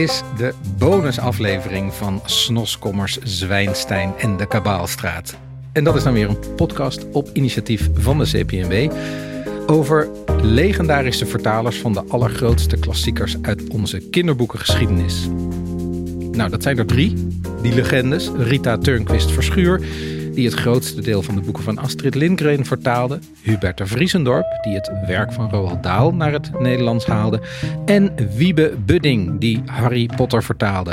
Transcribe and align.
is 0.00 0.22
de 0.36 0.54
bonusaflevering 0.78 1.94
van 1.94 2.20
Snoskommers, 2.24 3.18
Zwijnstein 3.22 4.12
en 4.18 4.36
de 4.36 4.46
Kabaalstraat. 4.46 5.36
En 5.72 5.84
dat 5.84 5.96
is 5.96 6.02
dan 6.02 6.12
weer 6.12 6.28
een 6.28 6.54
podcast 6.56 7.06
op 7.12 7.28
initiatief 7.32 7.88
van 7.94 8.18
de 8.18 8.24
CPNW 8.24 8.92
over 9.66 10.08
legendarische 10.42 11.26
vertalers 11.26 11.78
van 11.78 11.92
de 11.92 12.04
allergrootste 12.08 12.76
klassiekers 12.76 13.36
uit 13.42 13.68
onze 13.68 13.98
kinderboekengeschiedenis. 13.98 15.28
Nou, 16.32 16.50
dat 16.50 16.62
zijn 16.62 16.78
er 16.78 16.86
drie, 16.86 17.28
die 17.62 17.74
legendes. 17.74 18.30
Rita 18.36 18.78
Turnquist 18.78 19.30
Verschuur, 19.30 19.80
die 20.34 20.44
het 20.44 20.54
grootste 20.54 21.00
deel 21.00 21.22
van 21.22 21.34
de 21.34 21.40
boeken 21.40 21.62
van 21.62 21.78
Astrid 21.78 22.14
Lindgren 22.14 22.64
vertaalde. 22.64 23.18
Hubert 23.42 23.80
Vriesendorp, 23.84 24.58
die 24.62 24.74
het 24.74 24.90
werk 25.06 25.32
van 25.32 25.50
Roald 25.50 25.82
Dahl 25.82 26.10
naar 26.10 26.32
het 26.32 26.60
Nederlands 26.60 27.06
haalde. 27.06 27.40
En 27.84 28.14
Wiebe 28.36 28.74
Budding, 28.84 29.40
die 29.40 29.62
Harry 29.66 30.08
Potter 30.16 30.42
vertaalde. 30.42 30.92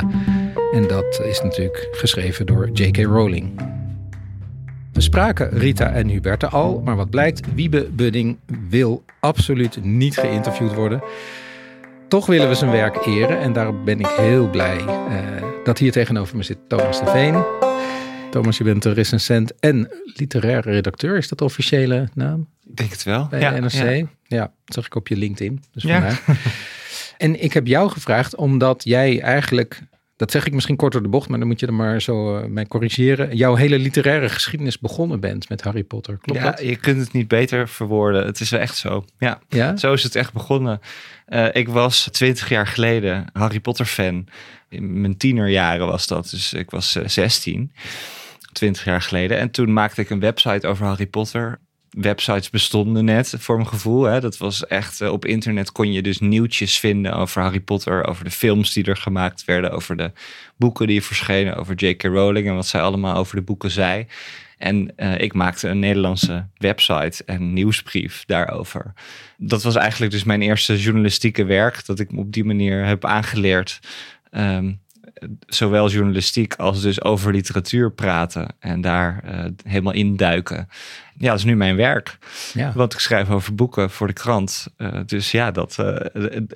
En 0.72 0.88
dat 0.88 1.20
is 1.24 1.42
natuurlijk 1.42 1.88
geschreven 1.92 2.46
door 2.46 2.70
J.K. 2.72 2.96
Rowling. 2.96 3.60
We 4.92 5.00
spraken 5.00 5.48
Rita 5.50 5.92
en 5.92 6.08
Huberte 6.08 6.48
al, 6.48 6.80
maar 6.84 6.96
wat 6.96 7.10
blijkt, 7.10 7.54
Wiebe 7.54 7.88
Budding 7.92 8.38
wil 8.68 9.04
absoluut 9.20 9.84
niet 9.84 10.16
geïnterviewd 10.16 10.74
worden. 10.74 11.02
Toch 12.08 12.26
willen 12.26 12.48
we 12.48 12.54
zijn 12.54 12.70
werk 12.70 13.06
eren 13.06 13.40
en 13.40 13.52
daarom 13.52 13.84
ben 13.84 14.00
ik 14.00 14.06
heel 14.06 14.50
blij 14.50 14.78
uh, 14.78 14.86
dat 15.64 15.78
hier 15.78 15.92
tegenover 15.92 16.36
me 16.36 16.42
zit 16.42 16.58
Thomas 16.68 17.00
de 17.00 17.06
Veen. 17.06 17.34
Thomas, 18.30 18.58
je 18.58 18.64
bent 18.64 18.84
een 18.84 18.94
recensent 18.94 19.58
en 19.60 19.90
literaire 20.04 20.70
redacteur. 20.70 21.16
Is 21.16 21.28
dat 21.28 21.38
de 21.38 21.44
officiële 21.44 22.08
naam? 22.14 22.48
Ik 22.68 22.76
denk 22.76 22.90
het 22.90 23.02
wel. 23.02 23.26
Bij 23.30 23.40
ja, 23.40 23.58
NRC? 23.58 23.72
Ja. 23.72 24.06
ja, 24.22 24.52
dat 24.64 24.74
zag 24.74 24.86
ik 24.86 24.94
op 24.94 25.08
je 25.08 25.16
LinkedIn. 25.16 25.64
Dus 25.72 25.82
ja. 25.82 26.18
en 27.18 27.42
ik 27.42 27.52
heb 27.52 27.66
jou 27.66 27.90
gevraagd 27.90 28.36
omdat 28.36 28.84
jij 28.84 29.20
eigenlijk 29.20 29.82
dat 30.18 30.30
zeg 30.30 30.46
ik 30.46 30.52
misschien 30.52 30.76
kort 30.76 30.92
door 30.92 31.02
de 31.02 31.08
bocht, 31.08 31.28
maar 31.28 31.38
dan 31.38 31.48
moet 31.48 31.60
je 31.60 31.66
er 31.66 31.74
maar 31.74 32.02
zo 32.02 32.38
uh, 32.38 32.44
mee 32.44 32.66
corrigeren. 32.66 33.36
Jouw 33.36 33.54
hele 33.54 33.78
literaire 33.78 34.28
geschiedenis 34.28 34.78
begonnen 34.78 35.20
bent 35.20 35.48
met 35.48 35.62
Harry 35.62 35.82
Potter. 35.82 36.18
Klopt 36.18 36.40
ja, 36.40 36.50
dat? 36.50 36.60
je 36.60 36.76
kunt 36.76 37.00
het 37.00 37.12
niet 37.12 37.28
beter 37.28 37.68
verwoorden. 37.68 38.26
Het 38.26 38.40
is 38.40 38.50
wel 38.50 38.60
echt 38.60 38.76
zo. 38.76 39.04
Ja, 39.18 39.40
ja? 39.48 39.76
zo 39.76 39.92
is 39.92 40.02
het 40.02 40.14
echt 40.14 40.32
begonnen. 40.32 40.80
Uh, 41.28 41.46
ik 41.52 41.68
was 41.68 42.08
twintig 42.10 42.48
jaar 42.48 42.66
geleden 42.66 43.24
Harry 43.32 43.60
Potter 43.60 43.86
fan. 43.86 44.26
In 44.68 45.00
mijn 45.00 45.16
tienerjaren 45.16 45.86
was 45.86 46.06
dat. 46.06 46.30
Dus 46.30 46.52
ik 46.52 46.70
was 46.70 46.96
uh, 46.96 47.06
16, 48.48 48.52
20 48.52 48.84
jaar 48.84 49.02
geleden. 49.02 49.38
En 49.38 49.50
toen 49.50 49.72
maakte 49.72 50.00
ik 50.00 50.10
een 50.10 50.20
website 50.20 50.66
over 50.66 50.86
Harry 50.86 51.06
Potter 51.06 51.58
websites 51.90 52.50
bestonden 52.50 53.04
net, 53.04 53.34
voor 53.38 53.56
mijn 53.56 53.68
gevoel. 53.68 54.04
Hè. 54.04 54.20
Dat 54.20 54.36
was 54.36 54.66
echt, 54.66 55.00
uh, 55.00 55.12
op 55.12 55.24
internet 55.24 55.72
kon 55.72 55.92
je 55.92 56.02
dus 56.02 56.18
nieuwtjes 56.18 56.78
vinden 56.78 57.12
over 57.12 57.42
Harry 57.42 57.60
Potter, 57.60 58.06
over 58.06 58.24
de 58.24 58.30
films 58.30 58.72
die 58.72 58.84
er 58.84 58.96
gemaakt 58.96 59.44
werden, 59.44 59.70
over 59.70 59.96
de 59.96 60.12
boeken 60.56 60.86
die 60.86 61.02
verschenen, 61.02 61.56
over 61.56 61.74
J.K. 61.74 62.02
Rowling 62.02 62.46
en 62.46 62.54
wat 62.54 62.66
zij 62.66 62.80
allemaal 62.80 63.16
over 63.16 63.36
de 63.36 63.42
boeken 63.42 63.70
zei. 63.70 64.06
En 64.58 64.92
uh, 64.96 65.18
ik 65.18 65.32
maakte 65.32 65.68
een 65.68 65.78
Nederlandse 65.78 66.46
website 66.56 67.24
en 67.24 67.52
nieuwsbrief 67.52 68.24
daarover. 68.26 68.92
Dat 69.36 69.62
was 69.62 69.74
eigenlijk 69.74 70.12
dus 70.12 70.24
mijn 70.24 70.42
eerste 70.42 70.80
journalistieke 70.80 71.44
werk, 71.44 71.86
dat 71.86 71.98
ik 71.98 72.10
op 72.16 72.32
die 72.32 72.44
manier 72.44 72.84
heb 72.84 73.04
aangeleerd. 73.04 73.80
Um, 74.30 74.80
zowel 75.46 75.90
journalistiek 75.90 76.54
als 76.54 76.82
dus 76.82 77.02
over 77.02 77.32
literatuur 77.32 77.92
praten 77.92 78.54
en 78.58 78.80
daar 78.80 79.24
uh, 79.24 79.44
helemaal 79.64 79.92
induiken. 79.92 80.68
Ja, 81.18 81.30
dat 81.30 81.38
is 81.38 81.44
nu 81.44 81.56
mijn 81.56 81.76
werk. 81.76 82.18
Ja. 82.54 82.72
Want 82.74 82.92
ik 82.92 82.98
schrijf 82.98 83.30
over 83.30 83.54
boeken 83.54 83.90
voor 83.90 84.06
de 84.06 84.12
krant. 84.12 84.66
Uh, 84.78 85.00
dus 85.06 85.30
ja, 85.30 85.50
dat, 85.50 85.76
uh, 85.80 85.96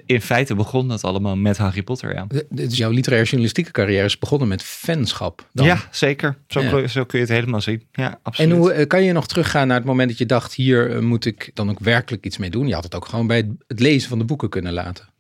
in 0.07 0.21
feite 0.21 0.55
begon 0.55 0.89
dat 0.89 1.05
allemaal 1.05 1.37
met 1.37 1.59
Harry 1.59 1.83
Potter. 1.83 2.15
Ja. 2.15 2.27
Dus 2.49 2.77
jouw 2.77 2.91
literaire 2.91 3.27
journalistieke 3.27 3.71
carrière 3.71 4.05
is 4.05 4.19
begonnen 4.19 4.49
met 4.49 4.63
fanschap. 4.63 5.49
Dan. 5.53 5.67
Ja, 5.67 5.79
zeker. 5.91 6.37
Zo, 6.47 6.61
ja. 6.61 6.87
zo, 6.87 7.05
kun 7.05 7.19
je 7.19 7.25
het 7.25 7.35
helemaal 7.35 7.61
zien. 7.61 7.83
Ja, 7.93 8.19
absoluut. 8.23 8.51
En 8.51 8.57
hoe 8.57 8.87
kan 8.87 9.05
je 9.05 9.13
nog 9.13 9.27
teruggaan 9.27 9.67
naar 9.67 9.77
het 9.77 9.87
moment 9.87 10.09
dat 10.09 10.19
je 10.19 10.27
dacht: 10.27 10.55
hier 10.55 11.03
moet 11.03 11.25
ik 11.25 11.51
dan 11.55 11.71
ook 11.71 11.81
werkelijk 11.81 12.25
iets 12.25 12.39
mee 12.39 12.51
doen? 12.51 12.67
Je 12.67 12.75
had 12.75 12.85
het 12.85 12.95
ook 12.95 13.07
gewoon 13.07 13.27
bij 13.27 13.51
het 13.67 13.81
lezen 13.81 14.09
van 14.09 14.19
de 14.19 14.25
boeken 14.25 14.49
kunnen 14.49 14.73
laten. 14.73 15.12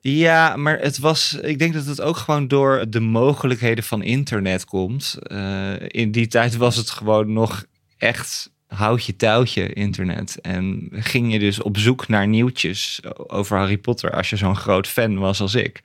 Ja, 0.00 0.56
maar 0.56 0.78
het 0.78 0.98
was. 0.98 1.38
Ik 1.42 1.58
denk 1.58 1.74
dat 1.74 1.86
het 1.86 2.00
ook 2.00 2.16
gewoon 2.16 2.48
door 2.48 2.84
de 2.88 3.00
mogelijkheden 3.00 3.84
van 3.84 4.02
internet 4.02 4.64
komt. 4.64 5.18
Uh, 5.32 5.72
in 5.78 6.10
die 6.10 6.26
tijd 6.26 6.56
was 6.56 6.76
het 6.76 6.90
gewoon 6.90 7.32
nog 7.32 7.64
echt 7.96 8.50
houd 8.66 9.04
je 9.04 9.16
touwtje 9.16 9.72
internet. 9.72 10.40
En 10.40 10.88
ging 10.92 11.32
je 11.32 11.38
dus 11.38 11.62
op 11.62 11.78
zoek 11.78 12.08
naar 12.08 12.28
nieuwtjes 12.28 13.00
over 13.26 13.58
Harry 13.58 13.78
Potter 13.78 14.10
als 14.10 14.30
je 14.30 14.36
zo'n 14.36 14.56
groot 14.56 14.86
fan 14.86 15.18
was 15.18 15.40
als 15.40 15.54
ik. 15.54 15.80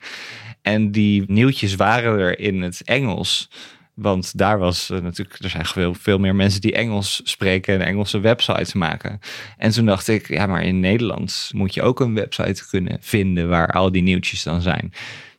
En 0.62 0.90
die 0.90 1.24
nieuwtjes 1.26 1.74
waren 1.74 2.18
er 2.18 2.38
in 2.38 2.62
het 2.62 2.82
Engels. 2.84 3.50
Want 3.94 4.38
daar 4.38 4.58
was 4.58 4.90
uh, 4.90 4.98
natuurlijk, 4.98 5.42
er 5.42 5.50
zijn 5.50 5.66
veel, 5.66 5.94
veel 5.94 6.18
meer 6.18 6.34
mensen 6.34 6.60
die 6.60 6.72
Engels 6.72 7.20
spreken 7.24 7.74
en 7.74 7.86
Engelse 7.86 8.20
websites 8.20 8.72
maken. 8.72 9.20
En 9.58 9.70
toen 9.70 9.86
dacht 9.86 10.08
ik, 10.08 10.28
ja, 10.28 10.46
maar 10.46 10.62
in 10.62 10.80
Nederland 10.80 11.50
moet 11.52 11.74
je 11.74 11.82
ook 11.82 12.00
een 12.00 12.14
website 12.14 12.68
kunnen 12.68 12.96
vinden 13.00 13.48
waar 13.48 13.72
al 13.72 13.92
die 13.92 14.02
nieuwtjes 14.02 14.42
dan 14.42 14.62
zijn. 14.62 14.92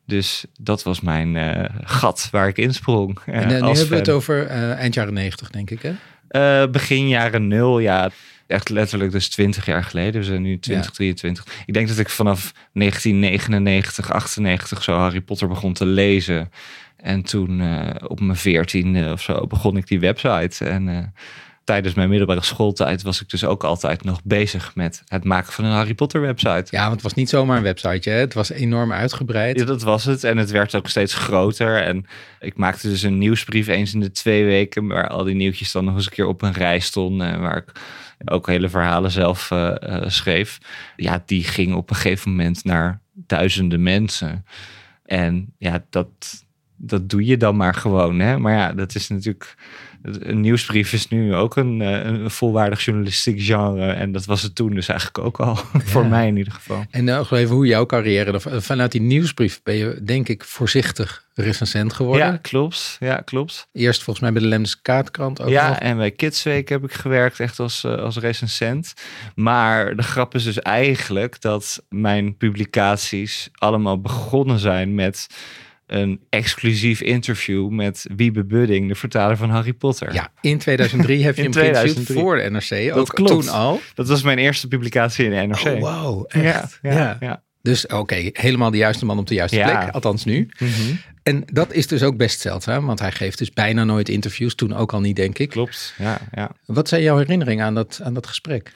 Dus 0.05 0.45
dat 0.59 0.83
was 0.83 1.01
mijn 1.01 1.35
uh, 1.35 1.65
gat 1.83 2.27
waar 2.31 2.47
ik 2.47 2.57
insprong. 2.57 3.19
Uh, 3.25 3.35
en 3.35 3.47
nu 3.47 3.53
hebben 3.53 3.75
fan. 3.75 3.87
we 3.87 3.95
het 3.95 4.09
over 4.09 4.47
eind 4.47 4.93
jaren 4.93 5.13
negentig, 5.13 5.49
denk 5.49 5.69
ik, 5.69 5.81
hè? 5.81 6.69
Begin 6.69 7.07
jaren 7.07 7.47
nul, 7.47 7.79
ja. 7.79 8.11
Echt 8.47 8.69
letterlijk 8.69 9.11
dus 9.11 9.29
20 9.29 9.65
jaar 9.65 9.83
geleden. 9.83 10.21
We 10.21 10.27
zijn 10.27 10.41
nu 10.41 10.59
2023. 10.59 11.45
Ja. 11.45 11.51
Ik 11.65 11.73
denk 11.73 11.87
dat 11.87 11.97
ik 11.97 12.09
vanaf 12.09 12.51
1999, 12.73 14.11
98 14.11 14.83
zo 14.83 14.97
Harry 14.97 15.21
Potter 15.21 15.47
begon 15.47 15.73
te 15.73 15.85
lezen. 15.85 16.51
En 17.05 17.21
toen 17.21 17.59
uh, 17.59 17.89
op 18.07 18.19
mijn 18.19 18.37
veertiende 18.37 19.11
of 19.11 19.21
zo 19.21 19.47
begon 19.47 19.77
ik 19.77 19.87
die 19.87 19.99
website. 19.99 20.65
En 20.65 20.87
uh, 20.87 20.97
tijdens 21.63 21.93
mijn 21.93 22.09
middelbare 22.09 22.43
schooltijd 22.43 23.01
was 23.01 23.21
ik 23.21 23.29
dus 23.29 23.43
ook 23.45 23.63
altijd 23.63 24.03
nog 24.03 24.23
bezig 24.23 24.75
met 24.75 25.01
het 25.07 25.23
maken 25.23 25.53
van 25.53 25.65
een 25.65 25.71
Harry 25.71 25.93
Potter 25.93 26.21
website. 26.21 26.65
Ja, 26.69 26.81
want 26.81 26.93
het 26.93 27.01
was 27.01 27.13
niet 27.13 27.29
zomaar 27.29 27.57
een 27.57 27.63
website. 27.63 28.09
Hè? 28.09 28.15
Het 28.15 28.33
was 28.33 28.49
enorm 28.49 28.91
uitgebreid. 28.91 29.59
Ja, 29.59 29.65
dat 29.65 29.81
was 29.81 30.03
het. 30.03 30.23
En 30.23 30.37
het 30.37 30.51
werd 30.51 30.75
ook 30.75 30.87
steeds 30.87 31.13
groter. 31.13 31.81
En 31.81 32.05
ik 32.39 32.57
maakte 32.57 32.89
dus 32.89 33.01
een 33.01 33.17
nieuwsbrief 33.17 33.67
eens 33.67 33.93
in 33.93 33.99
de 33.99 34.11
twee 34.11 34.45
weken, 34.45 34.87
waar 34.87 35.07
al 35.07 35.23
die 35.23 35.35
nieuwtjes 35.35 35.71
dan 35.71 35.85
nog 35.85 35.95
eens 35.95 36.05
een 36.05 36.11
keer 36.11 36.27
op 36.27 36.41
een 36.41 36.53
rij 36.53 36.79
stonden. 36.79 37.41
Waar 37.41 37.57
ik 37.57 37.71
ook 38.25 38.47
hele 38.47 38.69
verhalen 38.69 39.11
zelf 39.11 39.51
uh, 39.51 39.75
schreef. 40.05 40.57
Ja, 40.95 41.23
die 41.25 41.43
ging 41.43 41.75
op 41.75 41.89
een 41.89 41.95
gegeven 41.95 42.29
moment 42.31 42.63
naar 42.63 43.01
duizenden 43.13 43.83
mensen. 43.83 44.45
En 45.05 45.53
ja, 45.57 45.85
dat, 45.89 46.07
dat 46.77 47.09
doe 47.09 47.25
je 47.25 47.37
dan 47.37 47.55
maar 47.55 47.73
gewoon. 47.73 48.19
Hè? 48.19 48.39
Maar 48.39 48.53
ja, 48.53 48.73
dat 48.73 48.95
is 48.95 49.07
natuurlijk. 49.07 49.55
Een 50.01 50.41
nieuwsbrief 50.41 50.93
is 50.93 51.07
nu 51.07 51.35
ook 51.35 51.55
een, 51.55 51.79
een 51.79 52.31
volwaardig 52.31 52.85
journalistiek 52.85 53.41
genre. 53.41 53.91
En 53.91 54.11
dat 54.11 54.25
was 54.25 54.41
het 54.41 54.55
toen 54.55 54.73
dus 54.73 54.87
eigenlijk 54.87 55.19
ook 55.19 55.39
al. 55.39 55.57
Ja. 55.73 55.79
Voor 55.79 56.05
mij 56.05 56.27
in 56.27 56.37
ieder 56.37 56.53
geval. 56.53 56.85
En 56.89 57.03
nog 57.03 57.31
even 57.31 57.55
hoe 57.55 57.67
jouw 57.67 57.85
carrière. 57.85 58.61
Vanuit 58.61 58.91
die 58.91 59.01
nieuwsbrief 59.01 59.63
ben 59.63 59.75
je, 59.75 59.99
denk 60.03 60.29
ik, 60.29 60.43
voorzichtig 60.43 61.25
recensent 61.33 61.93
geworden. 61.93 62.25
Ja, 62.25 62.37
klopt. 62.41 62.97
Ja, 62.99 63.15
klopt. 63.15 63.67
Eerst 63.71 64.03
volgens 64.03 64.25
mij 64.25 64.33
bij 64.33 64.41
de 64.41 64.47
Lemnes 64.47 64.81
Kaartkrant 64.81 65.41
ook. 65.41 65.49
Ja, 65.49 65.67
nog. 65.67 65.77
en 65.77 65.97
bij 65.97 66.11
Kidsweek 66.11 66.69
heb 66.69 66.83
ik 66.83 66.93
gewerkt 66.93 67.39
echt 67.39 67.59
als, 67.59 67.85
als 67.85 68.17
recensent. 68.17 68.93
Maar 69.35 69.95
de 69.95 70.03
grap 70.03 70.35
is 70.35 70.43
dus 70.43 70.59
eigenlijk 70.59 71.41
dat 71.41 71.83
mijn 71.89 72.37
publicaties 72.37 73.49
allemaal 73.53 74.01
begonnen 74.01 74.59
zijn 74.59 74.95
met 74.95 75.27
een 75.87 76.21
exclusief 76.29 77.01
interview 77.01 77.69
met 77.69 78.05
Wiebe 78.15 78.43
Budding, 78.43 78.87
de 78.87 78.95
vertaler 78.95 79.37
van 79.37 79.49
Harry 79.49 79.73
Potter. 79.73 80.13
Ja, 80.13 80.31
in 80.41 80.57
2003 80.57 81.23
heb 81.25 81.35
je 81.35 81.41
hem 81.41 81.53
geïnterviewd 81.53 82.07
voor 82.07 82.35
de 82.35 82.49
NRC. 82.49 82.69
Dat 82.69 82.97
ook 82.97 83.07
klopt. 83.07 83.31
toen 83.31 83.49
al. 83.49 83.79
Dat 83.93 84.07
was 84.07 84.23
mijn 84.23 84.37
eerste 84.37 84.67
publicatie 84.67 85.25
in 85.25 85.31
de 85.31 85.47
NRC. 85.47 85.65
Oh, 85.65 85.79
wow, 85.79 86.25
echt? 86.27 86.79
Ja, 86.81 87.17
ja. 87.19 87.43
Dus 87.61 87.85
oké, 87.85 87.95
okay, 87.95 88.29
helemaal 88.33 88.71
de 88.71 88.77
juiste 88.77 89.05
man 89.05 89.17
op 89.17 89.27
de 89.27 89.33
juiste 89.33 89.59
plek, 89.59 89.89
althans 89.91 90.25
nu. 90.25 90.49
-hmm. 90.57 90.99
En 91.23 91.43
dat 91.45 91.73
is 91.73 91.87
dus 91.87 92.03
ook 92.03 92.17
best 92.17 92.39
zeldzaam, 92.39 92.85
want 92.85 92.99
hij 92.99 93.11
geeft 93.11 93.37
dus 93.37 93.51
bijna 93.51 93.83
nooit 93.83 94.09
interviews. 94.09 94.55
Toen 94.55 94.75
ook 94.75 94.93
al 94.93 94.99
niet, 94.99 95.15
denk 95.15 95.39
ik. 95.39 95.49
Klopt, 95.49 95.93
ja. 95.97 96.19
ja. 96.31 96.51
Wat 96.65 96.87
zijn 96.87 97.01
jouw 97.01 97.17
herinneringen 97.17 97.65
aan 97.65 97.75
dat, 97.75 97.99
aan 98.03 98.13
dat 98.13 98.27
gesprek? 98.27 98.71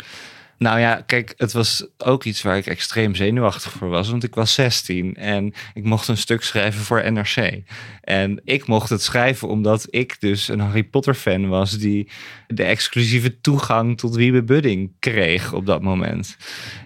Nou 0.59 0.79
ja, 0.79 1.03
kijk, 1.05 1.33
het 1.37 1.51
was 1.51 1.87
ook 1.97 2.23
iets 2.23 2.41
waar 2.41 2.57
ik 2.57 2.65
extreem 2.65 3.15
zenuwachtig 3.15 3.71
voor 3.71 3.89
was. 3.89 4.09
Want 4.09 4.23
ik 4.23 4.35
was 4.35 4.53
16 4.53 5.15
en 5.15 5.53
ik 5.73 5.83
mocht 5.83 6.07
een 6.07 6.17
stuk 6.17 6.43
schrijven 6.43 6.81
voor 6.81 7.11
NRC. 7.11 7.61
En 8.01 8.41
ik 8.43 8.67
mocht 8.67 8.89
het 8.89 9.01
schrijven 9.01 9.47
omdat 9.47 9.87
ik 9.89 10.19
dus 10.19 10.47
een 10.47 10.59
Harry 10.59 10.83
Potter 10.83 11.13
fan 11.13 11.47
was... 11.47 11.77
die 11.77 12.09
de 12.47 12.63
exclusieve 12.63 13.41
toegang 13.41 13.97
tot 13.97 14.15
Wiebe 14.15 14.43
Budding 14.43 14.91
kreeg 14.99 15.53
op 15.53 15.65
dat 15.65 15.81
moment. 15.81 16.37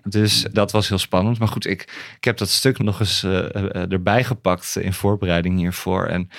Dus 0.03 0.45
dat 0.51 0.71
was 0.71 0.89
heel 0.89 0.97
spannend. 0.97 1.39
Maar 1.39 1.47
goed, 1.47 1.67
ik, 1.67 1.81
ik 2.17 2.23
heb 2.23 2.37
dat 2.37 2.49
stuk 2.49 2.79
nog 2.79 2.99
eens 2.99 3.23
uh, 3.23 3.31
uh, 3.31 3.91
erbij 3.91 4.23
gepakt 4.23 4.75
in 4.75 4.93
voorbereiding 4.93 5.57
hiervoor. 5.57 6.05
En 6.05 6.29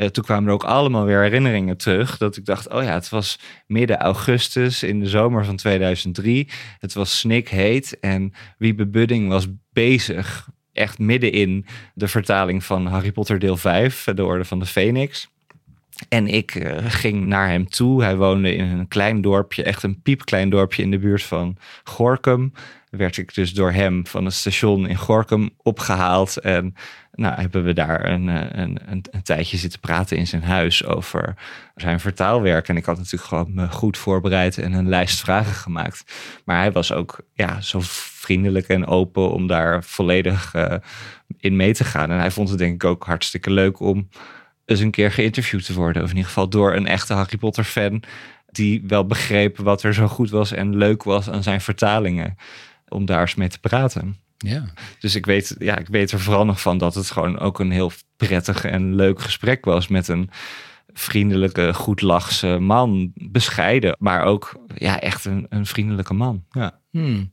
uh, 0.00 0.06
toen 0.06 0.24
kwamen 0.24 0.48
er 0.48 0.54
ook 0.54 0.64
allemaal 0.64 1.04
weer 1.04 1.22
herinneringen 1.22 1.76
terug. 1.76 2.16
Dat 2.16 2.36
ik 2.36 2.44
dacht, 2.44 2.68
oh 2.68 2.82
ja, 2.82 2.92
het 2.92 3.08
was 3.08 3.38
midden 3.66 3.98
augustus 3.98 4.82
in 4.82 5.00
de 5.00 5.08
zomer 5.08 5.44
van 5.44 5.56
2003. 5.56 6.48
Het 6.78 6.92
was 6.92 7.18
snikheet 7.18 7.98
en 8.00 8.32
Wiebe 8.58 8.86
Budding 8.86 9.28
was 9.28 9.46
bezig 9.72 10.48
echt 10.72 10.98
midden 10.98 11.32
in 11.32 11.66
de 11.94 12.08
vertaling 12.08 12.64
van 12.64 12.86
Harry 12.86 13.12
Potter 13.12 13.38
deel 13.38 13.56
5, 13.56 14.04
De 14.14 14.24
Orde 14.24 14.44
van 14.44 14.58
de 14.58 14.66
Phoenix. 14.66 15.28
En 16.08 16.26
ik 16.26 16.54
uh, 16.54 16.76
ging 16.78 17.26
naar 17.26 17.48
hem 17.48 17.68
toe. 17.68 18.02
Hij 18.02 18.16
woonde 18.16 18.54
in 18.54 18.64
een 18.64 18.88
klein 18.88 19.20
dorpje, 19.20 19.62
echt 19.62 19.82
een 19.82 20.02
piepklein 20.02 20.50
dorpje 20.50 20.82
in 20.82 20.90
de 20.90 20.98
buurt 20.98 21.22
van 21.22 21.56
Gorkum. 21.84 22.52
Werd 22.90 23.16
ik 23.16 23.34
dus 23.34 23.52
door 23.52 23.72
hem 23.72 24.06
van 24.06 24.24
het 24.24 24.34
station 24.34 24.88
in 24.88 24.96
Gorkum 24.96 25.50
opgehaald. 25.56 26.36
En 26.36 26.74
nou, 27.12 27.40
hebben 27.40 27.64
we 27.64 27.72
daar 27.72 28.10
een, 28.10 28.28
eh, 28.28 28.60
een, 28.60 28.78
een, 28.86 29.04
een, 29.10 29.22
tijdje 29.22 29.56
zitten 29.56 29.80
praten 29.80 30.16
in 30.16 30.26
zijn 30.26 30.42
huis 30.42 30.84
over 30.84 31.34
zijn 31.74 32.00
vertaalwerk. 32.00 32.68
En 32.68 32.76
ik 32.76 32.84
had 32.84 32.96
natuurlijk 32.96 33.24
gewoon 33.24 33.54
me 33.54 33.68
goed 33.68 33.98
voorbereid 33.98 34.58
en 34.58 34.72
een 34.72 34.88
lijst 34.88 35.20
vragen 35.20 35.54
gemaakt. 35.54 36.04
Maar 36.44 36.58
hij 36.58 36.72
was 36.72 36.92
ook 36.92 37.20
ja, 37.34 37.60
zo 37.60 37.78
vriendelijk 37.82 38.68
en 38.68 38.86
open 38.86 39.32
om 39.32 39.46
daar 39.46 39.84
volledig 39.84 40.54
uh, 40.54 40.74
in 41.38 41.56
mee 41.56 41.74
te 41.74 41.84
gaan. 41.84 42.10
En 42.10 42.18
hij 42.18 42.30
vond 42.30 42.48
het 42.48 42.58
denk 42.58 42.74
ik 42.74 42.84
ook 42.84 43.04
hartstikke 43.04 43.50
leuk 43.50 43.80
om 43.80 44.08
eens 44.64 44.80
een 44.80 44.90
keer 44.90 45.12
geïnterviewd 45.12 45.64
te 45.66 45.74
worden. 45.74 46.02
Of 46.02 46.10
in 46.10 46.16
ieder 46.16 46.28
geval 46.28 46.48
door 46.48 46.74
een 46.74 46.86
echte 46.86 47.14
Harry 47.14 47.36
Potter 47.36 47.64
fan. 47.64 48.02
Die 48.50 48.82
wel 48.86 49.06
begreep 49.06 49.58
wat 49.58 49.82
er 49.82 49.94
zo 49.94 50.06
goed 50.06 50.30
was 50.30 50.52
en 50.52 50.76
leuk 50.76 51.02
was 51.02 51.30
aan 51.30 51.42
zijn 51.42 51.60
vertalingen. 51.60 52.36
Om 52.90 53.04
daar 53.04 53.20
eens 53.20 53.34
mee 53.34 53.48
te 53.48 53.60
praten. 53.60 54.16
Ja. 54.36 54.64
Dus 54.98 55.14
ik 55.14 55.26
weet, 55.26 55.54
ja, 55.58 55.78
ik 55.78 55.88
weet 55.88 56.10
er 56.12 56.20
vooral 56.20 56.44
nog 56.44 56.60
van 56.60 56.78
dat 56.78 56.94
het 56.94 57.10
gewoon 57.10 57.38
ook 57.38 57.58
een 57.58 57.70
heel 57.70 57.92
prettig 58.16 58.64
en 58.64 58.94
leuk 58.94 59.20
gesprek 59.20 59.64
was 59.64 59.88
met 59.88 60.08
een 60.08 60.30
vriendelijke, 60.92 61.74
goedlachse 61.74 62.58
man. 62.58 63.12
Bescheiden, 63.14 63.96
maar 63.98 64.24
ook 64.24 64.60
ja, 64.74 65.00
echt 65.00 65.24
een, 65.24 65.46
een 65.48 65.66
vriendelijke 65.66 66.14
man. 66.14 66.44
Ja. 66.50 66.80
Hmm. 66.90 67.32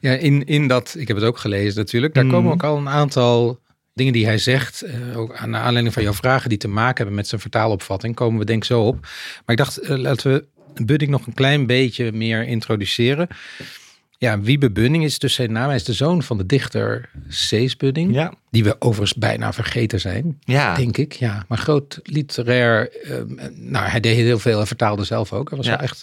Ja, 0.00 0.12
in, 0.12 0.44
in 0.44 0.68
dat, 0.68 0.94
ik 0.98 1.08
heb 1.08 1.16
het 1.16 1.26
ook 1.26 1.38
gelezen 1.38 1.78
natuurlijk, 1.78 2.14
daar 2.14 2.24
komen 2.24 2.42
hmm. 2.42 2.52
ook 2.52 2.62
al 2.62 2.76
een 2.76 2.88
aantal 2.88 3.60
dingen 3.94 4.12
die 4.12 4.26
hij 4.26 4.38
zegt, 4.38 4.84
uh, 4.84 5.18
ook 5.18 5.36
aan 5.36 5.56
aanleiding 5.56 5.94
van 5.94 6.02
jouw 6.02 6.12
vragen 6.12 6.48
die 6.48 6.58
te 6.58 6.68
maken 6.68 6.96
hebben 6.96 7.14
met 7.14 7.28
zijn 7.28 7.40
vertaalopvatting, 7.40 8.14
komen 8.14 8.38
we 8.38 8.44
denk 8.44 8.62
ik 8.62 8.68
zo 8.68 8.82
op. 8.82 9.00
Maar 9.00 9.42
ik 9.46 9.56
dacht, 9.56 9.82
uh, 9.82 9.96
laten 9.96 10.32
we 10.32 10.44
Budding 10.84 11.10
nog 11.10 11.26
een 11.26 11.34
klein 11.34 11.66
beetje 11.66 12.12
meer 12.12 12.46
introduceren. 12.46 13.28
Ja, 14.18 14.40
Wiebe 14.40 14.70
Bunning 14.70 15.04
is 15.04 15.18
dus 15.18 15.34
zijn 15.34 15.52
naam. 15.52 15.66
Hij 15.66 15.76
is 15.76 15.84
de 15.84 15.92
zoon 15.92 16.22
van 16.22 16.38
de 16.38 16.46
dichter 16.46 17.10
Cees 17.28 17.76
Bunning. 17.76 18.14
Ja. 18.14 18.32
Die 18.50 18.64
we 18.64 18.76
overigens 18.78 19.18
bijna 19.18 19.52
vergeten 19.52 20.00
zijn, 20.00 20.38
ja. 20.44 20.74
denk 20.74 20.96
ik. 20.96 21.12
Ja, 21.12 21.44
maar 21.48 21.58
groot 21.58 22.00
literair. 22.02 22.90
Uh, 23.04 23.16
nou, 23.54 23.88
hij 23.88 24.00
deed 24.00 24.16
heel 24.16 24.38
veel. 24.38 24.56
Hij 24.56 24.66
vertaalde 24.66 25.04
zelf 25.04 25.32
ook. 25.32 25.48
Hij 25.48 25.58
was 25.58 25.66
wel 25.66 25.78
echt 25.78 26.02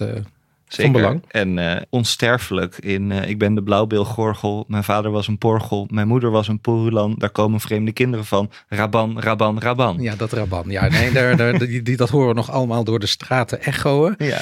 Zeker. 0.74 0.92
Van 0.92 1.02
belang. 1.02 1.24
En 1.28 1.58
uh, 1.58 1.82
onsterfelijk 1.90 2.78
in 2.78 3.10
uh, 3.10 3.30
Ik 3.30 3.38
ben 3.38 3.56
de 3.56 3.64
blauwbeelgorgel. 3.64 4.66
Mijn 4.68 4.84
vader 4.84 5.12
was 5.12 5.28
een 5.28 5.38
porgel. 5.38 5.88
Mijn 5.92 6.08
moeder 6.08 6.32
was 6.32 6.48
een 6.48 6.60
porulan. 6.60 7.16
Daar 7.18 7.30
komen 7.30 7.60
vreemde 7.60 7.92
kinderen 7.92 8.26
van. 8.26 8.52
Raban, 8.68 9.20
Raban, 9.20 9.60
Raban. 9.60 10.02
Ja, 10.02 10.16
dat 10.16 10.32
Raban. 10.32 10.64
Ja, 10.68 10.88
nee, 10.88 11.12
daar, 11.12 11.38
daar, 11.38 11.58
die, 11.60 11.82
die, 11.82 11.98
dat 11.98 12.10
horen 12.10 12.28
we 12.28 12.34
nog 12.34 12.52
allemaal 12.52 12.84
door 12.84 13.00
de 13.00 13.06
straten 13.06 13.62
echoen. 13.62 14.16
Ja. 14.18 14.40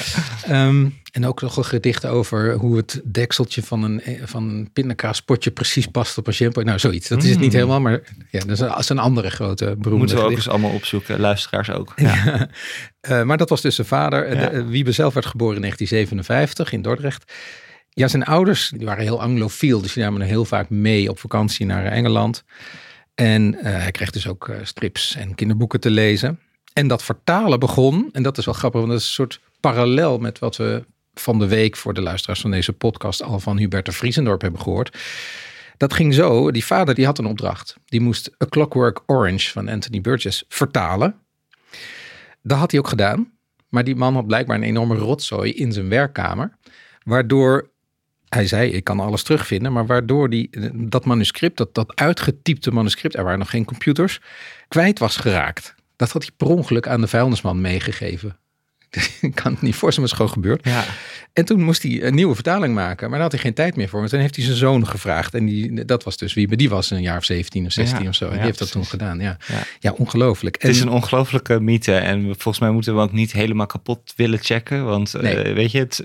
Um, 0.50 1.00
en 1.12 1.26
ook 1.26 1.42
nog 1.42 1.58
een 1.58 1.66
gedicht 1.66 2.06
over 2.06 2.54
hoe 2.54 2.78
het 2.78 3.02
dekseltje 3.04 3.64
van 3.64 3.84
een, 3.84 4.02
eh, 4.02 4.22
van 4.24 4.50
een 4.50 4.70
pindakaaspotje 4.74 5.52
precies 5.52 5.88
past 5.88 6.18
op 6.18 6.28
een 6.28 6.34
shampoo. 6.34 6.64
Nou, 6.64 6.80
zoiets. 6.80 7.08
Dat 7.08 7.24
is 7.24 7.30
het 7.30 7.40
niet 7.40 7.50
mm. 7.50 7.56
helemaal, 7.56 7.82
maar 7.82 8.02
ja, 8.30 8.40
dat 8.40 8.80
is 8.80 8.90
een, 8.90 9.00
andere 9.00 9.30
grote 9.30 9.66
beroemde 9.66 9.98
Moeten 9.98 10.16
we 10.16 10.24
ook 10.24 10.32
eens 10.32 10.50
allemaal 10.50 10.72
opzoeken, 10.72 11.20
luisteraars 11.20 11.70
ook. 11.70 11.94
Ja. 11.96 12.48
uh, 13.10 13.24
maar 13.28 13.38
dat 13.38 13.50
was 13.50 13.62
dus 13.62 13.76
zijn 13.76 13.88
vader. 13.88 14.36
Ja. 14.36 14.50
De, 14.50 14.66
Wiebe 14.66 14.92
zelf 14.92 15.14
werd 15.14 15.26
geboren 15.26 15.56
in 15.56 15.62
1957 15.62 16.18
in 16.70 16.82
Dordrecht. 16.82 17.34
Ja, 17.90 18.08
zijn 18.08 18.26
ouders 18.26 18.72
die 18.78 18.86
waren 18.86 19.04
heel 19.04 19.22
anglofiel, 19.22 19.82
dus 19.82 19.94
die 19.94 20.04
namen 20.04 20.22
heel 20.22 20.46
vaak 20.46 20.70
mee 20.70 21.10
op 21.10 21.20
vakantie 21.20 21.66
naar 21.66 21.86
Engeland. 21.86 22.44
En 23.16 23.54
uh, 23.54 23.62
hij 23.62 23.92
kreeg 23.92 24.12
dus 24.12 24.28
ook 24.28 24.52
strips 24.64 25.16
en 25.16 25.36
kinderboeken 25.36 25.80
te 25.80 25.90
lezen. 25.90 26.40
En 26.74 26.88
dat 26.88 27.04
vertalen 27.04 27.60
begon, 27.60 28.10
en 28.12 28.24
dat 28.24 28.38
is 28.38 28.46
wel 28.46 28.54
grappig, 28.54 28.80
want 28.80 28.92
dat 28.92 29.02
is 29.02 29.08
een 29.08 29.14
soort 29.14 29.40
parallel 29.60 30.18
met 30.18 30.40
wat 30.40 30.58
we 30.58 30.84
van 31.14 31.40
de 31.40 31.48
week 31.48 31.78
voor 31.78 31.94
de 31.94 32.02
luisteraars 32.02 32.42
van 32.42 32.52
deze 32.52 32.74
podcast 32.74 33.24
al 33.24 33.40
van 33.40 33.58
Hubert 33.58 33.86
de 33.86 33.92
Vriesendorp 33.92 34.42
hebben 34.42 34.62
gehoord. 34.62 34.98
Dat 35.78 35.94
ging 35.94 36.14
zo, 36.14 36.52
die 36.52 36.66
vader 36.66 36.96
die 36.96 37.06
had 37.06 37.18
een 37.18 37.26
opdracht. 37.26 37.76
Die 37.86 38.02
moest 38.02 38.32
A 38.44 38.46
Clockwork 38.50 39.02
Orange 39.06 39.52
van 39.52 39.70
Anthony 39.70 40.02
Burgess 40.02 40.44
vertalen. 40.48 41.16
Dat 42.42 42.58
had 42.58 42.72
hij 42.72 42.80
ook 42.80 42.88
gedaan. 42.88 43.32
Maar 43.72 43.84
die 43.84 43.96
man 43.96 44.14
had 44.14 44.28
blijkbaar 44.28 44.56
een 44.56 44.64
enorme 44.64 44.96
rotzooi 44.96 45.52
in 45.54 45.72
zijn 45.72 45.90
werkkamer. 45.90 46.58
Waardoor, 47.04 47.70
hij 48.30 48.48
zei 48.48 48.72
ik 48.72 48.84
kan 48.84 49.00
alles 49.00 49.24
terugvinden. 49.24 49.74
Maar 49.74 49.86
waardoor 49.86 50.30
die, 50.30 50.50
dat 50.74 51.06
manuscript, 51.06 51.58
dat, 51.58 51.74
dat 51.74 51.96
uitgetypte 51.96 52.72
manuscript, 52.72 53.16
er 53.16 53.24
waren 53.24 53.40
nog 53.40 53.50
geen 53.50 53.66
computers, 53.66 54.22
kwijt 54.68 55.00
was 55.00 55.18
geraakt. 55.18 55.76
Dat 55.96 56.12
had 56.12 56.22
hij 56.22 56.32
per 56.38 56.48
ongeluk 56.48 56.88
aan 56.88 57.02
de 57.02 57.08
vuilnisman 57.08 57.62
meegegeven. 57.62 58.41
ik 59.22 59.36
kan 59.36 59.52
het 59.52 59.62
niet 59.62 59.76
voorstellen, 59.76 60.10
maar 60.10 60.20
het 60.20 60.30
is 60.30 60.42
gewoon 60.42 60.60
gebeurd. 60.60 60.66
Ja. 60.66 60.84
En 61.34 61.46
toen 61.46 61.62
moest 61.62 61.84
hij 61.84 62.04
een 62.04 62.16
nieuwe 62.16 62.34
vertaling 62.34 62.74
maken, 62.74 63.10
maar 63.10 63.20
daar 63.20 63.22
had 63.22 63.32
hij 63.32 63.42
geen 63.42 63.54
tijd 63.54 63.76
meer 63.76 63.90
voor. 63.90 64.00
Want 64.00 64.12
toen 64.12 64.20
heeft 64.20 64.36
hij 64.36 64.46
zijn 64.46 64.58
zoon 64.58 64.88
gevraagd. 64.88 65.34
En 65.34 65.46
die, 65.46 65.86
dat 65.86 66.04
was 66.04 66.18
dus 66.18 66.34
wie, 66.34 66.56
die 66.56 66.70
was 66.70 66.92
een 66.92 67.02
jaar 67.02 67.18
of 67.18 67.26
17 67.26 67.66
of 67.66 67.72
16 67.72 68.08
of 68.08 68.16
zo. 68.16 68.26
En 68.26 68.32
die 68.32 68.42
heeft 68.42 68.60
dat 68.60 68.72
toen 68.72 68.86
gedaan. 68.86 69.20
Ja, 69.20 69.38
ja. 69.80 69.92
ongelooflijk. 69.92 70.62
Het 70.62 70.72
is 70.72 70.82
een 70.82 70.90
ongelooflijke 70.90 71.60
mythe. 71.60 71.94
En 71.94 72.24
volgens 72.24 72.60
mij 72.60 72.72
moeten 72.72 72.96
we 72.96 73.02
ook 73.02 73.12
niet 73.12 73.32
helemaal 73.32 73.66
kapot 73.66 74.14
willen 74.16 74.40
checken. 74.40 74.86
Want 74.86 75.16
uh, 75.16 75.22
weet 75.54 75.72
je, 75.72 75.80
het, 75.80 76.04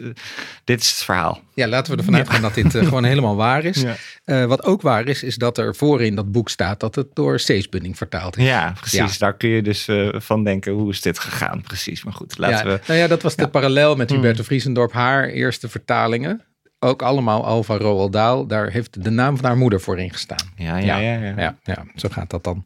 dit 0.64 0.80
is 0.80 0.90
het 0.90 1.02
verhaal. 1.02 1.40
Ja, 1.54 1.66
laten 1.66 1.92
we 1.92 1.98
ervan 1.98 2.16
uitgaan 2.16 2.42
dat 2.42 2.54
dit 2.54 2.74
uh, 2.74 2.84
gewoon 2.84 3.04
helemaal 3.04 3.36
waar 3.36 3.64
is. 3.64 3.84
Uh, 4.26 4.44
wat 4.44 4.64
ook 4.64 4.82
waar 4.82 5.06
is, 5.06 5.22
is 5.22 5.36
dat 5.36 5.58
er 5.58 5.76
voorin 5.76 6.14
dat 6.14 6.32
boek 6.32 6.48
staat 6.48 6.80
dat 6.80 6.94
het 6.94 7.06
door 7.12 7.40
Steesbunding 7.40 7.96
vertaald 7.96 8.36
is. 8.36 8.44
Ja, 8.44 8.74
precies. 8.80 9.18
Daar 9.18 9.36
kun 9.36 9.48
je 9.48 9.62
dus 9.62 9.88
van 10.12 10.44
denken, 10.44 10.72
hoe 10.72 10.90
is 10.90 11.00
dit 11.00 11.18
gegaan? 11.18 11.62
Precies. 11.62 12.04
Maar 12.04 12.12
goed, 12.12 12.38
laten 12.38 12.66
we... 12.66 12.75
Nou 12.86 12.98
ja, 12.98 13.06
dat 13.06 13.22
was 13.22 13.36
de 13.36 13.48
parallel 13.48 13.96
met 13.96 14.10
Hubert 14.10 14.36
de 14.36 14.44
Vriesendorp. 14.44 14.92
Haar 14.92 15.28
eerste 15.28 15.68
vertalingen, 15.68 16.42
ook 16.78 17.02
allemaal 17.02 17.44
al 17.44 17.62
van 17.62 17.76
Roald 17.76 18.12
Dahl, 18.12 18.46
daar 18.46 18.70
heeft 18.70 19.04
de 19.04 19.10
naam 19.10 19.36
van 19.36 19.44
haar 19.44 19.56
moeder 19.56 19.80
voor 19.80 19.98
ingestaan. 19.98 20.52
Ja, 20.56 20.76
ja, 20.76 20.98
ja. 20.98 21.20
Ja, 21.20 21.32
ja, 21.36 21.56
ja, 21.64 21.84
zo 21.94 22.08
gaat 22.08 22.30
dat 22.30 22.44
dan. 22.44 22.64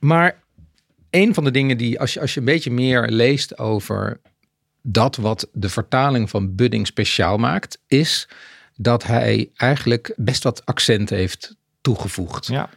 Maar 0.00 0.38
een 1.10 1.34
van 1.34 1.44
de 1.44 1.50
dingen 1.50 1.76
die, 1.76 2.00
als 2.00 2.14
je, 2.14 2.20
als 2.20 2.34
je 2.34 2.40
een 2.40 2.46
beetje 2.46 2.70
meer 2.70 3.08
leest 3.08 3.58
over 3.58 4.20
dat 4.82 5.16
wat 5.16 5.48
de 5.52 5.68
vertaling 5.68 6.30
van 6.30 6.54
Budding 6.54 6.86
speciaal 6.86 7.38
maakt, 7.38 7.78
is 7.86 8.28
dat 8.76 9.04
hij 9.04 9.50
eigenlijk 9.56 10.12
best 10.16 10.42
wat 10.42 10.66
accent 10.66 11.10
heeft 11.10 11.56
toegevoegd. 11.80 12.46
Ja. 12.46 12.68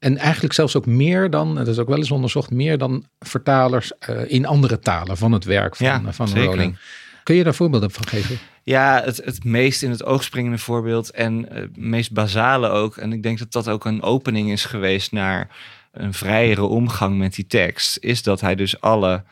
En 0.00 0.16
eigenlijk 0.16 0.54
zelfs 0.54 0.76
ook 0.76 0.86
meer 0.86 1.30
dan, 1.30 1.54
dat 1.54 1.68
is 1.68 1.78
ook 1.78 1.88
wel 1.88 1.96
eens 1.96 2.10
onderzocht, 2.10 2.50
meer 2.50 2.78
dan 2.78 3.04
vertalers 3.18 3.92
uh, 4.10 4.20
in 4.26 4.46
andere 4.46 4.78
talen 4.78 5.16
van 5.16 5.32
het 5.32 5.44
werk 5.44 5.76
van, 5.76 5.86
ja, 5.86 6.12
van 6.12 6.28
Rowling. 6.34 6.78
Kun 7.22 7.34
je 7.34 7.44
daar 7.44 7.54
voorbeelden 7.54 7.90
van 7.90 8.06
geven? 8.06 8.38
Ja, 8.62 9.02
het, 9.04 9.16
het 9.24 9.44
meest 9.44 9.82
in 9.82 9.90
het 9.90 10.04
oog 10.04 10.22
springende 10.22 10.58
voorbeeld 10.58 11.10
en 11.10 11.46
het 11.52 11.76
meest 11.76 12.12
basale 12.12 12.68
ook. 12.68 12.96
En 12.96 13.12
ik 13.12 13.22
denk 13.22 13.38
dat 13.38 13.52
dat 13.52 13.68
ook 13.68 13.84
een 13.84 14.02
opening 14.02 14.50
is 14.50 14.64
geweest 14.64 15.12
naar 15.12 15.48
een 15.92 16.14
vrijere 16.14 16.64
omgang 16.64 17.18
met 17.18 17.34
die 17.34 17.46
tekst. 17.46 17.96
Is 18.00 18.22
dat 18.22 18.40
hij 18.40 18.54
dus 18.54 18.80
alle 18.80 19.24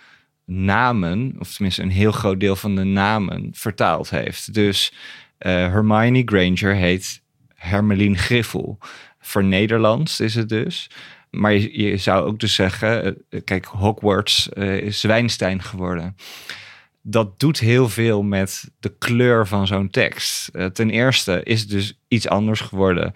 namen, 0.45 1.37
of 1.39 1.53
tenminste 1.53 1.83
een 1.83 1.91
heel 1.91 2.13
groot 2.13 2.41
deel 2.41 2.57
van 2.57 2.75
de 2.75 2.85
namen, 2.85 3.49
vertaald 3.53 4.11
heeft. 4.11 4.55
Dus 4.55 4.93
uh, 4.93 5.53
Hermione 5.53 6.23
Granger 6.25 6.75
heet 6.75 7.23
Hermeline 7.55 8.17
Griffel. 8.17 8.79
Voor 9.29 9.45
Nederlands 9.45 10.21
is 10.21 10.35
het 10.35 10.49
dus. 10.49 10.91
Maar 11.31 11.53
je, 11.53 11.97
zou 11.97 12.27
ook 12.27 12.39
dus 12.39 12.55
zeggen, 12.55 13.17
eh, 13.29 13.41
kijk, 13.45 13.65
Hogwarts 13.65 14.49
uh, 14.53 14.77
is 14.77 15.01
Zwijnstein 15.01 15.63
geworden 15.63 16.17
dat 17.11 17.41
doet 17.41 17.59
heel 17.59 17.89
veel 17.89 18.23
met 18.23 18.71
de 18.81 18.95
kleur 18.99 19.47
van 19.47 19.67
zo'n 19.67 19.91
tekst. 19.91 20.49
Uh, 20.53 20.67
ten 20.67 20.91
eerste 20.91 21.43
is 21.43 21.61
het 21.61 21.71
dus 21.71 21.99
iets 22.09 22.29
anders 22.29 22.61
geworden 22.61 23.15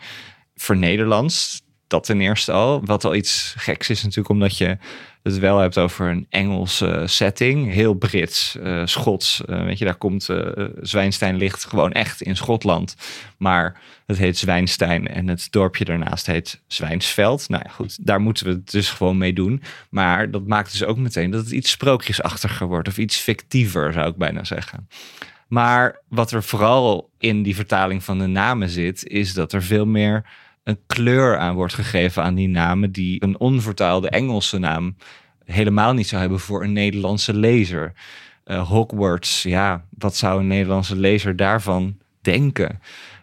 voor 0.54 0.76
Nederlands. 0.76 1.62
Dat 1.92 2.04
ten 2.04 2.20
eerste 2.20 2.52
al. 2.52 2.80
Wat 2.84 3.04
al 3.04 3.14
iets 3.14 3.54
geks 3.58 3.90
is 3.90 4.02
natuurlijk, 4.02 4.28
omdat 4.28 4.58
je 4.58 4.78
het 5.22 5.38
wel 5.38 5.58
hebt 5.58 5.78
over 5.78 6.08
een 6.08 6.26
Engelse 6.30 7.02
setting. 7.06 7.72
Heel 7.72 7.94
Brits, 7.94 8.56
uh, 8.62 8.82
Schots. 8.84 9.42
Uh, 9.46 9.64
weet 9.64 9.78
je, 9.78 9.84
daar 9.84 9.94
komt 9.94 10.28
uh, 10.28 10.64
Zwijnstein 10.80 11.36
ligt 11.36 11.64
gewoon 11.64 11.92
echt 11.92 12.22
in 12.22 12.36
Schotland. 12.36 12.96
Maar 13.36 13.80
het 14.06 14.18
heet 14.18 14.38
Zwijnstein 14.38 15.08
en 15.08 15.28
het 15.28 15.48
dorpje 15.50 15.84
daarnaast 15.84 16.26
heet 16.26 16.60
Zwijnsveld. 16.66 17.48
Nou 17.48 17.62
ja, 17.66 17.70
goed, 17.70 18.06
daar 18.06 18.20
moeten 18.20 18.46
we 18.46 18.52
het 18.52 18.70
dus 18.70 18.90
gewoon 18.90 19.18
mee 19.18 19.32
doen. 19.32 19.62
Maar 19.90 20.30
dat 20.30 20.46
maakt 20.46 20.70
dus 20.70 20.84
ook 20.84 20.96
meteen 20.96 21.30
dat 21.30 21.44
het 21.44 21.52
iets 21.52 21.70
sprookjesachtiger 21.70 22.66
wordt. 22.66 22.88
Of 22.88 22.98
iets 22.98 23.16
fictiever, 23.16 23.92
zou 23.92 24.08
ik 24.08 24.16
bijna 24.16 24.44
zeggen. 24.44 24.88
Maar 25.48 26.00
wat 26.08 26.30
er 26.30 26.42
vooral 26.42 27.10
in 27.18 27.42
die 27.42 27.54
vertaling 27.54 28.04
van 28.04 28.18
de 28.18 28.26
namen 28.26 28.68
zit, 28.68 29.06
is 29.06 29.34
dat 29.34 29.52
er 29.52 29.62
veel 29.62 29.86
meer 29.86 30.24
een 30.64 30.78
kleur 30.86 31.38
aan 31.38 31.54
wordt 31.54 31.74
gegeven 31.74 32.22
aan 32.22 32.34
die 32.34 32.48
namen 32.48 32.92
die 32.92 33.24
een 33.24 33.38
onvertaalde 33.38 34.08
Engelse 34.08 34.58
naam 34.58 34.96
helemaal 35.44 35.92
niet 35.92 36.08
zou 36.08 36.20
hebben 36.20 36.40
voor 36.40 36.64
een 36.64 36.72
Nederlandse 36.72 37.34
lezer. 37.34 37.92
Uh, 38.44 38.68
Hogwarts, 38.68 39.42
ja, 39.42 39.84
wat 39.98 40.16
zou 40.16 40.40
een 40.40 40.46
Nederlandse 40.46 40.96
lezer 40.96 41.36
daarvan 41.36 41.98
denken? 42.20 42.80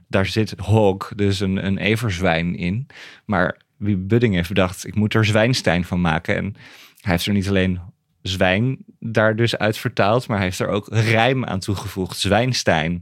daar 0.09 0.25
zit 0.25 0.53
hog, 0.57 1.11
dus 1.15 1.39
een, 1.39 1.65
een 1.65 1.77
everzwijn 1.77 2.55
in. 2.55 2.87
Maar 3.25 3.57
wie 3.77 3.97
Budding 3.97 4.33
heeft 4.33 4.47
bedacht, 4.47 4.87
ik 4.87 4.95
moet 4.95 5.13
er 5.13 5.25
Zwijnstein 5.25 5.85
van 5.85 6.01
maken. 6.01 6.35
En 6.35 6.55
hij 7.01 7.11
heeft 7.11 7.25
er 7.25 7.33
niet 7.33 7.47
alleen 7.47 7.79
zwijn 8.21 8.77
daar 8.99 9.35
dus 9.35 9.57
uit 9.57 9.77
vertaald, 9.77 10.27
maar 10.27 10.37
hij 10.37 10.45
heeft 10.45 10.59
er 10.59 10.67
ook 10.67 10.87
rijm 10.89 11.45
aan 11.45 11.59
toegevoegd. 11.59 12.17
Zwijnstein. 12.17 13.01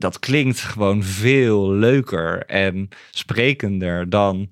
Dat 0.00 0.18
klinkt 0.18 0.60
gewoon 0.60 1.02
veel 1.02 1.70
leuker 1.70 2.46
en 2.46 2.88
sprekender 3.10 4.10
dan, 4.10 4.50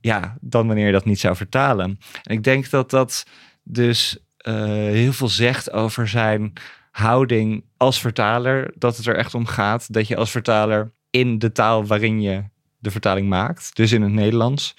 ja, 0.00 0.36
dan 0.40 0.66
wanneer 0.66 0.86
je 0.86 0.92
dat 0.92 1.04
niet 1.04 1.20
zou 1.20 1.36
vertalen. 1.36 1.98
En 2.22 2.36
ik 2.36 2.44
denk 2.44 2.70
dat 2.70 2.90
dat 2.90 3.26
dus 3.62 4.18
uh, 4.48 4.54
heel 4.72 5.12
veel 5.12 5.28
zegt 5.28 5.72
over 5.72 6.08
zijn 6.08 6.52
houding 6.90 7.64
als 7.76 8.00
vertaler. 8.00 8.72
Dat 8.74 8.96
het 8.96 9.06
er 9.06 9.16
echt 9.16 9.34
om 9.34 9.46
gaat 9.46 9.92
dat 9.92 10.08
je 10.08 10.16
als 10.16 10.30
vertaler 10.30 10.92
in 11.10 11.38
de 11.38 11.52
taal 11.52 11.86
waarin 11.86 12.20
je 12.20 12.44
de 12.78 12.90
vertaling 12.90 13.28
maakt, 13.28 13.76
dus 13.76 13.92
in 13.92 14.02
het 14.02 14.12
Nederlands, 14.12 14.74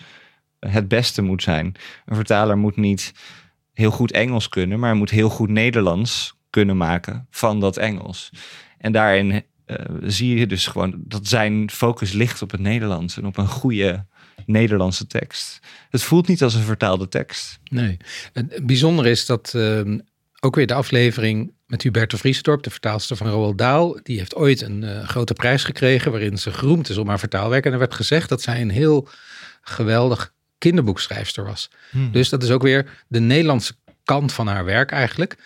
het 0.60 0.88
beste 0.88 1.22
moet 1.22 1.44
zijn. 1.44 1.76
Een 2.06 2.16
vertaler 2.16 2.58
moet 2.58 2.76
niet 2.76 3.14
heel 3.74 3.92
goed 3.92 4.12
Engels 4.12 4.50
kunnen, 4.50 4.80
maar 4.80 4.96
moet 4.96 5.10
heel 5.10 5.30
goed 5.30 5.50
Nederlands 5.50 6.38
kunnen 6.50 6.78
maken 6.78 7.28
van 7.30 7.60
dat 7.60 7.78
Engels. 7.78 8.32
En 8.78 8.92
daarin 8.92 9.44
uh, 9.68 9.78
zie 10.02 10.38
je 10.38 10.48
dus 10.48 10.68
gewoon 10.68 10.94
dat 10.98 11.28
zijn 11.28 11.70
focus 11.72 12.12
ligt 12.12 12.42
op 12.42 12.52
het 12.52 12.60
Nederlands 12.60 13.18
en 13.18 13.26
op 13.26 13.38
een 13.38 13.48
goede 13.48 14.06
Nederlandse 14.46 15.08
tekst. 15.08 15.60
Het 15.90 16.02
voelt 16.02 16.28
niet 16.28 16.44
als 16.44 16.54
een 16.54 16.64
vertaalde 16.64 17.08
tekst. 17.08 17.60
Nee. 17.64 17.98
Het 18.34 18.66
bijzondere 18.66 19.10
is 19.10 19.26
dat 19.26 19.54
uh, 19.56 19.82
ook 20.40 20.56
weer 20.56 20.68
de 20.68 20.74
aflevering 20.74 21.54
met 21.66 21.84
Huberte 21.84 22.18
Vriesdorp, 22.18 22.64
de 22.64 22.70
vertaalster 22.70 23.18
van 23.18 23.28
Roald 23.28 23.58
Dahl. 23.58 24.00
Die 24.04 24.18
heeft 24.18 24.36
ooit 24.36 24.62
een 24.62 24.82
uh, 24.82 25.08
grote 25.08 25.34
prijs 25.34 25.64
gekregen 25.64 26.12
waarin 26.12 26.38
ze 26.38 26.52
geroemd 26.52 26.90
is 26.90 26.98
om 26.98 27.08
haar 27.08 27.20
vertaalwerk. 27.20 27.66
En 27.66 27.72
er 27.72 27.80
werd 27.80 27.94
gezegd 27.94 28.30
dat 28.30 28.42
zij 28.42 28.62
een 28.62 28.70
heel 28.70 29.08
geweldig 29.62 30.34
kinderboekschrijfster 30.58 31.44
was. 31.44 31.70
Hmm. 31.92 32.12
Dus 32.12 32.30
dat 32.30 32.44
is 32.44 32.52
ook 32.52 32.62
weer 32.62 33.04
de 33.08 33.20
Nederlandse 33.20 33.74
kant 34.04 34.34
van 34.34 34.48
haar 34.48 34.66
werk 34.66 34.92
eigenlijk. 34.92 35.38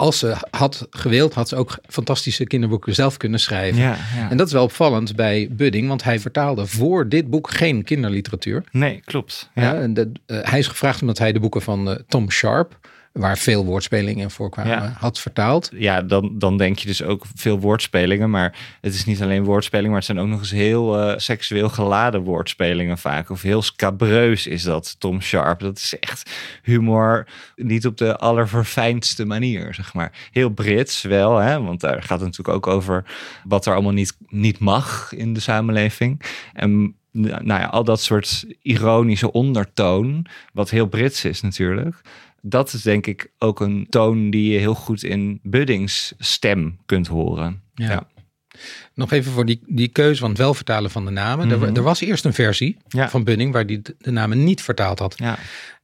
Als 0.00 0.18
ze 0.18 0.36
had 0.50 0.86
gewild, 0.90 1.34
had 1.34 1.48
ze 1.48 1.56
ook 1.56 1.78
fantastische 1.88 2.44
kinderboeken 2.44 2.94
zelf 2.94 3.16
kunnen 3.16 3.40
schrijven. 3.40 3.80
Ja, 3.80 3.96
ja. 4.16 4.30
En 4.30 4.36
dat 4.36 4.46
is 4.46 4.52
wel 4.52 4.62
opvallend 4.62 5.16
bij 5.16 5.48
Budding, 5.50 5.88
want 5.88 6.04
hij 6.04 6.20
vertaalde 6.20 6.66
voor 6.66 7.08
dit 7.08 7.30
boek 7.30 7.50
geen 7.50 7.84
kinderliteratuur. 7.84 8.64
Nee, 8.70 9.00
klopt. 9.04 9.50
Ja. 9.54 9.74
en 9.74 9.94
de, 9.94 10.12
uh, 10.26 10.38
hij 10.42 10.58
is 10.58 10.66
gevraagd 10.66 11.00
omdat 11.00 11.18
hij 11.18 11.32
de 11.32 11.40
boeken 11.40 11.62
van 11.62 11.88
uh, 11.88 11.94
Tom 12.08 12.30
Sharp, 12.30 12.78
waar 13.12 13.38
veel 13.38 13.64
woordspelingen 13.64 14.22
in 14.22 14.30
voorkwamen, 14.30 14.92
had 14.98 15.18
vertaald. 15.18 15.70
Ja, 15.74 16.02
dan, 16.02 16.38
dan 16.38 16.56
denk 16.56 16.78
je 16.78 16.86
dus 16.86 17.02
ook 17.02 17.24
veel 17.34 17.60
woordspelingen. 17.60 18.30
Maar 18.30 18.58
het 18.80 18.94
is 18.94 19.04
niet 19.04 19.22
alleen 19.22 19.44
woordspelingen, 19.44 19.90
maar 19.90 19.98
het 19.98 20.06
zijn 20.06 20.20
ook 20.20 20.28
nog 20.28 20.38
eens 20.38 20.50
heel 20.50 21.10
uh, 21.10 21.14
seksueel 21.16 21.68
geladen 21.68 22.22
woordspelingen 22.22 22.98
vaak. 22.98 23.30
Of 23.30 23.42
heel 23.42 23.62
scabreus 23.62 24.46
is 24.46 24.62
dat, 24.62 24.96
Tom 24.98 25.20
Sharp. 25.20 25.60
Dat 25.60 25.76
is 25.76 25.98
echt 25.98 26.30
humor, 26.62 27.26
niet 27.56 27.86
op 27.86 27.96
de 27.96 28.16
allerverfijndste 28.16 29.24
manier, 29.24 29.74
zeg 29.74 29.94
maar. 29.94 30.12
Heel 30.30 30.50
Brits 30.50 31.02
wel, 31.02 31.36
hè? 31.36 31.62
want 31.62 31.80
daar 31.80 32.02
gaat 32.02 32.20
het 32.20 32.36
natuurlijk 32.36 32.56
ook 32.56 32.74
over 32.74 33.04
wat 33.44 33.66
er 33.66 33.72
allemaal 33.72 33.92
niet, 33.92 34.16
niet 34.28 34.58
mag 34.58 35.12
in 35.12 35.32
de 35.32 35.40
samenleving. 35.40 36.22
En 36.52 36.94
nou 37.12 37.46
ja, 37.46 37.64
al 37.64 37.84
dat 37.84 38.00
soort 38.00 38.44
ironische 38.62 39.32
ondertoon, 39.32 40.26
wat 40.52 40.70
heel 40.70 40.86
Brits 40.86 41.24
is 41.24 41.40
natuurlijk 41.40 42.00
dat 42.42 42.72
is 42.72 42.82
denk 42.82 43.06
ik 43.06 43.32
ook 43.38 43.60
een 43.60 43.86
toon 43.90 44.30
die 44.30 44.52
je 44.52 44.58
heel 44.58 44.74
goed 44.74 45.02
in 45.02 45.40
Buddings 45.42 46.14
stem 46.18 46.78
kunt 46.86 47.06
horen. 47.06 47.62
Ja. 47.74 48.08
Nog 48.94 49.12
even 49.12 49.32
voor 49.32 49.44
die, 49.44 49.60
die 49.66 49.88
keuze 49.88 50.20
van 50.20 50.28
het 50.28 50.38
wel 50.38 50.54
vertalen 50.54 50.90
van 50.90 51.04
de 51.04 51.10
namen. 51.10 51.50
er, 51.50 51.58
mhm. 51.58 51.76
er, 51.76 51.82
was 51.82 52.00
eerst 52.00 52.24
een 52.24 52.32
versie 52.32 52.76
van 52.88 53.24
Budding 53.24 53.52
waar 53.52 53.66
die 53.66 53.80
de 53.98 54.10
namen 54.10 54.44
niet 54.44 54.62
vertaald 54.62 54.98
had. 54.98 55.18
Ja. 55.18 55.38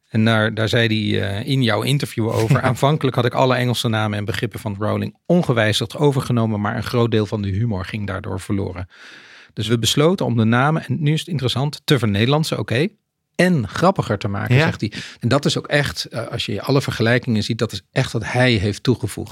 En 0.09 0.25
daar, 0.25 0.55
daar 0.55 0.69
zei 0.69 0.87
hij 0.87 1.41
uh, 1.41 1.49
in 1.49 1.63
jouw 1.63 1.83
interview 1.83 2.29
over. 2.29 2.61
Aanvankelijk 2.71 3.17
had 3.17 3.25
ik 3.25 3.35
alle 3.35 3.55
Engelse 3.55 3.89
namen 3.89 4.19
en 4.19 4.25
begrippen 4.25 4.61
van 4.61 4.77
Rowling 4.79 5.17
ongewijzigd 5.27 5.97
overgenomen, 5.97 6.61
maar 6.61 6.77
een 6.77 6.83
groot 6.83 7.11
deel 7.11 7.27
van 7.27 7.43
de 7.43 7.49
humor 7.49 7.85
ging 7.85 8.07
daardoor 8.07 8.41
verloren. 8.41 8.89
Dus 9.53 9.67
we 9.69 9.79
besloten 9.79 10.27
om 10.27 10.37
de 10.37 10.45
namen, 10.45 10.85
en 10.87 10.97
nu 11.03 11.13
is 11.13 11.21
het 11.21 11.29
interessant, 11.29 11.81
te 11.85 11.99
vernederlandsen, 11.99 12.59
oké 12.59 12.89
en 13.37 13.69
grappiger 13.69 14.19
te 14.19 14.29
maken, 14.29 14.61
zegt 14.61 14.81
hij. 14.81 14.93
En 15.21 15.29
dat 15.29 15.45
is 15.45 15.59
ook 15.59 15.67
echt, 15.67 16.05
eh, 16.05 16.27
als 16.27 16.47
je 16.47 16.63
alle 16.63 16.83
vergelijkingen 16.83 17.43
ziet, 17.43 17.59
dat 17.59 17.73
is 17.73 17.83
echt 17.93 18.13
wat 18.13 18.25
hij 18.25 18.53
heeft 18.53 18.83
toegevoegd. 18.83 19.31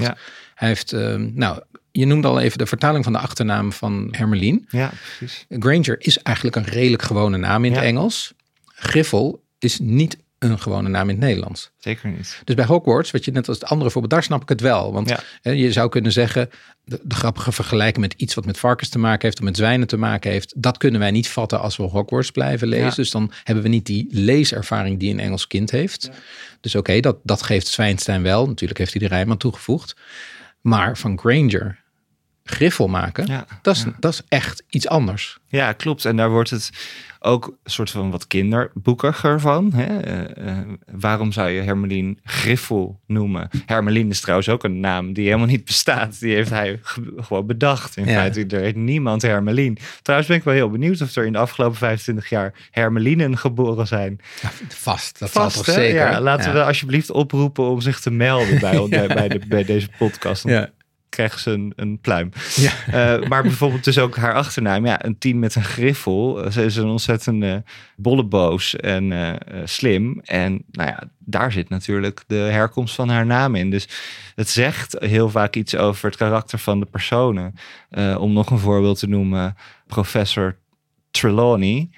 Hij 0.55 0.69
heeft, 0.69 0.93
uh, 0.93 1.15
nou, 1.15 1.61
je 1.93 2.07
noemde 2.07 2.29
al 2.29 2.41
even 2.41 2.59
de 2.59 2.67
vertaling 2.67 3.05
van 3.05 3.13
de 3.13 3.19
achternaam 3.19 3.73
van 3.73 4.09
Hermelien. 4.11 4.67
Ja, 4.69 4.93
precies. 5.19 5.47
Granger 5.49 5.97
is 5.99 6.19
eigenlijk 6.19 6.57
een 6.57 6.65
redelijk 6.65 7.03
gewone 7.03 7.37
naam 7.37 7.65
in 7.65 7.73
het 7.73 7.83
Engels. 7.83 8.33
Griffel 8.65 9.45
is 9.59 9.79
niet 9.79 10.17
een 10.51 10.61
gewone 10.61 10.89
naam 10.89 11.09
in 11.09 11.17
het 11.17 11.25
Nederlands. 11.25 11.71
Zeker 11.79 12.09
niet. 12.09 12.41
Dus 12.45 12.55
bij 12.55 12.65
Hogwarts, 12.65 13.11
wat 13.11 13.25
je 13.25 13.31
net 13.31 13.49
als 13.49 13.59
het 13.59 13.69
andere 13.69 13.91
voorbeeld, 13.91 14.13
daar 14.13 14.23
snap 14.23 14.43
ik 14.43 14.49
het 14.49 14.61
wel. 14.61 14.93
Want 14.93 15.15
hè, 15.43 15.51
je 15.51 15.73
zou 15.73 15.89
kunnen 15.89 16.13
zeggen, 16.13 16.51
de, 16.85 17.01
de, 17.03 17.15
grappige 17.15 17.53
vergelijken 17.53 18.01
met 18.01 18.15
iets 18.17 18.35
wat 18.35 18.45
met 18.45 18.59
varkens 18.59 18.89
te 18.89 18.99
maken 18.99 19.23
heeft 19.23 19.39
of 19.39 19.45
met 19.45 19.57
zwijnen 19.57 19.87
te 19.87 19.97
maken 19.97 20.31
heeft, 20.31 20.55
dat 20.57 20.77
kunnen 20.77 21.01
wij 21.01 21.11
niet 21.11 21.29
vatten 21.29 21.61
als 21.61 21.77
we 21.77 21.83
Hogwarts 21.83 22.31
blijven 22.31 22.69
lezen. 22.69 22.95
Dus 22.95 23.11
dan 23.11 23.33
hebben 23.45 23.65
we 23.65 23.71
niet 23.71 23.87
die 23.87 24.07
leeservaring 24.11 24.99
die 24.99 25.13
een 25.13 25.21
Engels 25.21 25.47
kind 25.47 25.71
heeft. 25.71 26.11
Dus 26.61 26.75
oké, 26.75 27.01
dat, 27.01 27.17
dat 27.23 27.43
geeft 27.43 27.67
Zwijnstein 27.67 28.23
wel. 28.23 28.47
Natuurlijk 28.47 28.79
heeft 28.79 28.93
hij 28.93 29.09
de 29.09 29.15
rijm 29.15 29.31
aan 29.31 29.37
toegevoegd. 29.37 29.97
Maar 30.61 30.99
van 30.99 31.19
Granger 31.19 31.84
griffel 32.45 32.89
maken, 32.89 33.27
ja, 33.27 33.47
dat, 33.63 33.77
is, 33.77 33.85
dat 33.99 34.13
is 34.13 34.23
echt 34.29 34.65
iets 34.69 34.89
anders. 34.89 35.39
Ja, 35.49 35.73
klopt. 35.73 36.05
En 36.05 36.17
daar 36.17 36.31
wordt 36.31 36.51
het 36.51 36.71
ook 37.21 37.47
een 37.47 37.71
soort 37.71 37.91
van 37.91 38.11
wat 38.11 38.27
kinderboekiger 38.27 39.41
van. 39.41 39.73
Hè? 39.73 40.09
Uh, 40.39 40.47
uh, 40.47 40.59
waarom 40.91 41.33
zou 41.33 41.51
je 41.51 41.61
Hermelien 41.61 42.19
Griffel 42.25 43.01
noemen? 43.07 43.49
Hermelien 43.67 44.11
is 44.11 44.21
trouwens 44.21 44.49
ook 44.49 44.65
een 44.65 44.81
naam 44.81 45.13
die 45.13 45.25
helemaal 45.25 45.47
niet 45.47 45.65
bestaat. 45.65 46.21
Die 46.21 46.35
heeft 46.35 46.51
hij 46.51 46.81
gewoon 47.17 47.47
bedacht. 47.47 47.97
In 47.97 48.07
feite, 48.07 48.47
er 48.47 48.61
heet 48.61 48.77
niemand 48.77 49.23
Hermelien. 49.23 49.79
Trouwens 50.03 50.31
ben 50.31 50.39
ik 50.39 50.45
wel 50.45 50.55
heel 50.55 50.71
benieuwd 50.71 51.01
of 51.01 51.17
er 51.17 51.27
in 51.27 51.33
de 51.33 51.39
afgelopen 51.39 51.77
25 51.77 52.29
jaar 52.29 52.55
Hermelienen 52.71 53.39
geboren 53.39 53.87
zijn. 53.87 54.21
Ja, 54.43 54.51
vast, 54.69 55.19
dat 55.19 55.31
vast, 55.31 55.55
zal 55.55 55.65
toch 55.65 55.75
zeker. 55.75 56.11
Ja, 56.11 56.21
laten 56.21 56.53
we 56.53 56.65
alsjeblieft 56.65 57.11
oproepen 57.11 57.65
om 57.65 57.81
zich 57.81 58.01
te 58.01 58.11
melden 58.11 58.61
bij, 58.61 58.87
bij, 59.07 59.29
de, 59.29 59.41
bij 59.49 59.65
deze 59.65 59.89
podcast. 59.99 60.49
Ja 60.49 60.71
krijgen 61.15 61.41
ze 61.41 61.51
een, 61.51 61.73
een 61.77 61.99
pluim. 62.01 62.31
Ja. 62.55 62.73
Uh, 63.19 63.29
maar 63.29 63.43
bijvoorbeeld 63.43 63.85
dus 63.85 63.99
ook 63.99 64.17
haar 64.17 64.35
achternaam. 64.35 64.87
Ja, 64.87 65.05
een 65.05 65.19
team 65.19 65.39
met 65.39 65.55
een 65.55 65.65
griffel. 65.65 66.51
Ze 66.51 66.65
is 66.65 66.77
een 66.77 66.89
ontzettende 66.89 67.63
bolleboos 67.97 68.77
en 68.77 69.11
uh, 69.11 69.33
slim. 69.65 70.21
En 70.25 70.65
nou 70.71 70.89
ja, 70.89 71.03
daar 71.19 71.53
zit 71.53 71.69
natuurlijk 71.69 72.25
de 72.27 72.35
herkomst 72.35 72.95
van 72.95 73.09
haar 73.09 73.27
naam 73.27 73.55
in. 73.55 73.71
Dus 73.71 73.89
het 74.35 74.49
zegt 74.49 74.97
heel 74.99 75.31
vaak 75.31 75.55
iets 75.55 75.77
over 75.77 76.07
het 76.07 76.17
karakter 76.17 76.59
van 76.59 76.81
de 76.81 76.87
personen. 76.87 77.55
Uh, 77.91 78.17
om 78.21 78.33
nog 78.33 78.51
een 78.51 78.59
voorbeeld 78.59 78.99
te 78.99 79.09
noemen, 79.09 79.57
professor 79.87 80.57
Trelawney 81.11 81.91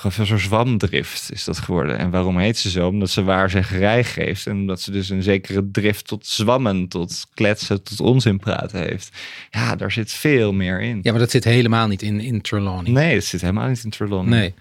professor 0.00 0.40
Zwamdrift 0.40 1.32
is 1.32 1.44
dat 1.44 1.58
geworden. 1.58 1.98
En 1.98 2.10
waarom 2.10 2.38
heet 2.38 2.58
ze 2.58 2.70
zo? 2.70 2.88
Omdat 2.88 3.10
ze 3.10 3.22
waarzeggerij 3.22 4.04
geeft. 4.04 4.46
En 4.46 4.52
omdat 4.52 4.80
ze 4.80 4.90
dus 4.90 5.08
een 5.08 5.22
zekere 5.22 5.70
drift 5.70 6.06
tot 6.06 6.26
zwammen, 6.26 6.88
tot 6.88 7.26
kletsen, 7.34 7.82
tot 7.82 8.00
onzin 8.00 8.38
praten 8.38 8.80
heeft. 8.80 9.16
Ja, 9.50 9.76
daar 9.76 9.92
zit 9.92 10.12
veel 10.12 10.52
meer 10.52 10.80
in. 10.80 10.98
Ja, 11.02 11.10
maar 11.10 11.20
dat 11.20 11.30
zit 11.30 11.44
helemaal 11.44 11.88
niet 11.88 12.02
in, 12.02 12.20
in 12.20 12.40
Trelawney. 12.40 12.92
Nee, 12.92 13.14
het 13.14 13.24
zit 13.24 13.40
helemaal 13.40 13.68
niet 13.68 13.84
in 13.84 13.90
Trelawney. 13.90 14.38
Nee. 14.38 14.54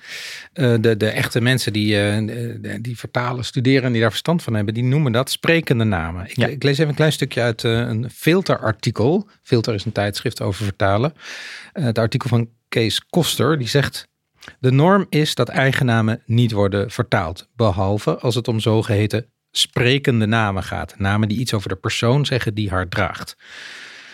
Uh, 0.53 0.81
de, 0.81 0.97
de 0.97 1.09
echte 1.09 1.41
mensen 1.41 1.73
die, 1.73 2.17
uh, 2.17 2.77
die 2.81 2.97
vertalen, 2.97 3.45
studeren 3.45 3.83
en 3.83 3.91
die 3.91 4.01
daar 4.01 4.09
verstand 4.09 4.43
van 4.43 4.53
hebben, 4.53 4.73
die 4.73 4.83
noemen 4.83 5.11
dat 5.11 5.29
sprekende 5.29 5.83
namen. 5.83 6.25
Ik, 6.25 6.37
ik 6.37 6.63
lees 6.63 6.77
even 6.77 6.89
een 6.89 6.95
klein 6.95 7.11
stukje 7.11 7.41
uit 7.41 7.63
uh, 7.63 7.71
een 7.71 8.09
filterartikel. 8.13 9.27
Filter 9.43 9.73
is 9.73 9.85
een 9.85 9.91
tijdschrift 9.91 10.41
over 10.41 10.63
vertalen. 10.63 11.13
het 11.73 11.97
artikel 11.97 12.29
van 12.29 12.49
Kees 12.69 13.05
Koster, 13.05 13.57
die 13.57 13.67
zegt... 13.67 14.07
De 14.59 14.71
norm 14.71 15.05
is 15.09 15.35
dat 15.35 15.49
eigennamen 15.49 16.21
niet 16.25 16.51
worden 16.51 16.91
vertaald, 16.91 17.49
behalve 17.55 18.19
als 18.19 18.35
het 18.35 18.47
om 18.47 18.59
zogeheten 18.59 19.25
sprekende 19.51 20.25
namen 20.25 20.63
gaat. 20.63 20.95
Namen 20.97 21.27
die 21.27 21.37
iets 21.37 21.53
over 21.53 21.69
de 21.69 21.75
persoon 21.75 22.25
zeggen 22.25 22.53
die 22.53 22.69
haar 22.69 22.87
draagt. 22.87 23.37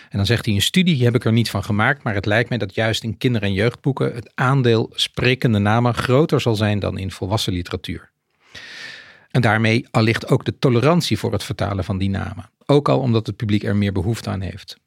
En 0.09 0.17
dan 0.17 0.25
zegt 0.25 0.45
hij: 0.45 0.53
Een 0.55 0.61
studie 0.61 1.03
heb 1.03 1.15
ik 1.15 1.25
er 1.25 1.31
niet 1.31 1.49
van 1.49 1.63
gemaakt, 1.63 2.03
maar 2.03 2.13
het 2.13 2.25
lijkt 2.25 2.49
mij 2.49 2.57
dat 2.57 2.75
juist 2.75 3.03
in 3.03 3.17
kinder- 3.17 3.43
en 3.43 3.53
jeugdboeken 3.53 4.13
het 4.13 4.31
aandeel 4.35 4.89
sprekende 4.93 5.59
namen 5.59 5.93
groter 5.93 6.41
zal 6.41 6.55
zijn 6.55 6.79
dan 6.79 6.97
in 6.97 7.11
volwassen 7.11 7.53
literatuur. 7.53 8.11
En 9.31 9.41
daarmee 9.41 9.87
allicht 9.91 10.27
ook 10.27 10.45
de 10.45 10.59
tolerantie 10.59 11.17
voor 11.17 11.31
het 11.31 11.43
vertalen 11.43 11.83
van 11.83 11.97
die 11.97 12.09
namen. 12.09 12.49
Ook 12.65 12.89
al 12.89 12.99
omdat 12.99 13.27
het 13.27 13.35
publiek 13.35 13.63
er 13.63 13.75
meer 13.75 13.91
behoefte 13.91 14.29
aan 14.29 14.41
heeft. 14.41 14.77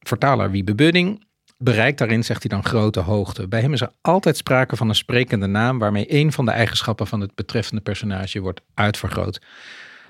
Vertaler 0.00 0.50
Wiebe 0.50 0.74
Budding 0.74 1.26
bereikt 1.58 1.98
daarin, 1.98 2.24
zegt 2.24 2.42
hij 2.42 2.50
dan, 2.50 2.64
grote 2.64 3.00
hoogte. 3.00 3.48
Bij 3.48 3.60
hem 3.60 3.72
is 3.72 3.80
er 3.80 3.92
altijd 4.00 4.36
sprake 4.36 4.76
van 4.76 4.88
een 4.88 4.94
sprekende 4.94 5.46
naam 5.46 5.78
waarmee 5.78 6.14
een 6.14 6.32
van 6.32 6.44
de 6.44 6.50
eigenschappen 6.50 7.06
van 7.06 7.20
het 7.20 7.34
betreffende 7.34 7.82
personage 7.82 8.40
wordt 8.40 8.60
uitvergroot. 8.74 9.40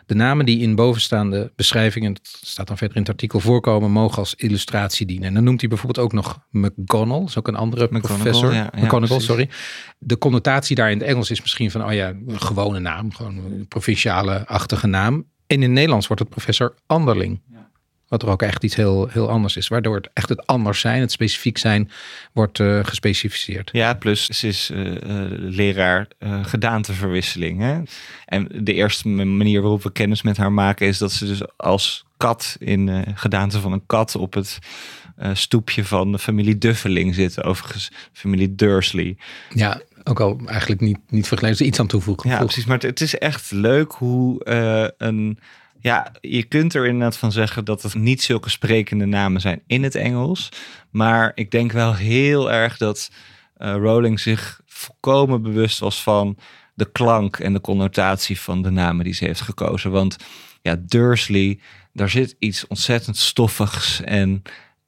De 0.07 0.14
namen 0.14 0.47
die 0.47 0.61
in 0.61 0.75
bovenstaande 0.75 1.52
beschrijvingen, 1.57 2.12
dat 2.12 2.38
staat 2.40 2.67
dan 2.67 2.76
verder 2.76 2.97
in 2.97 3.02
het 3.02 3.11
artikel, 3.11 3.40
voorkomen, 3.40 3.90
mogen 3.90 4.19
als 4.19 4.35
illustratie 4.35 5.07
dienen. 5.07 5.28
En 5.28 5.35
dan 5.35 5.45
noemt 5.45 5.61
hij 5.61 5.69
bijvoorbeeld 5.69 6.05
ook 6.07 6.12
nog 6.12 6.38
McGonagall, 6.50 7.25
is 7.25 7.38
ook 7.38 7.49
een 7.49 7.57
andere 7.57 7.88
professor. 7.88 8.55
Ja, 8.55 8.71
McGonagall, 8.76 9.21
sorry. 9.21 9.49
De 9.99 10.19
connotatie 10.19 10.76
daar 10.76 10.90
in 10.90 10.99
het 10.99 11.07
Engels 11.07 11.31
is 11.31 11.40
misschien 11.40 11.71
van, 11.71 11.85
oh 11.85 11.93
ja, 11.93 12.09
een 12.09 12.40
gewone 12.40 12.78
naam, 12.78 13.12
gewoon 13.12 13.37
een 13.37 13.67
provinciale-achtige 13.69 14.87
naam. 14.87 15.14
En 15.47 15.57
in 15.57 15.62
het 15.62 15.71
Nederlands 15.71 16.07
wordt 16.07 16.23
het 16.23 16.31
professor 16.31 16.75
Anderling. 16.87 17.40
Wat 18.09 18.23
er 18.23 18.29
ook 18.29 18.43
echt 18.43 18.65
iets 18.65 18.75
heel, 18.75 19.09
heel 19.11 19.31
anders 19.31 19.57
is. 19.57 19.69
Waardoor 19.69 19.97
het 19.97 20.11
echt 20.12 20.29
het 20.29 20.47
anders 20.47 20.81
zijn, 20.81 21.00
het 21.00 21.12
specifiek 21.12 21.59
zijn, 21.59 21.91
wordt 22.33 22.59
uh, 22.59 22.85
gespecificeerd. 22.85 23.71
Ja, 23.73 23.95
plus 23.95 24.27
ze 24.27 24.47
is 24.47 24.71
uh, 24.71 24.93
leraar 25.38 26.09
gedaanteverwisseling. 26.43 27.61
Hè? 27.61 27.81
En 28.25 28.49
de 28.65 28.75
eerste 28.75 29.09
manier 29.09 29.61
waarop 29.61 29.83
we 29.83 29.93
kennis 29.93 30.23
met 30.23 30.37
haar 30.37 30.53
maken 30.53 30.87
is 30.87 30.99
dat 30.99 31.12
ze 31.12 31.27
dus 31.27 31.57
als 31.57 32.05
kat 32.17 32.57
in 32.59 33.05
gedaante 33.15 33.61
van 33.61 33.73
een 33.73 33.87
kat 33.87 34.17
op 34.17 34.35
het 34.35 34.59
stoepje 35.33 35.85
van 35.85 36.12
de 36.12 36.19
familie 36.19 36.59
Duffeling 36.59 37.15
zit. 37.15 37.43
Overigens, 37.43 37.91
familie 38.12 38.55
Dursley. 38.55 39.17
Ja, 39.55 39.81
ook 40.05 40.21
al 40.21 40.41
eigenlijk 40.47 40.81
niet, 40.81 40.99
niet 41.09 41.29
vergeleken, 41.29 41.67
iets 41.67 41.81
aan 41.81 41.87
toevoegen. 41.87 42.31
Ja, 42.31 42.38
precies. 42.38 42.65
Maar 42.65 42.79
het 42.79 43.00
is 43.00 43.19
echt 43.19 43.50
leuk 43.50 43.93
hoe 43.93 44.49
een 44.99 45.38
ja, 45.80 46.12
je 46.20 46.42
kunt 46.42 46.75
er 46.75 46.87
inderdaad 46.87 47.16
van 47.16 47.32
zeggen 47.32 47.64
dat 47.64 47.82
het 47.82 47.94
niet 47.94 48.23
zulke 48.23 48.50
sprekende 48.50 49.06
namen 49.06 49.40
zijn 49.40 49.62
in 49.66 49.82
het 49.82 49.94
Engels. 49.94 50.49
Maar 50.90 51.32
ik 51.35 51.50
denk 51.50 51.73
wel 51.73 51.94
heel 51.94 52.52
erg 52.52 52.76
dat 52.76 53.11
uh, 53.58 53.75
Rowling 53.75 54.20
zich 54.20 54.61
volkomen 54.66 55.42
bewust 55.42 55.78
was 55.78 56.02
van 56.02 56.38
de 56.75 56.90
klank 56.92 57.38
en 57.38 57.52
de 57.52 57.61
connotatie 57.61 58.40
van 58.40 58.62
de 58.62 58.70
namen 58.70 59.04
die 59.04 59.14
ze 59.14 59.25
heeft 59.25 59.40
gekozen. 59.40 59.90
Want 59.90 60.16
ja, 60.62 60.76
Dursley, 60.80 61.61
daar 61.92 62.11
zit 62.11 62.37
iets 62.38 62.66
ontzettend 62.66 63.16
stoffigs 63.16 64.00
en 64.00 64.42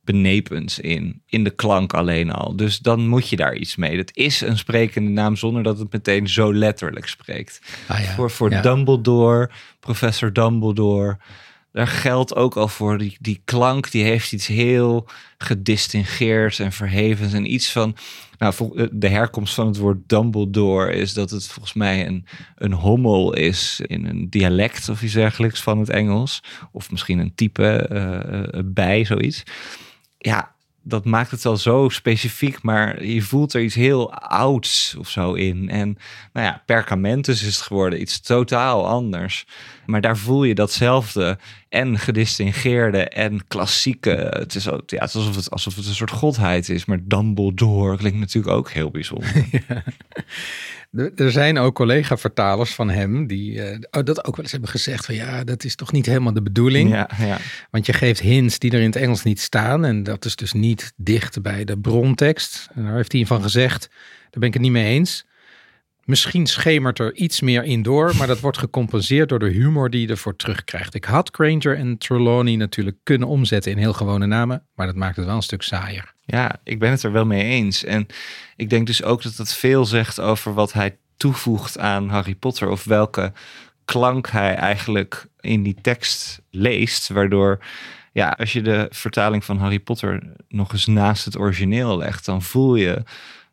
benepends 0.04 0.78
in. 0.78 1.22
In 1.26 1.44
de 1.44 1.50
klank 1.50 1.94
alleen 1.94 2.32
al. 2.32 2.56
Dus 2.56 2.78
dan 2.78 3.08
moet 3.08 3.28
je 3.28 3.36
daar 3.36 3.54
iets 3.54 3.76
mee. 3.76 3.96
Het 3.96 4.16
is 4.16 4.40
een 4.40 4.58
sprekende 4.58 5.10
naam 5.10 5.36
zonder 5.36 5.62
dat 5.62 5.78
het 5.78 5.92
meteen 5.92 6.28
zo 6.28 6.54
letterlijk 6.54 7.06
spreekt. 7.06 7.60
Ah 7.88 8.00
ja, 8.00 8.14
voor 8.14 8.30
voor 8.30 8.50
Dumbledore, 8.62 9.50
professor 9.80 10.32
Dumbledore. 10.32 11.18
Daar 11.72 11.86
geldt 11.86 12.34
ook 12.34 12.56
al 12.56 12.68
voor 12.68 12.98
die, 12.98 13.16
die 13.20 13.40
klank, 13.44 13.90
die 13.90 14.04
heeft 14.04 14.32
iets 14.32 14.46
heel 14.46 15.08
gedistingeerd 15.38 16.60
en 16.60 16.72
verhevens. 16.72 17.32
En 17.32 17.52
iets 17.52 17.72
van, 17.72 17.96
nou, 18.38 18.54
eh, 18.78 18.86
de 18.92 19.08
herkomst 19.08 19.54
van 19.54 19.66
het 19.66 19.76
woord 19.76 19.98
Dumbledore 20.06 20.92
is 20.92 21.12
dat 21.12 21.30
het 21.30 21.46
volgens 21.46 21.74
mij 21.74 22.06
een, 22.06 22.26
een 22.56 22.72
hommel 22.72 23.34
is 23.34 23.80
in 23.86 24.06
een 24.06 24.30
dialect 24.30 24.88
of 24.88 25.02
iets 25.02 25.12
dergelijks 25.12 25.62
van 25.62 25.78
het 25.78 25.88
Engels. 25.88 26.42
Of 26.72 26.90
misschien 26.90 27.18
een 27.18 27.34
type 27.34 27.88
uh, 27.92 28.60
bij, 28.64 29.04
zoiets 29.04 29.42
ja, 30.22 30.54
dat 30.82 31.04
maakt 31.04 31.30
het 31.30 31.42
wel 31.42 31.56
zo 31.56 31.88
specifiek, 31.88 32.62
maar 32.62 33.04
je 33.04 33.22
voelt 33.22 33.54
er 33.54 33.62
iets 33.62 33.74
heel 33.74 34.12
ouds 34.14 34.96
of 34.98 35.08
zo 35.08 35.32
in. 35.32 35.68
En 35.68 35.98
nou 36.32 36.46
ja, 36.46 36.62
perkamentus 36.66 37.42
is 37.42 37.54
het 37.54 37.64
geworden, 37.64 38.00
iets 38.00 38.20
totaal 38.20 38.88
anders. 38.88 39.46
Maar 39.86 40.00
daar 40.00 40.16
voel 40.16 40.44
je 40.44 40.54
datzelfde 40.54 41.38
en 41.68 41.98
gedistingeerde 41.98 43.08
en 43.08 43.46
klassieke. 43.46 44.30
Het 44.30 44.54
is, 44.54 44.64
ja, 44.64 44.72
het 44.76 44.92
is 44.92 45.14
alsof, 45.14 45.36
het, 45.36 45.50
alsof 45.50 45.76
het 45.76 45.86
een 45.86 45.94
soort 45.94 46.10
godheid 46.10 46.68
is, 46.68 46.84
maar 46.84 46.98
Dumbledore 47.02 47.96
klinkt 47.96 48.18
natuurlijk 48.18 48.54
ook 48.54 48.70
heel 48.70 48.90
bijzonder. 48.90 49.46
Ja. 49.50 49.82
Er 50.92 51.30
zijn 51.30 51.58
ook 51.58 51.74
collega-vertalers 51.74 52.74
van 52.74 52.90
hem 52.90 53.26
die 53.26 53.52
uh, 53.52 53.76
dat 53.90 54.24
ook 54.24 54.36
wel 54.36 54.44
eens 54.44 54.52
hebben 54.52 54.70
gezegd 54.70 55.04
van 55.04 55.14
ja, 55.14 55.44
dat 55.44 55.64
is 55.64 55.74
toch 55.74 55.92
niet 55.92 56.06
helemaal 56.06 56.32
de 56.32 56.42
bedoeling. 56.42 56.90
Ja, 56.90 57.10
ja. 57.18 57.38
Want 57.70 57.86
je 57.86 57.92
geeft 57.92 58.20
hints 58.20 58.58
die 58.58 58.70
er 58.70 58.80
in 58.80 58.86
het 58.86 58.96
Engels 58.96 59.22
niet 59.22 59.40
staan 59.40 59.84
en 59.84 60.02
dat 60.02 60.24
is 60.24 60.36
dus 60.36 60.52
niet 60.52 60.92
dicht 60.96 61.42
bij 61.42 61.64
de 61.64 61.78
brontekst. 61.78 62.68
En 62.74 62.84
daar 62.84 62.94
heeft 62.94 63.12
hij 63.12 63.26
van 63.26 63.42
gezegd, 63.42 63.88
daar 64.20 64.40
ben 64.40 64.48
ik 64.48 64.52
het 64.52 64.62
niet 64.62 64.72
mee 64.72 64.86
eens. 64.86 65.26
Misschien 66.10 66.46
schemert 66.46 66.98
er 66.98 67.14
iets 67.14 67.40
meer 67.40 67.64
in 67.64 67.82
door, 67.82 68.16
maar 68.16 68.26
dat 68.26 68.40
wordt 68.40 68.58
gecompenseerd 68.58 69.28
door 69.28 69.38
de 69.38 69.48
humor 69.48 69.90
die 69.90 70.00
je 70.00 70.08
ervoor 70.08 70.36
terugkrijgt. 70.36 70.94
Ik 70.94 71.04
had 71.04 71.30
Granger 71.32 71.76
en 71.76 71.98
Trelawney 71.98 72.56
natuurlijk 72.56 72.96
kunnen 73.02 73.28
omzetten 73.28 73.72
in 73.72 73.78
heel 73.78 73.92
gewone 73.92 74.26
namen, 74.26 74.66
maar 74.74 74.86
dat 74.86 74.94
maakt 74.94 75.16
het 75.16 75.24
wel 75.26 75.34
een 75.34 75.42
stuk 75.42 75.62
saaier. 75.62 76.14
Ja, 76.24 76.60
ik 76.64 76.78
ben 76.78 76.90
het 76.90 77.02
er 77.02 77.12
wel 77.12 77.26
mee 77.26 77.44
eens. 77.44 77.84
En 77.84 78.06
ik 78.56 78.70
denk 78.70 78.86
dus 78.86 79.02
ook 79.02 79.22
dat 79.22 79.36
het 79.36 79.52
veel 79.52 79.84
zegt 79.84 80.20
over 80.20 80.54
wat 80.54 80.72
hij 80.72 80.98
toevoegt 81.16 81.78
aan 81.78 82.08
Harry 82.08 82.34
Potter 82.34 82.68
of 82.68 82.84
welke 82.84 83.32
klank 83.84 84.28
hij 84.28 84.54
eigenlijk 84.54 85.26
in 85.40 85.62
die 85.62 85.76
tekst 85.80 86.42
leest, 86.50 87.08
waardoor 87.08 87.58
ja, 88.12 88.28
als 88.38 88.52
je 88.52 88.62
de 88.62 88.86
vertaling 88.90 89.44
van 89.44 89.58
Harry 89.58 89.80
Potter 89.80 90.22
nog 90.48 90.72
eens 90.72 90.86
naast 90.86 91.24
het 91.24 91.38
origineel 91.38 91.96
legt, 91.96 92.24
dan 92.24 92.42
voel 92.42 92.74
je 92.74 93.02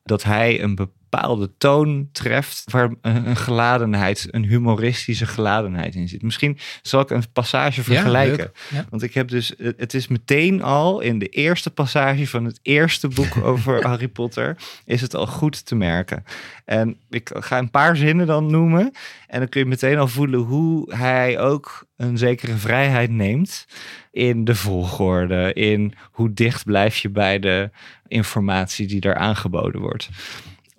dat 0.03 0.23
hij 0.23 0.61
een 0.61 0.75
bepaalde 1.09 1.51
toon 1.57 2.09
treft 2.11 2.63
waar 2.71 2.95
een, 3.01 3.35
geladenheid, 3.35 4.27
een 4.31 4.45
humoristische 4.45 5.25
geladenheid 5.25 5.95
in 5.95 6.07
zit. 6.07 6.21
Misschien 6.21 6.57
zal 6.81 7.01
ik 7.01 7.09
een 7.09 7.31
passage 7.33 7.83
vergelijken. 7.83 8.51
Want 8.89 9.03
ik 9.03 9.13
heb 9.13 9.27
dus, 9.27 9.53
het 9.57 9.93
is 9.93 10.07
meteen 10.07 10.63
al 10.63 10.99
in 10.99 11.19
de 11.19 11.27
eerste 11.27 11.69
passage 11.69 12.27
van 12.27 12.45
het 12.45 12.59
eerste 12.61 13.07
boek 13.07 13.37
over 13.43 13.87
Harry 13.87 14.07
Potter, 14.07 14.57
is 14.85 15.01
het 15.01 15.15
al 15.15 15.27
goed 15.27 15.65
te 15.65 15.75
merken. 15.75 16.23
En 16.65 16.97
ik 17.09 17.31
ga 17.33 17.57
een 17.57 17.71
paar 17.71 17.95
zinnen 17.95 18.27
dan 18.27 18.51
noemen. 18.51 18.91
En 19.27 19.39
dan 19.39 19.49
kun 19.49 19.59
je 19.59 19.67
meteen 19.67 19.97
al 19.97 20.07
voelen 20.07 20.39
hoe 20.39 20.95
hij 20.95 21.39
ook 21.39 21.85
een 21.97 22.17
zekere 22.17 22.55
vrijheid 22.55 23.09
neemt 23.09 23.67
in 24.11 24.45
de 24.45 24.55
volgorde, 24.55 25.53
in 25.53 25.93
hoe 26.11 26.33
dicht 26.33 26.65
blijf 26.65 26.97
je 26.97 27.09
bij 27.09 27.39
de 27.39 27.69
informatie 28.07 28.87
die 28.87 28.99
daar 28.99 29.15
aangeboden 29.15 29.81
wordt. 29.81 30.09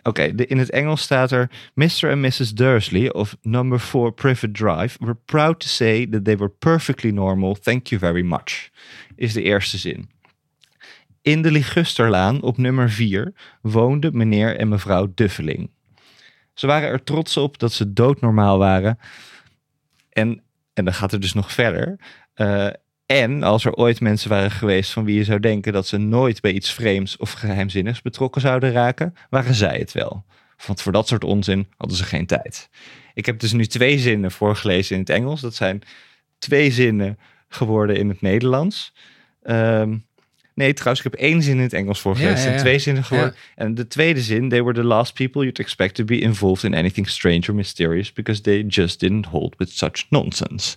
Oké, 0.08 0.22
in 0.22 0.58
het 0.58 0.70
Engels 0.70 1.02
staat 1.02 1.30
er: 1.30 1.50
Mr. 1.74 2.10
and 2.10 2.20
Mrs. 2.20 2.54
Dursley 2.54 3.12
of 3.12 3.36
number 3.42 3.80
4 3.80 4.12
Private 4.12 4.50
Drive 4.50 4.96
were 5.00 5.16
proud 5.24 5.60
to 5.60 5.66
say 5.66 6.06
that 6.06 6.24
they 6.24 6.36
were 6.36 6.50
perfectly 6.50 7.10
normal. 7.10 7.54
Thank 7.54 7.86
you 7.86 8.00
very 8.00 8.22
much. 8.22 8.70
Is 9.16 9.32
de 9.32 9.42
eerste 9.42 9.78
zin. 9.78 10.10
In 11.22 11.42
de 11.42 11.50
Ligusterlaan 11.50 12.42
op 12.42 12.56
nummer 12.56 12.90
4 12.90 13.34
woonden 13.62 14.16
meneer 14.16 14.56
en 14.56 14.68
mevrouw 14.68 15.12
Duffeling. 15.14 15.70
Ze 16.54 16.66
waren 16.66 16.88
er 16.88 17.02
trots 17.02 17.36
op 17.36 17.58
dat 17.58 17.72
ze 17.72 17.92
doodnormaal 17.92 18.58
waren. 18.58 18.98
En, 20.10 20.42
en 20.72 20.84
dan 20.84 20.94
gaat 20.94 21.10
het 21.10 21.20
dus 21.20 21.32
nog 21.32 21.52
verder. 21.52 21.98
Uh, 22.36 22.68
en 23.08 23.42
als 23.42 23.64
er 23.64 23.74
ooit 23.74 24.00
mensen 24.00 24.30
waren 24.30 24.50
geweest 24.50 24.90
van 24.90 25.04
wie 25.04 25.16
je 25.16 25.24
zou 25.24 25.40
denken 25.40 25.72
dat 25.72 25.86
ze 25.86 25.96
nooit 25.96 26.40
bij 26.40 26.52
iets 26.52 26.72
vreemds 26.72 27.16
of 27.16 27.32
geheimzinnigs 27.32 28.02
betrokken 28.02 28.40
zouden 28.40 28.72
raken, 28.72 29.14
waren 29.30 29.54
zij 29.54 29.78
het 29.78 29.92
wel. 29.92 30.24
Want 30.66 30.82
voor 30.82 30.92
dat 30.92 31.08
soort 31.08 31.24
onzin 31.24 31.66
hadden 31.76 31.96
ze 31.96 32.04
geen 32.04 32.26
tijd. 32.26 32.68
Ik 33.14 33.26
heb 33.26 33.38
dus 33.38 33.52
nu 33.52 33.66
twee 33.66 33.98
zinnen 33.98 34.30
voorgelezen 34.30 34.94
in 34.94 35.00
het 35.00 35.10
Engels. 35.10 35.40
Dat 35.40 35.54
zijn 35.54 35.82
twee 36.38 36.70
zinnen 36.70 37.18
geworden 37.48 37.96
in 37.96 38.08
het 38.08 38.20
Nederlands. 38.20 38.94
Ehm, 39.42 39.96
nee, 40.54 40.72
trouwens, 40.72 41.04
ik 41.04 41.12
heb 41.12 41.20
één 41.20 41.42
zin 41.42 41.56
in 41.56 41.62
het 41.62 41.72
Engels 41.72 42.00
voorgelezen. 42.00 42.52
en 42.52 42.58
twee 42.58 42.78
zinnen 42.78 43.04
geworden. 43.04 43.34
En 43.54 43.74
de 43.74 43.86
tweede 43.86 44.20
zin, 44.20 44.48
they 44.48 44.62
were 44.62 44.74
the 44.74 44.84
last 44.84 45.14
people 45.14 45.42
you'd 45.42 45.58
expect 45.58 45.94
to 45.94 46.04
be 46.04 46.18
involved 46.18 46.64
in 46.64 46.74
anything 46.74 47.08
strange 47.08 47.48
or 47.48 47.54
mysterious 47.54 48.12
because 48.12 48.40
they 48.40 48.64
just 48.66 49.00
didn't 49.00 49.26
hold 49.26 49.54
with 49.56 49.70
such 49.70 50.06
nonsense. 50.10 50.76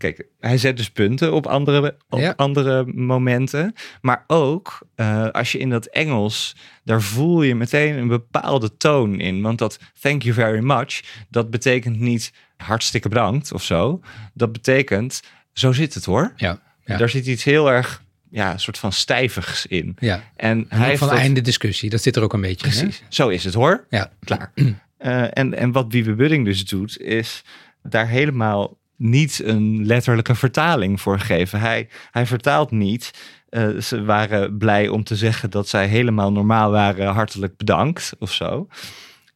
Kijk, 0.00 0.26
hij 0.38 0.58
zet 0.58 0.76
dus 0.76 0.90
punten 0.90 1.32
op 1.32 1.46
andere, 1.46 1.96
op 2.08 2.32
andere 2.36 2.84
momenten. 2.94 3.74
Maar 4.00 4.24
ook 4.26 4.78
uh, 4.96 5.28
als 5.28 5.52
je 5.52 5.58
in 5.58 5.70
dat 5.70 5.86
Engels, 5.86 6.56
daar 6.84 7.02
voel 7.02 7.42
je 7.42 7.54
meteen 7.54 7.98
een 7.98 8.08
bepaalde 8.08 8.76
toon 8.76 9.20
in. 9.20 9.42
Want 9.42 9.58
dat 9.58 9.78
thank 10.00 10.22
you 10.22 10.34
very 10.34 10.58
much, 10.58 11.00
dat 11.28 11.50
betekent 11.50 11.98
niet 11.98 12.32
hartstikke 12.56 13.08
bedankt 13.08 13.52
of 13.52 13.62
zo. 13.62 14.00
Dat 14.34 14.52
betekent, 14.52 15.22
zo 15.52 15.72
zit 15.72 15.94
het 15.94 16.04
hoor. 16.04 16.32
Ja, 16.36 16.60
ja. 16.84 16.96
Daar 16.96 17.08
zit 17.08 17.26
iets 17.26 17.44
heel 17.44 17.70
erg 17.70 18.02
ja, 18.30 18.52
een 18.52 18.60
soort 18.60 18.78
van 18.78 18.92
stijvigs 18.92 19.66
in. 19.66 19.96
Ja. 19.98 20.22
En, 20.36 20.66
hij 20.68 20.86
heeft 20.86 20.98
van 20.98 21.08
dat... 21.08 21.16
einde 21.16 21.40
discussie, 21.40 21.90
dat 21.90 22.02
zit 22.02 22.16
er 22.16 22.22
ook 22.22 22.32
een 22.32 22.40
beetje 22.40 22.68
Precies. 22.68 23.02
Zo 23.08 23.28
is 23.28 23.44
het 23.44 23.54
hoor. 23.54 23.86
Ja. 23.88 24.12
Klaar. 24.24 24.52
Uh, 24.54 24.74
en, 25.38 25.54
en 25.54 25.72
wat 25.72 25.92
Wiebe 25.92 26.14
Budding 26.14 26.44
dus 26.44 26.64
doet, 26.64 27.00
is 27.00 27.42
daar 27.82 28.08
helemaal 28.08 28.78
niet 29.00 29.42
een 29.44 29.86
letterlijke 29.86 30.34
vertaling 30.34 31.00
voor 31.00 31.18
geven. 31.18 31.60
Hij, 31.60 31.88
hij 32.10 32.26
vertaalt 32.26 32.70
niet. 32.70 33.10
Uh, 33.50 33.78
ze 33.78 34.04
waren 34.04 34.58
blij 34.58 34.88
om 34.88 35.04
te 35.04 35.16
zeggen 35.16 35.50
dat 35.50 35.68
zij 35.68 35.86
helemaal 35.86 36.32
normaal 36.32 36.70
waren. 36.70 37.12
Hartelijk 37.12 37.56
bedankt 37.56 38.12
of 38.18 38.32
zo. 38.32 38.68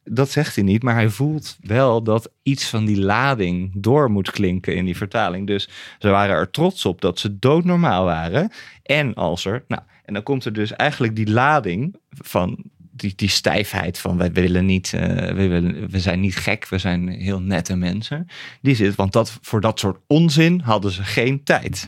Dat 0.03 0.29
zegt 0.29 0.55
hij 0.55 0.63
niet, 0.63 0.83
maar 0.83 0.93
hij 0.93 1.09
voelt 1.09 1.57
wel 1.61 2.03
dat 2.03 2.31
iets 2.43 2.69
van 2.69 2.85
die 2.85 2.99
lading 2.99 3.71
door 3.75 4.11
moet 4.11 4.31
klinken 4.31 4.75
in 4.75 4.85
die 4.85 4.97
vertaling. 4.97 5.47
Dus 5.47 5.69
ze 5.99 6.09
waren 6.09 6.35
er 6.35 6.51
trots 6.51 6.85
op 6.85 7.01
dat 7.01 7.19
ze 7.19 7.39
doodnormaal 7.39 8.05
waren. 8.05 8.51
En 8.83 9.13
als 9.13 9.45
er, 9.45 9.63
nou, 9.67 9.81
en 10.05 10.13
dan 10.13 10.23
komt 10.23 10.45
er 10.45 10.53
dus 10.53 10.71
eigenlijk 10.71 11.15
die 11.15 11.31
lading 11.31 11.95
van 12.09 12.63
die, 12.95 13.13
die 13.15 13.29
stijfheid 13.29 13.97
van 13.97 14.17
wij 14.17 14.31
willen 14.31 14.65
niet, 14.65 14.91
uh, 14.95 15.01
we, 15.01 15.47
willen, 15.47 15.89
we 15.89 15.99
zijn 15.99 16.19
niet 16.19 16.35
gek, 16.35 16.67
we 16.67 16.77
zijn 16.77 17.09
heel 17.09 17.41
nette 17.41 17.75
mensen. 17.75 18.27
Die 18.61 18.75
zit, 18.75 18.95
want 18.95 19.13
dat, 19.13 19.37
voor 19.41 19.61
dat 19.61 19.79
soort 19.79 19.99
onzin 20.07 20.59
hadden 20.59 20.91
ze 20.91 21.03
geen 21.03 21.43
tijd. 21.43 21.87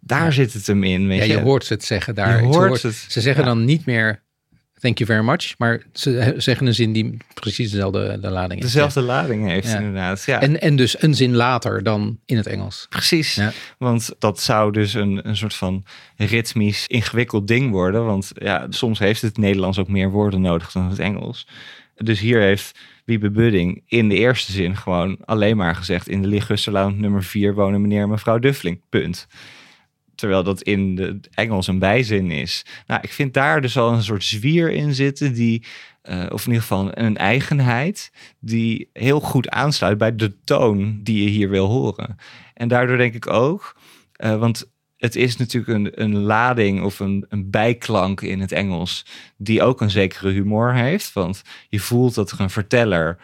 Daar 0.00 0.32
zit 0.32 0.52
het 0.52 0.66
hem 0.66 0.84
in. 0.84 1.06
Weet 1.06 1.18
ja, 1.18 1.24
je. 1.24 1.40
hoort 1.40 1.64
ze 1.64 1.72
het 1.72 1.84
zeggen 1.84 2.14
daar. 2.14 2.40
Je 2.40 2.46
hoort, 2.46 2.82
het. 2.82 3.06
Ze 3.08 3.20
zeggen 3.20 3.44
dan 3.44 3.64
niet 3.64 3.86
meer 3.86 4.24
thank 4.78 4.98
you 4.98 5.10
very 5.10 5.24
much. 5.24 5.54
Maar 5.58 5.82
ze 5.92 6.34
zeggen 6.36 6.66
een 6.66 6.74
zin 6.74 6.92
die 6.92 7.16
precies 7.34 7.70
dezelfde 7.70 8.18
de 8.20 8.30
lading 8.30 8.60
heeft. 8.60 8.72
Dezelfde 8.72 9.00
lading 9.00 9.46
heeft, 9.48 9.74
inderdaad. 9.74 10.22
Ja. 10.24 10.40
En, 10.40 10.60
en 10.60 10.76
dus 10.76 11.02
een 11.02 11.14
zin 11.14 11.34
later 11.34 11.82
dan 11.82 12.18
in 12.24 12.36
het 12.36 12.46
Engels. 12.46 12.86
Precies. 12.88 13.34
Ja. 13.34 13.52
Want 13.78 14.14
dat 14.18 14.40
zou 14.40 14.72
dus 14.72 14.94
een, 14.94 15.28
een 15.28 15.36
soort 15.36 15.54
van 15.54 15.84
ritmisch 16.16 16.86
ingewikkeld 16.86 17.48
ding 17.48 17.70
worden. 17.70 18.04
Want 18.04 18.30
ja, 18.34 18.66
soms 18.70 18.98
heeft 18.98 19.22
het 19.22 19.38
Nederlands 19.38 19.78
ook 19.78 19.88
meer 19.88 20.10
woorden 20.10 20.40
nodig 20.40 20.72
dan 20.72 20.88
het 20.88 20.98
Engels. 20.98 21.46
Dus 21.94 22.20
hier 22.20 22.40
heeft 22.40 22.78
Wiebe 23.04 23.30
Budding 23.30 23.82
in 23.86 24.08
de 24.08 24.14
eerste 24.14 24.52
zin 24.52 24.76
gewoon 24.76 25.16
alleen 25.24 25.56
maar 25.56 25.74
gezegd... 25.74 26.08
in 26.08 26.22
de 26.22 26.28
Ligusterlaan 26.28 27.00
nummer 27.00 27.24
4 27.24 27.54
wonen 27.54 27.80
meneer 27.80 28.02
en 28.02 28.08
mevrouw 28.08 28.38
Duffling. 28.38 28.80
Punt. 28.88 29.26
Terwijl 30.16 30.42
dat 30.42 30.62
in 30.62 30.94
de 30.94 31.20
Engels 31.34 31.66
een 31.66 31.78
bijzin 31.78 32.30
is. 32.30 32.64
Nou, 32.86 33.00
ik 33.02 33.12
vind 33.12 33.34
daar 33.34 33.60
dus 33.60 33.78
al 33.78 33.92
een 33.92 34.02
soort 34.02 34.24
zwier 34.24 34.70
in 34.70 34.94
zitten 34.94 35.32
die, 35.32 35.64
uh, 36.04 36.26
of 36.30 36.40
in 36.40 36.46
ieder 36.46 36.66
geval 36.66 36.98
een 36.98 37.16
eigenheid, 37.16 38.12
die 38.40 38.90
heel 38.92 39.20
goed 39.20 39.48
aansluit 39.48 39.98
bij 39.98 40.16
de 40.16 40.34
toon 40.44 41.00
die 41.02 41.22
je 41.22 41.30
hier 41.30 41.48
wil 41.48 41.66
horen. 41.66 42.16
En 42.54 42.68
daardoor 42.68 42.96
denk 42.96 43.14
ik 43.14 43.26
ook, 43.26 43.76
uh, 44.16 44.38
want 44.38 44.70
het 44.96 45.16
is 45.16 45.36
natuurlijk 45.36 45.72
een, 45.72 46.02
een 46.02 46.16
lading 46.16 46.82
of 46.82 47.00
een, 47.00 47.26
een 47.28 47.50
bijklank 47.50 48.20
in 48.20 48.40
het 48.40 48.52
Engels, 48.52 49.06
die 49.36 49.62
ook 49.62 49.80
een 49.80 49.90
zekere 49.90 50.30
humor 50.30 50.74
heeft. 50.74 51.12
Want 51.12 51.42
je 51.68 51.80
voelt 51.80 52.14
dat 52.14 52.30
er 52.30 52.40
een 52.40 52.50
verteller 52.50 53.18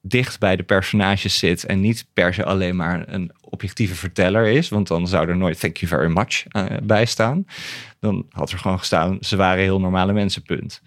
dicht 0.00 0.38
bij 0.38 0.56
de 0.56 0.62
personages 0.62 1.38
zit 1.38 1.64
en 1.64 1.80
niet 1.80 2.06
per 2.12 2.34
se 2.34 2.44
alleen 2.44 2.76
maar 2.76 3.04
een 3.08 3.32
objectieve 3.50 3.94
verteller 3.94 4.46
is, 4.46 4.68
want 4.68 4.88
dan 4.88 5.08
zou 5.08 5.28
er 5.28 5.36
nooit 5.36 5.60
thank 5.60 5.76
you 5.76 5.90
very 5.90 6.10
much 6.10 6.44
uh, 6.52 6.64
bij 6.82 7.04
staan. 7.04 7.46
Dan 8.00 8.26
had 8.30 8.50
er 8.50 8.58
gewoon 8.58 8.78
gestaan, 8.78 9.18
ze 9.20 9.36
waren 9.36 9.62
heel 9.62 9.80
normale 9.80 10.12
mensen, 10.12 10.42
punt. 10.42 10.82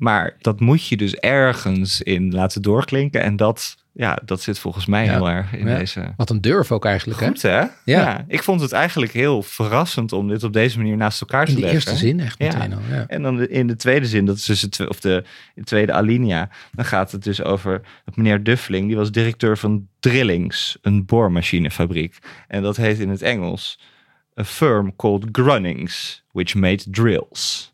Maar 0.00 0.36
dat 0.38 0.60
moet 0.60 0.86
je 0.86 0.96
dus 0.96 1.14
ergens 1.14 2.02
in 2.02 2.32
laten 2.32 2.62
doorklinken 2.62 3.22
en 3.22 3.36
dat 3.36 3.76
ja, 3.92 4.18
dat 4.24 4.42
zit 4.42 4.58
volgens 4.58 4.86
mij 4.86 5.08
heel 5.08 5.30
erg 5.30 5.52
in 5.52 5.64
deze. 5.64 6.12
Wat 6.16 6.30
een 6.30 6.40
durf 6.40 6.72
ook 6.72 6.84
eigenlijk. 6.84 7.20
Goed, 7.20 7.42
hè? 7.42 7.64
Ja. 7.84 8.24
Ik 8.28 8.42
vond 8.42 8.60
het 8.60 8.72
eigenlijk 8.72 9.12
heel 9.12 9.42
verrassend 9.42 10.12
om 10.12 10.28
dit 10.28 10.42
op 10.42 10.52
deze 10.52 10.78
manier 10.78 10.96
naast 10.96 11.20
elkaar 11.20 11.46
te 11.46 11.52
leggen. 11.52 11.70
In 11.70 11.78
de 11.78 11.86
eerste 11.86 12.06
zin 12.06 12.20
echt 12.20 12.38
meteen 12.38 12.72
al. 12.72 12.80
Ja. 12.90 13.04
En 13.06 13.22
dan 13.22 13.48
in 13.48 13.66
de 13.66 13.76
tweede 13.76 14.06
zin, 14.06 14.24
dat 14.24 14.36
is 14.36 14.44
dus 14.44 14.62
het, 14.62 14.88
of 14.88 15.00
de, 15.00 15.24
de 15.54 15.64
tweede 15.64 15.92
alinea, 15.92 16.48
dan 16.72 16.84
gaat 16.84 17.12
het 17.12 17.22
dus 17.22 17.42
over 17.42 17.80
meneer 18.14 18.42
Duffling, 18.42 18.86
die 18.86 18.96
was 18.96 19.12
directeur 19.12 19.58
van 19.58 19.86
Drillings, 20.00 20.78
een 20.82 21.04
boormachinefabriek. 21.04 22.18
En 22.48 22.62
dat 22.62 22.76
heet 22.76 22.98
in 22.98 23.08
het 23.08 23.22
Engels 23.22 23.80
a 24.40 24.44
firm 24.44 24.96
called 24.96 25.28
Grunnings, 25.32 26.22
which 26.32 26.54
made 26.54 26.90
drills. 26.90 27.72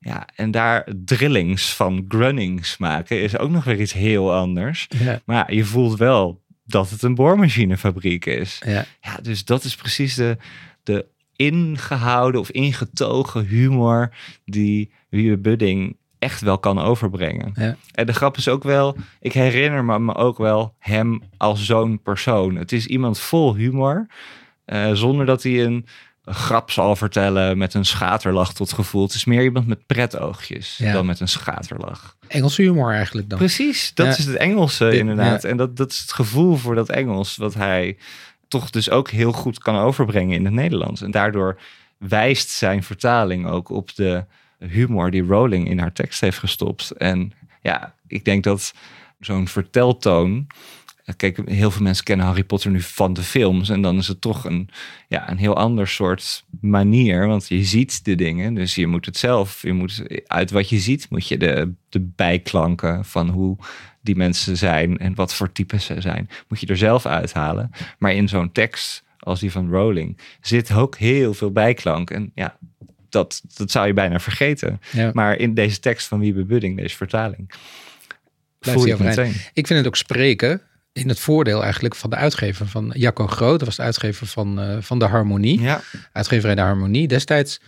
Ja, 0.00 0.28
en 0.34 0.50
daar 0.50 0.88
drillings 1.04 1.74
van 1.74 2.04
grunnings 2.08 2.76
maken 2.76 3.22
is 3.22 3.38
ook 3.38 3.50
nog 3.50 3.64
weer 3.64 3.80
iets 3.80 3.92
heel 3.92 4.34
anders. 4.34 4.86
Ja. 4.88 5.20
Maar 5.24 5.54
je 5.54 5.64
voelt 5.64 5.98
wel 5.98 6.42
dat 6.64 6.90
het 6.90 7.02
een 7.02 7.14
boormachinefabriek 7.14 8.26
is. 8.26 8.62
Ja. 8.66 8.84
ja, 9.00 9.16
dus 9.22 9.44
dat 9.44 9.64
is 9.64 9.76
precies 9.76 10.14
de, 10.14 10.36
de 10.82 11.06
ingehouden 11.36 12.40
of 12.40 12.50
ingetogen 12.50 13.46
humor 13.46 14.14
die 14.44 14.90
Wiebe 15.08 15.38
Budding 15.38 15.96
echt 16.18 16.40
wel 16.40 16.58
kan 16.58 16.78
overbrengen. 16.78 17.52
Ja. 17.54 17.76
En 17.92 18.06
de 18.06 18.12
grap 18.12 18.36
is 18.36 18.48
ook 18.48 18.62
wel, 18.62 18.96
ik 19.20 19.32
herinner 19.32 19.84
me 20.00 20.14
ook 20.14 20.38
wel 20.38 20.74
hem 20.78 21.22
als 21.36 21.66
zo'n 21.66 22.02
persoon. 22.02 22.56
Het 22.56 22.72
is 22.72 22.86
iemand 22.86 23.20
vol 23.20 23.54
humor, 23.54 24.06
uh, 24.66 24.92
zonder 24.92 25.26
dat 25.26 25.42
hij 25.42 25.64
een 25.64 25.86
grap 26.30 26.70
zal 26.70 26.96
vertellen 26.96 27.58
met 27.58 27.74
een 27.74 27.84
schaterlach 27.84 28.52
tot 28.52 28.72
gevoel. 28.72 29.02
Het 29.02 29.14
is 29.14 29.24
meer 29.24 29.42
iemand 29.42 29.66
met 29.66 29.86
pretoogjes 29.86 30.80
dan 30.92 31.06
met 31.06 31.20
een 31.20 31.28
schaterlach. 31.28 32.16
Engelse 32.26 32.62
humor 32.62 32.92
eigenlijk 32.92 33.28
dan. 33.28 33.38
Precies, 33.38 33.90
dat 33.94 34.18
is 34.18 34.24
het 34.24 34.36
Engelse 34.36 34.98
inderdaad. 34.98 35.44
En 35.44 35.56
dat, 35.56 35.76
dat 35.76 35.90
is 35.90 35.98
het 35.98 36.12
gevoel 36.12 36.56
voor 36.56 36.74
dat 36.74 36.88
Engels 36.88 37.36
wat 37.36 37.54
hij 37.54 37.96
toch 38.48 38.70
dus 38.70 38.90
ook 38.90 39.10
heel 39.10 39.32
goed 39.32 39.58
kan 39.58 39.76
overbrengen 39.76 40.36
in 40.36 40.44
het 40.44 40.54
Nederlands. 40.54 41.02
En 41.02 41.10
daardoor 41.10 41.60
wijst 41.98 42.50
zijn 42.50 42.82
vertaling 42.82 43.46
ook 43.46 43.68
op 43.70 43.94
de 43.94 44.24
humor 44.58 45.10
die 45.10 45.26
Rowling 45.26 45.68
in 45.68 45.78
haar 45.78 45.92
tekst 45.92 46.20
heeft 46.20 46.38
gestopt. 46.38 46.90
En 46.90 47.32
ja, 47.62 47.94
ik 48.06 48.24
denk 48.24 48.44
dat 48.44 48.72
zo'n 49.20 49.48
verteltoon 49.48 50.46
Kijk, 51.16 51.40
heel 51.44 51.70
veel 51.70 51.82
mensen 51.82 52.04
kennen 52.04 52.26
Harry 52.26 52.44
Potter 52.44 52.70
nu 52.70 52.80
van 52.80 53.12
de 53.12 53.22
films. 53.22 53.68
En 53.68 53.82
dan 53.82 53.98
is 53.98 54.08
het 54.08 54.20
toch 54.20 54.44
een, 54.44 54.68
ja, 55.08 55.30
een 55.30 55.38
heel 55.38 55.56
ander 55.56 55.88
soort 55.88 56.44
manier. 56.60 57.26
Want 57.26 57.48
je 57.48 57.64
ziet 57.64 58.04
de 58.04 58.14
dingen. 58.14 58.54
Dus 58.54 58.74
je 58.74 58.86
moet 58.86 59.06
het 59.06 59.16
zelf. 59.16 59.62
Je 59.62 59.72
moet 59.72 60.02
uit 60.26 60.50
wat 60.50 60.68
je 60.68 60.78
ziet, 60.78 61.06
moet 61.10 61.28
je 61.28 61.36
de, 61.36 61.72
de 61.88 62.00
bijklanken 62.00 63.04
van 63.04 63.28
hoe 63.28 63.56
die 64.00 64.16
mensen 64.16 64.56
zijn 64.56 64.98
en 64.98 65.14
wat 65.14 65.34
voor 65.34 65.52
types 65.52 65.84
ze 65.84 66.00
zijn, 66.00 66.28
moet 66.48 66.60
je 66.60 66.66
er 66.66 66.76
zelf 66.76 67.06
uithalen. 67.06 67.70
Maar 67.98 68.12
in 68.12 68.28
zo'n 68.28 68.52
tekst 68.52 69.02
als 69.18 69.40
die 69.40 69.50
van 69.50 69.70
Rowling 69.70 70.18
zit 70.40 70.72
ook 70.72 70.96
heel 70.96 71.34
veel 71.34 71.50
bijklank. 71.50 72.10
En 72.10 72.30
ja, 72.34 72.56
dat, 73.08 73.42
dat 73.54 73.70
zou 73.70 73.86
je 73.86 73.92
bijna 73.92 74.20
vergeten. 74.20 74.80
Maar 75.12 75.36
in 75.36 75.54
deze 75.54 75.80
tekst 75.80 76.06
van 76.06 76.20
Wiebe 76.20 76.44
Budding, 76.44 76.76
deze 76.76 76.96
vertaling. 76.96 77.50
Voel 78.60 78.86
je 78.86 78.96
meteen. 78.98 79.32
Ik 79.52 79.66
vind 79.66 79.78
het 79.78 79.86
ook 79.86 79.96
spreken 79.96 80.62
in 80.92 81.08
het 81.08 81.18
voordeel 81.18 81.62
eigenlijk 81.62 81.94
van 81.94 82.10
de 82.10 82.16
uitgever 82.16 82.66
van 82.66 82.92
Jacco 82.96 83.26
Groot. 83.26 83.58
Dat 83.58 83.68
was 83.68 83.76
de 83.76 83.82
uitgever 83.82 84.26
van, 84.26 84.60
uh, 84.60 84.76
van 84.80 84.98
de 84.98 85.04
Harmonie. 85.04 85.60
Ja. 85.60 85.80
Uitgeverij 86.12 86.54
de 86.54 86.60
Harmonie. 86.60 87.08
Destijds 87.08 87.60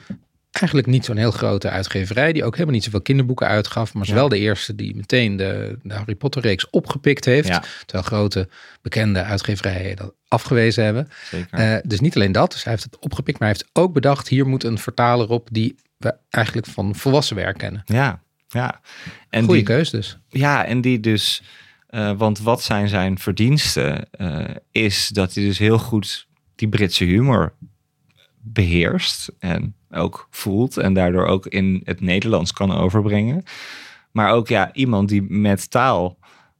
eigenlijk 0.50 0.86
niet 0.86 1.04
zo'n 1.04 1.16
heel 1.16 1.30
grote 1.30 1.70
uitgeverij. 1.70 2.32
Die 2.32 2.44
ook 2.44 2.52
helemaal 2.52 2.74
niet 2.74 2.84
zoveel 2.84 3.02
kinderboeken 3.02 3.46
uitgaf. 3.46 3.94
Maar 3.94 4.02
is 4.02 4.10
wel 4.10 4.28
de 4.28 4.38
eerste 4.38 4.74
die 4.74 4.96
meteen 4.96 5.36
de, 5.36 5.78
de 5.82 5.94
Harry 5.94 6.14
Potter 6.14 6.42
reeks 6.42 6.70
opgepikt 6.70 7.24
heeft. 7.24 7.48
Ja. 7.48 7.62
Terwijl 7.86 8.04
grote 8.04 8.48
bekende 8.82 9.22
uitgeverijen 9.22 9.96
dat 9.96 10.14
afgewezen 10.28 10.84
hebben. 10.84 11.08
Uh, 11.50 11.76
dus 11.84 12.00
niet 12.00 12.14
alleen 12.14 12.32
dat. 12.32 12.52
Dus 12.52 12.62
hij 12.62 12.72
heeft 12.72 12.84
het 12.84 12.98
opgepikt. 12.98 13.38
Maar 13.38 13.48
hij 13.48 13.56
heeft 13.58 13.78
ook 13.78 13.92
bedacht. 13.92 14.28
Hier 14.28 14.46
moet 14.46 14.64
een 14.64 14.78
vertaler 14.78 15.28
op 15.28 15.48
die 15.52 15.76
we 15.96 16.14
eigenlijk 16.30 16.66
van 16.66 16.94
volwassen 16.94 17.36
werk 17.36 17.58
kennen. 17.58 17.82
Ja, 17.84 18.22
ja. 18.48 18.80
En 19.28 19.44
Goeie 19.44 19.64
die, 19.64 19.74
keus 19.74 19.90
dus. 19.90 20.18
Ja, 20.28 20.64
en 20.64 20.80
die 20.80 21.00
dus 21.00 21.42
uh, 21.90 22.12
want 22.16 22.38
wat 22.38 22.62
zijn 22.62 22.88
zijn 22.88 23.18
verdiensten? 23.18 24.08
Uh, 24.20 24.44
is 24.70 25.08
dat 25.08 25.34
hij 25.34 25.44
dus 25.44 25.58
heel 25.58 25.78
goed 25.78 26.28
die 26.54 26.68
Britse 26.68 27.04
humor 27.04 27.52
beheerst 28.42 29.32
en 29.38 29.74
ook 29.90 30.26
voelt 30.30 30.76
en 30.76 30.94
daardoor 30.94 31.26
ook 31.26 31.46
in 31.46 31.80
het 31.84 32.00
Nederlands 32.00 32.52
kan 32.52 32.72
overbrengen. 32.72 33.42
Maar 34.12 34.32
ook 34.32 34.48
ja, 34.48 34.72
iemand 34.72 35.08
die 35.08 35.22
met 35.22 35.70
taal 35.70 36.18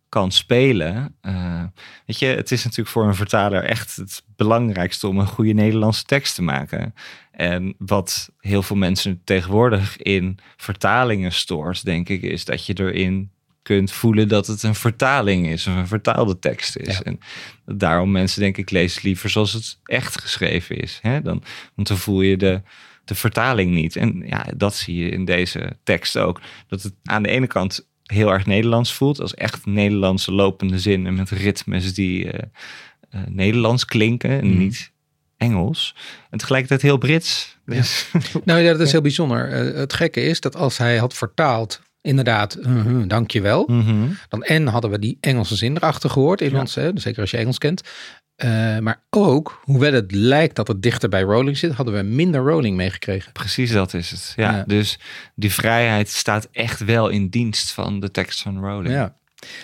kan 0.08 0.32
spelen. 0.32 1.14
Uh, 1.22 1.62
weet 2.06 2.18
je, 2.18 2.26
het 2.26 2.50
is 2.50 2.64
natuurlijk 2.64 2.90
voor 2.90 3.06
een 3.06 3.14
vertaler 3.14 3.64
echt 3.64 3.96
het 3.96 4.22
belangrijkste 4.36 5.08
om 5.08 5.18
een 5.18 5.26
goede 5.26 5.52
Nederlandse 5.52 6.04
tekst 6.04 6.34
te 6.34 6.42
maken. 6.42 6.94
En 7.30 7.74
wat 7.78 8.30
heel 8.38 8.62
veel 8.62 8.76
mensen 8.76 9.20
tegenwoordig 9.24 9.96
in 9.96 10.38
vertalingen 10.56 11.32
stoort, 11.32 11.84
denk 11.84 12.08
ik, 12.08 12.22
is 12.22 12.44
dat 12.44 12.66
je 12.66 12.78
erin 12.78 13.30
kunt 13.62 13.92
voelen 13.92 14.28
dat 14.28 14.46
het 14.46 14.62
een 14.62 14.74
vertaling 14.74 15.46
is 15.48 15.66
of 15.66 15.74
een 15.74 15.86
vertaalde 15.86 16.38
tekst 16.38 16.76
is. 16.76 17.02
En 17.02 17.18
daarom 17.64 18.10
mensen 18.10 18.40
denk 18.40 18.56
ik 18.56 18.70
lezen 18.70 19.00
liever 19.04 19.30
zoals 19.30 19.52
het 19.52 19.78
echt 19.84 20.20
geschreven 20.20 20.76
is. 20.76 20.98
Hè? 21.02 21.22
Dan, 21.22 21.42
want 21.74 21.88
dan 21.88 21.96
voel 21.96 22.20
je 22.20 22.36
de, 22.36 22.62
de 23.04 23.14
vertaling 23.14 23.74
niet. 23.74 23.96
En 23.96 24.22
ja, 24.26 24.46
dat 24.56 24.74
zie 24.74 24.96
je 24.96 25.08
in 25.08 25.24
deze 25.24 25.76
tekst 25.82 26.16
ook. 26.16 26.40
Dat 26.68 26.82
het 26.82 26.94
aan 27.04 27.22
de 27.22 27.28
ene 27.28 27.46
kant 27.46 27.88
heel 28.02 28.32
erg 28.32 28.46
Nederlands 28.46 28.94
voelt, 28.94 29.20
als 29.20 29.34
echt 29.34 29.66
Nederlandse 29.66 30.32
lopende 30.32 30.78
zinnen 30.78 31.14
met 31.14 31.30
ritmes 31.30 31.94
die 31.94 32.24
uh, 32.24 32.32
uh, 33.14 33.20
Nederlands 33.28 33.84
klinken 33.84 34.30
en 34.30 34.48
mhm. 34.48 34.58
niet 34.58 34.92
Engels. 35.36 35.96
En 36.30 36.38
tegelijkertijd 36.38 36.82
heel 36.82 36.98
Brits. 36.98 37.58
Nou 38.44 38.60
ja, 38.60 38.72
dat 38.72 38.80
is 38.80 38.92
heel 38.92 39.00
bijzonder. 39.00 39.68
Uh, 39.68 39.76
het 39.76 39.92
gekke 39.92 40.20
is 40.22 40.40
dat 40.40 40.56
als 40.56 40.78
hij 40.78 40.96
had 40.96 41.14
vertaald 41.14 41.80
inderdaad, 42.02 42.58
uh, 42.58 42.86
uh, 42.86 43.02
dankjewel. 43.08 43.64
Mm 43.66 44.16
Dan 44.28 44.42
en 44.42 44.66
hadden 44.66 44.90
we 44.90 44.98
die 44.98 45.18
Engelse 45.20 45.56
zin 45.56 45.76
erachter 45.76 46.10
gehoord 46.10 46.40
in 46.40 46.54
hè, 46.54 46.90
zeker 46.94 47.20
als 47.20 47.30
je 47.30 47.36
Engels 47.36 47.58
kent. 47.58 47.82
Uh, 48.44 48.78
maar 48.78 49.02
ook, 49.10 49.60
hoewel 49.64 49.92
het 49.92 50.12
lijkt 50.12 50.56
dat 50.56 50.68
het 50.68 50.82
dichter 50.82 51.08
bij 51.08 51.22
Rolling 51.22 51.56
zit, 51.56 51.72
hadden 51.72 51.94
we 51.94 52.02
minder 52.02 52.40
Rolling 52.40 52.76
meegekregen. 52.76 53.32
Precies 53.32 53.72
dat 53.72 53.94
is 53.94 54.10
het. 54.10 54.32
Ja, 54.36 54.64
Dus 54.66 54.98
die 55.34 55.52
vrijheid 55.52 56.08
staat 56.08 56.48
echt 56.52 56.84
wel 56.84 57.08
in 57.08 57.28
dienst 57.28 57.72
van 57.72 58.00
de 58.00 58.10
tekst 58.10 58.42
van 58.42 58.58
Rolling. 58.58 58.94
Ja. 58.94 59.16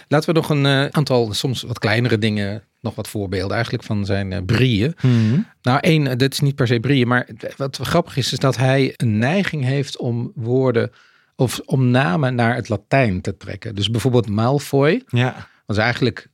Laten 0.08 0.28
we 0.28 0.40
nog 0.40 0.50
een 0.50 0.64
uh, 0.64 0.86
aantal, 0.86 1.34
soms 1.34 1.62
wat 1.62 1.78
kleinere 1.78 2.18
dingen, 2.18 2.62
nog 2.80 2.94
wat 2.94 3.08
voorbeelden 3.08 3.54
eigenlijk 3.54 3.84
van 3.84 4.04
zijn 4.04 4.32
uh, 4.32 4.38
brieën. 4.46 4.94
Mhm. 5.02 5.40
Nou, 5.62 5.78
één, 5.80 6.18
dit 6.18 6.32
is 6.32 6.40
niet 6.40 6.54
per 6.54 6.66
se 6.66 6.80
brieën, 6.80 7.08
maar 7.08 7.28
wat 7.56 7.78
grappig 7.82 8.16
is, 8.16 8.32
is 8.32 8.38
dat 8.38 8.56
hij 8.56 8.94
een 8.96 9.18
neiging 9.18 9.64
heeft 9.64 9.98
om 9.98 10.32
woorden 10.34 10.90
of 11.36 11.60
om 11.64 11.90
namen 11.90 12.34
naar 12.34 12.54
het 12.54 12.68
Latijn 12.68 13.20
te 13.20 13.36
trekken. 13.36 13.74
Dus 13.74 13.90
bijvoorbeeld 13.90 14.28
Malfoy, 14.28 15.02
ja. 15.08 15.48
wat 15.66 15.78
eigenlijk 15.78 16.28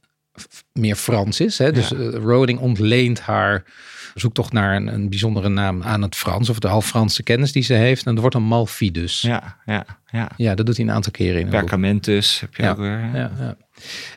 meer 0.73 0.97
Frans 0.97 1.41
is. 1.41 1.59
Hè? 1.59 1.73
Dus 1.73 1.89
ja. 1.89 1.97
Rowling 1.97 2.59
ontleent 2.59 3.21
haar 3.21 3.65
zoektocht 4.15 4.53
naar 4.53 4.77
een, 4.77 4.87
een 4.87 5.09
bijzondere 5.09 5.49
naam 5.49 5.83
aan 5.83 6.03
het 6.03 6.17
Frans 6.17 6.49
of 6.49 6.59
de 6.59 6.69
half 6.69 6.87
Franse 6.87 7.23
kennis 7.23 7.53
die 7.53 7.63
ze 7.63 7.75
heeft. 7.75 8.07
En 8.07 8.13
dat 8.13 8.21
wordt 8.21 8.37
een 8.37 8.43
Malfidus. 8.43 9.21
Ja, 9.21 9.59
ja, 9.67 9.85
ja. 10.11 10.31
Ja, 10.37 10.55
dat 10.55 10.67
doet 10.67 10.77
hij 10.77 10.85
een 10.85 10.93
aantal 10.93 11.13
keren 11.13 11.41
in. 11.41 11.49
Perkamentus 11.49 12.41
heb 12.41 12.55
je 12.55 12.69
ook 12.69 12.77
weer. 12.77 12.99
Ja, 13.15 13.33
ja. 13.39 13.57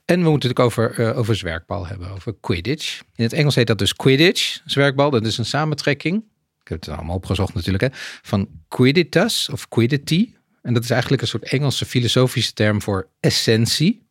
En 0.06 0.24
we 0.24 0.30
moeten 0.30 0.50
het 0.50 0.60
ook 0.60 0.66
over, 0.66 1.00
uh, 1.00 1.18
over 1.18 1.36
zwerkbal 1.36 1.88
hebben, 1.88 2.10
over 2.10 2.36
Quidditch. 2.40 3.02
In 3.16 3.24
het 3.24 3.34
Engels 3.34 3.56
heet 3.56 3.68
dat 3.68 3.78
dus 3.78 3.96
Quidditch, 3.96 4.62
zwerkbal. 4.66 5.10
Dat 5.10 5.26
is 5.26 5.38
een 5.38 5.46
samentrekking, 5.46 6.24
ik 6.62 6.68
heb 6.68 6.80
het 6.80 6.90
allemaal 6.90 7.16
opgezocht 7.16 7.54
natuurlijk, 7.54 7.84
hè, 7.84 7.90
van 8.22 8.48
Quidditas 8.68 9.50
of 9.52 9.68
Quiddity. 9.68 10.34
En 10.66 10.74
dat 10.74 10.84
is 10.84 10.90
eigenlijk 10.90 11.22
een 11.22 11.28
soort 11.28 11.44
Engelse 11.44 11.86
filosofische 11.86 12.54
term 12.54 12.82
voor 12.82 13.08
essentie 13.20 14.04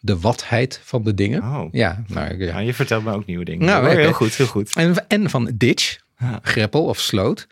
de 0.00 0.18
watheid 0.18 0.80
van 0.82 1.02
de 1.02 1.14
dingen. 1.14 1.42
Oh. 1.42 1.68
Ja, 1.72 2.04
nou, 2.06 2.38
ja. 2.38 2.58
je 2.58 2.74
vertelt 2.74 3.04
me 3.04 3.12
ook 3.12 3.26
nieuwe 3.26 3.44
dingen. 3.44 3.66
Nou, 3.66 3.88
heel 3.88 4.12
goed, 4.12 4.34
heel 4.34 4.46
goed. 4.46 4.74
En, 4.74 5.08
en 5.08 5.30
van 5.30 5.50
ditch, 5.54 5.98
greppel 6.42 6.84
of 6.84 6.98
sloot. 6.98 7.46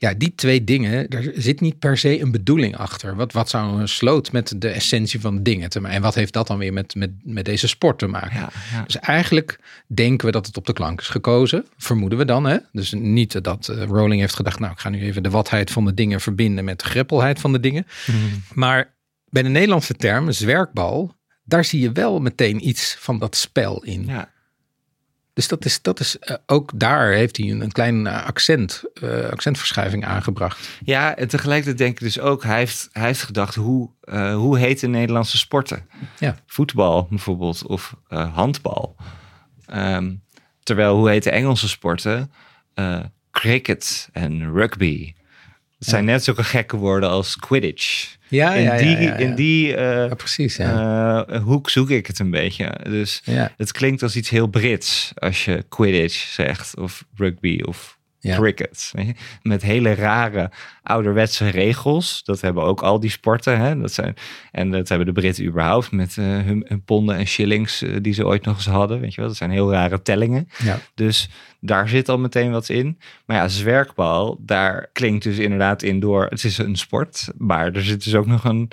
Ja, 0.00 0.14
die 0.14 0.34
twee 0.34 0.64
dingen, 0.64 1.10
daar 1.10 1.24
zit 1.34 1.60
niet 1.60 1.78
per 1.78 1.98
se 1.98 2.20
een 2.20 2.30
bedoeling 2.30 2.76
achter. 2.76 3.16
Wat, 3.16 3.32
wat 3.32 3.48
zou 3.48 3.80
een 3.80 3.88
sloot 3.88 4.32
met 4.32 4.54
de 4.56 4.68
essentie 4.68 5.20
van 5.20 5.42
dingen 5.42 5.70
te 5.70 5.80
maken? 5.80 5.96
En 5.96 6.02
wat 6.02 6.14
heeft 6.14 6.32
dat 6.32 6.46
dan 6.46 6.58
weer 6.58 6.72
met, 6.72 6.94
met, 6.94 7.10
met 7.22 7.44
deze 7.44 7.68
sport 7.68 7.98
te 7.98 8.06
maken? 8.06 8.40
Ja, 8.40 8.50
ja. 8.72 8.82
Dus 8.82 8.98
eigenlijk 8.98 9.58
denken 9.86 10.26
we 10.26 10.32
dat 10.32 10.46
het 10.46 10.56
op 10.56 10.66
de 10.66 10.72
klank 10.72 11.00
is 11.00 11.08
gekozen. 11.08 11.66
Vermoeden 11.76 12.18
we 12.18 12.24
dan. 12.24 12.44
Hè? 12.44 12.56
Dus 12.72 12.92
niet 12.92 13.44
dat 13.44 13.68
uh, 13.70 13.82
Rowling 13.82 14.20
heeft 14.20 14.34
gedacht, 14.34 14.58
nou 14.58 14.72
ik 14.72 14.78
ga 14.78 14.88
nu 14.88 15.00
even 15.00 15.22
de 15.22 15.30
watheid 15.30 15.70
van 15.70 15.84
de 15.84 15.94
dingen 15.94 16.20
verbinden 16.20 16.64
met 16.64 16.80
de 16.80 16.86
greppelheid 16.86 17.40
van 17.40 17.52
de 17.52 17.60
dingen. 17.60 17.86
Hmm. 18.04 18.42
Maar 18.54 18.94
bij 19.30 19.42
de 19.42 19.48
Nederlandse 19.48 19.94
term, 19.94 20.32
zwerkbal, 20.32 21.14
daar 21.44 21.64
zie 21.64 21.80
je 21.80 21.92
wel 21.92 22.20
meteen 22.20 22.68
iets 22.68 22.96
van 22.98 23.18
dat 23.18 23.36
spel 23.36 23.84
in. 23.84 24.04
Ja. 24.06 24.30
Dus 25.38 25.48
dat 25.48 25.64
is, 25.64 25.82
dat 25.82 26.00
is 26.00 26.16
uh, 26.20 26.36
ook 26.46 26.70
daar 26.74 27.12
heeft 27.12 27.36
hij 27.36 27.50
een, 27.50 27.60
een 27.60 27.72
klein 27.72 28.06
uh, 28.06 28.26
accent, 28.26 28.82
uh, 29.02 29.28
accentverschuiving 29.28 30.04
aangebracht. 30.04 30.68
Ja, 30.84 31.16
en 31.16 31.28
tegelijkertijd 31.28 31.78
denk 31.78 31.92
ik 31.92 32.00
dus 32.00 32.20
ook, 32.20 32.42
hij 32.42 32.58
heeft, 32.58 32.88
hij 32.92 33.06
heeft 33.06 33.22
gedacht, 33.22 33.54
hoe, 33.54 33.90
hoe 34.34 34.58
heet 34.58 34.80
de 34.80 34.88
Nederlandse 34.88 35.38
sporten? 35.38 35.88
Ja. 36.18 36.36
Voetbal 36.46 37.06
bijvoorbeeld, 37.10 37.66
of 37.66 37.94
handbal. 38.08 38.96
Um, 39.74 40.22
terwijl, 40.62 40.96
hoe 40.96 41.10
heet 41.10 41.22
de 41.22 41.30
Engelse 41.30 41.68
sporten? 41.68 42.32
cricket 43.30 44.08
en 44.12 44.52
rugby. 44.52 45.14
Het 45.78 45.88
zijn 45.88 46.04
net 46.04 46.24
zulke 46.24 46.44
gekke 46.44 46.76
woorden 46.76 47.08
als 47.08 47.36
Quidditch. 47.36 48.16
Ja, 48.28 48.54
in 48.54 48.62
ja, 48.62 48.76
die, 48.76 49.00
ja. 49.00 49.14
In 49.14 49.34
die 49.34 49.76
uh, 49.76 50.12
precies, 50.12 50.56
ja. 50.56 51.26
uh, 51.30 51.42
hoek 51.42 51.70
zoek 51.70 51.90
ik 51.90 52.06
het 52.06 52.18
een 52.18 52.30
beetje. 52.30 52.80
Dus 52.82 53.22
het 53.56 53.72
klinkt 53.72 54.02
als 54.02 54.16
iets 54.16 54.30
heel 54.30 54.46
Brits 54.46 55.12
als 55.14 55.44
je 55.44 55.64
Quidditch 55.68 56.16
zegt 56.16 56.76
of 56.76 57.04
rugby 57.16 57.60
of 57.62 57.97
cricket. 58.20 58.92
Met 59.42 59.62
hele 59.62 59.94
rare 59.94 60.50
ouderwetse 60.82 61.48
regels. 61.48 62.24
Dat 62.24 62.40
hebben 62.40 62.62
ook 62.62 62.80
al 62.80 63.00
die 63.00 63.10
sporten. 63.10 63.60
Hè? 63.60 63.80
Dat 63.80 63.92
zijn, 63.92 64.14
en 64.52 64.70
dat 64.70 64.88
hebben 64.88 65.06
de 65.06 65.12
Britten 65.12 65.44
überhaupt 65.44 65.90
met 65.90 66.16
uh, 66.16 66.24
hun, 66.24 66.64
hun, 66.68 66.82
ponden 66.82 67.16
en 67.16 67.26
shillings 67.26 67.84
die 68.00 68.12
ze 68.12 68.26
ooit 68.26 68.44
nog 68.44 68.56
eens 68.56 68.66
hadden. 68.66 69.00
Weet 69.00 69.14
je 69.14 69.20
wel? 69.20 69.28
Dat 69.28 69.38
zijn 69.38 69.50
heel 69.50 69.72
rare 69.72 70.02
tellingen. 70.02 70.48
Ja. 70.58 70.78
Dus 70.94 71.28
daar 71.60 71.88
zit 71.88 72.08
al 72.08 72.18
meteen 72.18 72.50
wat 72.50 72.68
in. 72.68 72.98
Maar 73.26 73.36
ja, 73.36 73.48
zwerkbal, 73.48 74.38
daar 74.40 74.88
klinkt 74.92 75.24
dus 75.24 75.38
inderdaad 75.38 75.82
in 75.82 76.00
door. 76.00 76.26
Het 76.28 76.44
is 76.44 76.58
een 76.58 76.76
sport, 76.76 77.28
maar 77.36 77.72
er 77.72 77.84
zit 77.84 78.04
dus 78.04 78.14
ook 78.14 78.26
nog 78.26 78.44
een, 78.44 78.70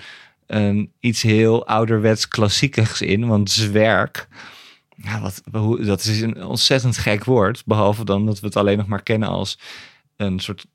een 0.47 0.91
iets 0.99 1.21
heel 1.21 1.67
ouderwets 1.67 2.27
klassiekers 2.27 3.01
in. 3.01 3.27
Want 3.27 3.51
zwerk, 3.51 4.27
ja, 4.95 5.21
wat, 5.21 5.41
dat 5.85 6.03
is 6.03 6.21
een 6.21 6.45
ontzettend 6.45 6.97
gek 6.97 7.23
woord. 7.23 7.63
Behalve 7.65 8.05
dan 8.05 8.25
dat 8.25 8.39
we 8.39 8.45
het 8.45 8.55
alleen 8.55 8.77
nog 8.77 8.87
maar 8.87 9.03
kennen 9.03 9.29
als 9.29 9.59
een 10.15 10.39
soort 10.39 10.65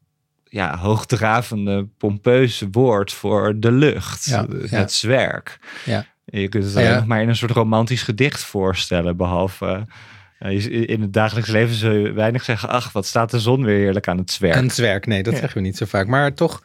ja, 0.44 0.78
hoogdravende, 0.78 1.86
pompeuze 1.98 2.68
woord 2.70 3.12
voor 3.12 3.58
de 3.60 3.72
lucht. 3.72 4.24
Ja, 4.24 4.46
het 4.48 4.70
ja. 4.70 4.88
zwerk. 4.88 5.58
Ja. 5.84 6.04
Je 6.24 6.48
kunt 6.48 6.64
het 6.64 6.76
alleen 6.76 6.88
Ja. 6.88 6.94
nog 6.96 7.06
maar 7.06 7.22
in 7.22 7.28
een 7.28 7.36
soort 7.36 7.50
romantisch 7.50 8.02
gedicht 8.02 8.44
voorstellen. 8.44 9.16
Behalve 9.16 9.86
uh, 10.40 10.60
je- 10.60 10.86
in 10.86 11.00
het 11.00 11.12
dagelijks 11.12 11.48
leven 11.50 11.74
zul 11.74 11.92
je 11.92 12.12
weinig 12.12 12.44
zeggen... 12.44 12.68
ach, 12.68 12.92
wat 12.92 13.06
staat 13.06 13.30
de 13.30 13.38
zon 13.40 13.64
weer 13.64 13.78
heerlijk 13.78 14.08
aan 14.08 14.18
het 14.18 14.30
zwerk. 14.30 14.54
En 14.54 14.70
zwerk, 14.70 15.06
nee, 15.06 15.22
dat 15.22 15.36
zeggen 15.36 15.54
we 15.54 15.60
niet 15.60 15.76
zo 15.76 15.86
vaak. 15.86 16.06
Maar 16.06 16.34
toch, 16.34 16.62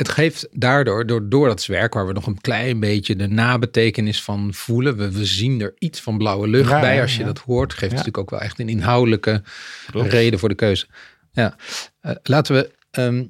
het 0.00 0.08
geeft 0.08 0.48
daardoor, 0.52 1.06
door, 1.06 1.28
door 1.28 1.46
dat 1.48 1.62
zwerk, 1.62 1.94
waar 1.94 2.06
we 2.06 2.12
nog 2.12 2.26
een 2.26 2.40
klein 2.40 2.80
beetje 2.80 3.16
de 3.16 3.26
nabetekenis 3.28 4.22
van 4.22 4.54
voelen. 4.54 4.96
We, 4.96 5.12
we 5.12 5.24
zien 5.24 5.60
er 5.60 5.74
iets 5.78 6.00
van 6.00 6.18
blauwe 6.18 6.48
lucht 6.48 6.70
Ja, 6.70 6.80
bij 6.80 7.00
als 7.02 7.12
je 7.14 7.20
ja. 7.20 7.26
dat 7.26 7.38
hoort. 7.38 7.72
Geeft 7.72 7.82
Ja. 7.82 7.88
natuurlijk 7.88 8.18
ook 8.18 8.30
wel 8.30 8.40
echt 8.40 8.58
een 8.58 8.68
inhoudelijke 8.68 9.42
Klopt. 9.90 10.12
reden 10.12 10.38
voor 10.38 10.48
de 10.48 10.54
keuze. 10.54 10.86
Ja, 11.32 11.56
Eh, 12.00 12.12
laten 12.22 12.54
we. 12.54 12.70
ehm, 12.90 13.24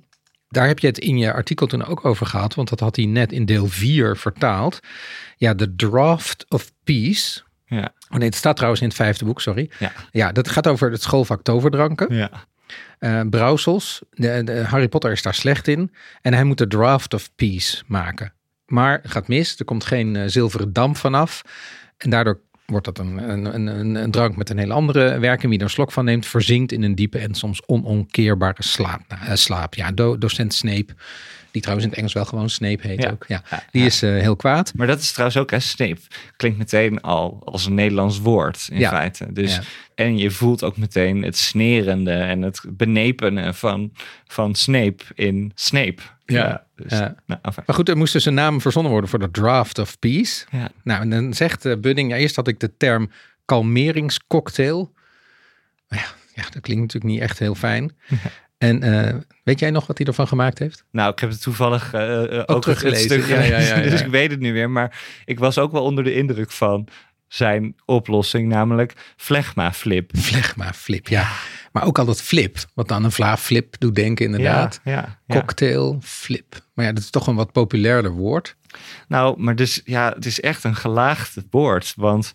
daar 0.49 0.67
heb 0.67 0.79
je 0.79 0.87
het 0.87 0.99
in 0.99 1.19
je 1.19 1.33
artikel 1.33 1.67
toen 1.67 1.85
ook 1.87 2.05
over 2.05 2.27
gehad, 2.27 2.55
want 2.55 2.69
dat 2.69 2.81
had 2.81 2.97
hij 2.97 3.05
net 3.05 3.33
in 3.33 3.45
deel 3.47 3.67
4 3.67 4.17
vertaald. 4.17 4.81
Ja, 5.37 5.55
de 5.55 5.75
Draft 5.77 6.45
of 6.49 6.73
Peace. 6.85 7.41
Ja. 7.67 7.93
Oh 8.09 8.17
nee, 8.19 8.27
het 8.29 8.37
staat 8.37 8.55
trouwens 8.57 8.83
in 8.83 8.89
het 8.89 8.97
vijfde 8.97 9.25
boek, 9.25 9.41
sorry. 9.41 9.71
Ja. 9.79 9.93
Ja, 10.11 10.33
dat 10.33 10.49
gaat 10.49 10.67
over 10.67 10.91
het 10.91 11.03
schoolvak 11.03 11.43
toverdranken. 11.43 12.15
Ja. 12.15 12.31
Brouwsels. 13.31 14.01
De, 14.11 14.65
Harry 14.67 14.89
Potter 14.89 15.13
is 15.13 15.23
daar 15.23 15.35
slecht 15.35 15.69
in. 15.69 15.93
En 16.23 16.35
hij 16.35 16.45
moet 16.45 16.59
de 16.59 16.67
Draft 16.67 17.15
of 17.15 17.31
Peace 17.35 17.83
maken. 17.87 18.33
Maar 18.67 19.01
gaat 19.03 19.29
mis. 19.29 19.59
Er 19.59 19.65
komt 19.65 19.85
geen 19.85 20.17
eh, 20.17 20.23
zilveren 20.27 20.73
damp 20.73 20.97
vanaf. 20.97 21.43
En 21.97 22.11
daardoor 22.11 22.41
wordt 22.67 22.85
dat 22.85 22.99
een, 22.99 23.31
een, 23.31 23.69
een, 23.69 23.95
een, 23.95 24.11
drank 24.11 24.37
met 24.37 24.51
een 24.51 24.59
hele 24.59 24.73
andere 24.73 25.19
werking. 25.19 25.51
Wie 25.51 25.59
er 25.59 25.65
een 25.65 25.71
slok 25.71 25.93
van 25.93 26.05
neemt, 26.05 26.27
verzinkt 26.27 26.73
in 26.73 26.83
een 26.83 26.95
diepe 26.95 27.19
en 27.19 27.35
soms 27.35 27.67
onomkeerbare 27.67 28.63
slaap. 28.63 29.03
Eh, 29.09 29.35
slaap. 29.35 29.75
Ja, 29.75 29.93
do- 29.93 30.19
docent 30.19 30.55
Snape. 30.55 30.95
Die 31.51 31.61
trouwens 31.63 31.85
in 31.87 31.91
het 31.91 31.99
Engels 32.01 32.15
wel 32.15 32.25
gewoon 32.25 32.51
Snape 32.51 32.87
heet 32.87 33.03
Ja. 33.03 33.11
ook. 33.11 33.25
Ja. 33.29 33.43
Die 33.71 33.85
is 33.85 34.03
eh, 34.03 34.11
heel 34.11 34.37
kwaad. 34.37 34.73
Maar 34.75 34.87
dat 34.87 35.01
is 35.01 35.11
trouwens 35.13 35.39
ook, 35.41 35.51
hè, 35.51 35.61
Snape. 35.61 36.01
Klinkt 36.37 36.59
meteen 36.59 37.01
al 37.01 37.43
als 37.45 37.67
een 37.67 37.75
Nederlands 37.75 38.19
woord 38.21 38.69
in 38.73 38.79
Ja. 38.79 38.91
feite. 38.91 39.33
Dus. 39.33 39.61
En 39.95 40.19
je 40.19 40.31
voelt 40.31 40.63
ook 40.65 40.77
meteen 40.77 41.23
het 41.23 41.37
snerende 41.37 42.13
en 42.13 42.43
het 42.43 42.61
benepenen 42.69 43.55
van, 43.55 43.93
van 44.27 44.55
Snape 44.55 45.05
in 45.15 45.53
Snape. 45.55 46.03
Ja. 46.25 46.65
dus, 46.77 46.93
Ja. 46.99 47.15
Nou, 47.27 47.41
enfin. 47.43 47.63
Maar 47.67 47.77
goed, 47.77 47.89
er 47.89 47.97
moest 47.97 48.13
dus 48.13 48.25
een 48.25 48.35
naam 48.35 48.61
verzonnen 48.61 48.93
worden 48.93 49.11
voor 49.11 49.19
de 49.19 49.31
Draft 49.31 49.79
of 49.79 49.99
Peace. 49.99 50.45
Ja. 50.51 50.69
Nou, 50.85 51.01
en 51.03 51.11
dan 51.11 51.35
zegt 51.35 51.65
eh, 51.65 51.77
Budding, 51.77 52.11
ja, 52.11 52.17
eerst 52.17 52.37
had 52.37 52.49
ik 52.49 52.61
de 52.61 52.77
term 52.77 53.11
kalmeringscocktail. 53.45 54.93
Ja, 55.89 56.05
ja, 56.35 56.43
dat 56.43 56.61
klinkt 56.63 56.83
natuurlijk 56.83 57.13
niet 57.13 57.21
echt 57.23 57.39
heel 57.39 57.55
fijn. 57.55 57.93
En 58.61 58.83
eh, 58.83 59.15
weet 59.45 59.59
jij 59.61 59.71
nog 59.71 59.87
wat 59.87 59.99
hij 59.99 60.07
ervan 60.07 60.29
gemaakt 60.29 60.59
heeft? 60.59 60.85
Nou, 60.91 61.13
ik 61.13 61.19
heb 61.19 61.31
het 61.31 61.43
toevallig 61.43 61.93
eh, 61.93 62.39
eh, 62.39 62.43
ook, 62.47 62.65
het 62.65 62.79
teruggelezen. 62.79 63.05
stuk 63.05 63.27
Ja, 63.27 63.41
ja, 63.41 63.59
ja, 63.59 63.61
gelezen, 63.61 63.91
dus 63.91 64.01
ik 64.01 64.07
weet 64.07 64.31
het 64.31 64.41
nu 64.41 64.53
weer. 64.53 64.71
Maar 64.71 65.01
ik 65.25 65.39
was 65.39 65.59
ook 65.59 65.73
wel 65.73 65.83
onder 65.83 66.05
de 66.05 66.15
indruk 66.15 66.51
van 66.51 66.89
zijn 67.29 67.77
oplossing, 67.85 68.49
namelijk 68.49 69.15
flegma 69.17 69.73
flip. 69.73 70.11
Flegma 70.17 70.73
flip, 70.73 71.09
ja. 71.09 71.29
Maar 71.73 71.85
ook 71.85 71.99
al 71.99 72.05
dat 72.05 72.23
flip, 72.23 72.59
wat 72.75 72.89
dan 72.89 73.05
een 73.05 73.13
vla 73.13 73.37
flip 73.37 73.77
doet 73.79 73.95
denken 73.95 74.25
inderdaad. 74.25 74.81
Cocktail, 75.29 75.99
flip. 76.03 76.67
Maar 76.75 76.85
ja, 76.85 76.93
dat 76.93 77.03
is 77.03 77.11
toch 77.11 77.27
een 77.27 77.35
wat 77.35 77.53
populairder 77.53 78.11
woord. 78.11 78.57
Nou, 79.09 79.41
maar 79.41 79.57
dus 79.57 79.81
ja, 79.85 80.13
het 80.15 80.27
is 80.27 80.41
echt 80.41 80.65
een 80.65 80.77
gelaagd 80.77 81.37
woord. 81.51 81.93
Want 81.97 82.33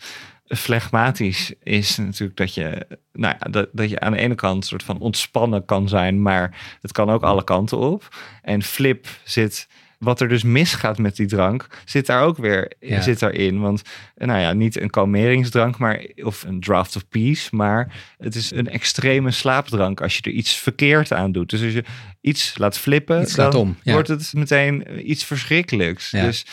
flegmatisch 0.48 1.54
is 1.64 1.98
natuurlijk 1.98 2.38
dat 2.38 2.54
je, 2.54 2.88
nou 3.14 3.36
ja, 3.40 3.50
dat, 3.50 3.70
dat 3.72 3.90
je 3.90 4.00
aan 4.00 4.12
de 4.12 4.18
ene 4.18 4.36
kant 4.36 4.66
soort 4.66 4.84
van 4.84 5.00
ontspannen 5.00 5.66
kan 5.66 5.90
zijn, 5.90 6.22
maar 6.22 6.78
het 6.82 6.92
kan 6.92 7.10
ook 7.10 7.24
alle 7.24 7.44
kanten 7.44 7.78
op. 7.78 8.16
En 8.42 8.64
flip 8.64 9.08
zit, 9.24 9.68
wat 10.00 10.22
er 10.22 10.28
dus 10.28 10.44
misgaat 10.44 10.98
met 10.98 11.16
die 11.16 11.28
drank, 11.28 11.68
zit 11.86 12.06
daar 12.06 12.24
ook 12.24 12.38
weer 12.38 12.72
Ja. 12.80 13.02
zit 13.02 13.20
daarin. 13.20 13.60
Want 13.60 13.82
nou 14.16 14.40
ja, 14.40 14.54
niet 14.54 14.82
een 14.82 14.90
kalmeringsdrank, 14.90 15.78
maar 15.78 16.06
of 16.16 16.44
een 16.44 16.60
draft 16.60 16.96
of 16.96 17.08
peace, 17.10 17.56
maar 17.56 17.94
het 18.18 18.36
is 18.36 18.52
een 18.52 18.70
extreme 18.70 19.32
slaapdrank 19.32 20.02
als 20.02 20.16
je 20.16 20.22
er 20.22 20.32
iets 20.32 20.56
verkeerd 20.56 21.14
aan 21.14 21.32
doet. 21.32 21.50
Dus 21.50 21.64
als 21.64 21.74
je 21.74 21.84
iets 22.22 22.58
laat 22.58 22.78
flippen, 22.78 23.22
Iets 23.22 23.36
laat 23.36 23.52
dan 23.52 23.62
om, 23.62 23.78
ja. 23.84 23.94
wordt 23.94 24.08
het 24.08 24.34
meteen 24.34 25.10
iets 25.12 25.24
verschrikkelijks. 25.24 26.12
Ja. 26.12 26.26
Dus 26.26 26.46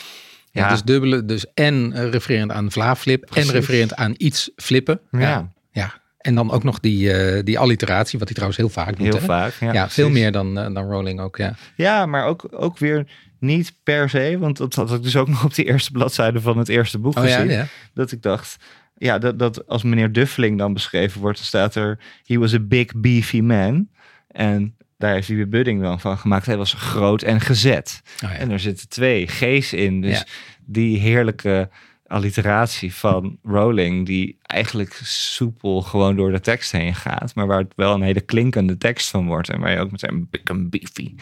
Ja, 0.61 0.69
dus 0.69 0.83
dubbele, 0.83 1.25
dus 1.25 1.45
en 1.53 1.93
eh, 1.93 2.09
refererend 2.09 2.51
aan 2.51 2.71
vla 2.71 2.95
flip 2.95 3.25
Precies. 3.25 3.49
en 3.49 3.55
refererend 3.55 3.95
aan 3.95 4.13
iets 4.17 4.51
flippen. 4.55 4.99
Ja. 5.11 5.51
ja. 5.71 5.93
En 6.17 6.35
dan 6.35 6.51
ook 6.51 6.63
nog 6.63 6.79
die, 6.79 7.13
eh, 7.13 7.43
die 7.43 7.59
alliteratie, 7.59 8.19
wat 8.19 8.27
hij 8.27 8.35
trouwens 8.35 8.61
heel 8.61 8.69
vaak 8.83 8.97
doet. 8.97 9.05
Heel 9.05 9.19
hè? 9.19 9.21
vaak. 9.21 9.53
Ja, 9.59 9.73
Ja, 9.73 9.89
veel 9.89 10.09
meer 10.09 10.31
dan, 10.31 10.57
eh, 10.59 10.73
dan 10.73 10.89
Rowling 10.89 11.19
ook, 11.19 11.37
ja. 11.37 11.55
Ja, 11.75 12.05
maar 12.05 12.25
ook, 12.25 12.47
ook 12.51 12.77
weer 12.77 13.07
niet 13.39 13.73
per 13.83 14.09
se. 14.09 14.35
Want 14.39 14.57
dat 14.57 14.73
had 14.73 14.93
ik 14.93 15.03
dus 15.03 15.15
ook 15.15 15.27
nog 15.33 15.43
op 15.43 15.55
die 15.55 15.65
eerste 15.65 15.91
bladzijde 15.91 16.41
van 16.41 16.57
het 16.57 16.69
eerste 16.69 16.99
boek 16.99 17.17
Oh 17.17 17.27
ja, 17.27 17.35
gezien. 17.35 17.51
ja. 17.51 17.67
Dat 17.93 18.11
ik 18.11 18.21
dacht, 18.21 18.57
ja, 18.97 19.17
dat, 19.17 19.39
dat 19.39 19.67
als 19.67 19.83
meneer 19.83 20.11
Duffeling 20.11 20.57
dan 20.57 20.73
beschreven 20.73 21.21
wordt, 21.21 21.37
dan 21.37 21.45
staat 21.47 21.75
er: 21.75 21.99
He 22.25 22.37
was 22.37 22.53
a 22.53 22.59
big 22.59 22.91
beefy 22.95 23.39
man. 23.39 23.87
En 24.27 24.75
daar 25.03 25.13
heeft 25.13 25.27
hij 25.27 25.47
Budding 25.47 25.81
dan 25.81 25.99
van 25.99 26.17
gemaakt. 26.17 26.45
Hij 26.45 26.57
was 26.57 26.73
groot 26.73 27.21
en 27.21 27.41
gezet. 27.41 28.01
Oh, 28.23 28.29
ja. 28.29 28.35
En 28.35 28.51
er 28.51 28.59
zitten 28.59 28.89
twee 28.89 29.27
G's 29.27 29.73
in. 29.73 30.01
Dus 30.01 30.25
die 30.65 30.99
heerlijke 30.99 31.69
alliteratie 32.07 32.93
van 32.93 33.37
Rowling, 33.43 34.05
die 34.05 34.37
eigenlijk 34.41 34.99
soepel 35.03 35.81
gewoon 35.81 36.15
door 36.15 36.31
de 36.31 36.39
tekst 36.39 36.71
heen 36.71 36.95
gaat, 36.95 37.35
maar 37.35 37.47
waar 37.47 37.59
het 37.59 37.73
wel 37.75 37.93
een 37.93 38.01
hele 38.01 38.21
klinkende 38.21 38.77
tekst 38.77 39.09
van 39.09 39.27
wordt 39.27 39.49
en 39.49 39.59
waar 39.59 39.71
je 39.71 39.79
ook 39.79 39.91
meteen 39.91 40.27
big 40.29 40.43
and 40.43 40.69
beefy, 40.69 41.15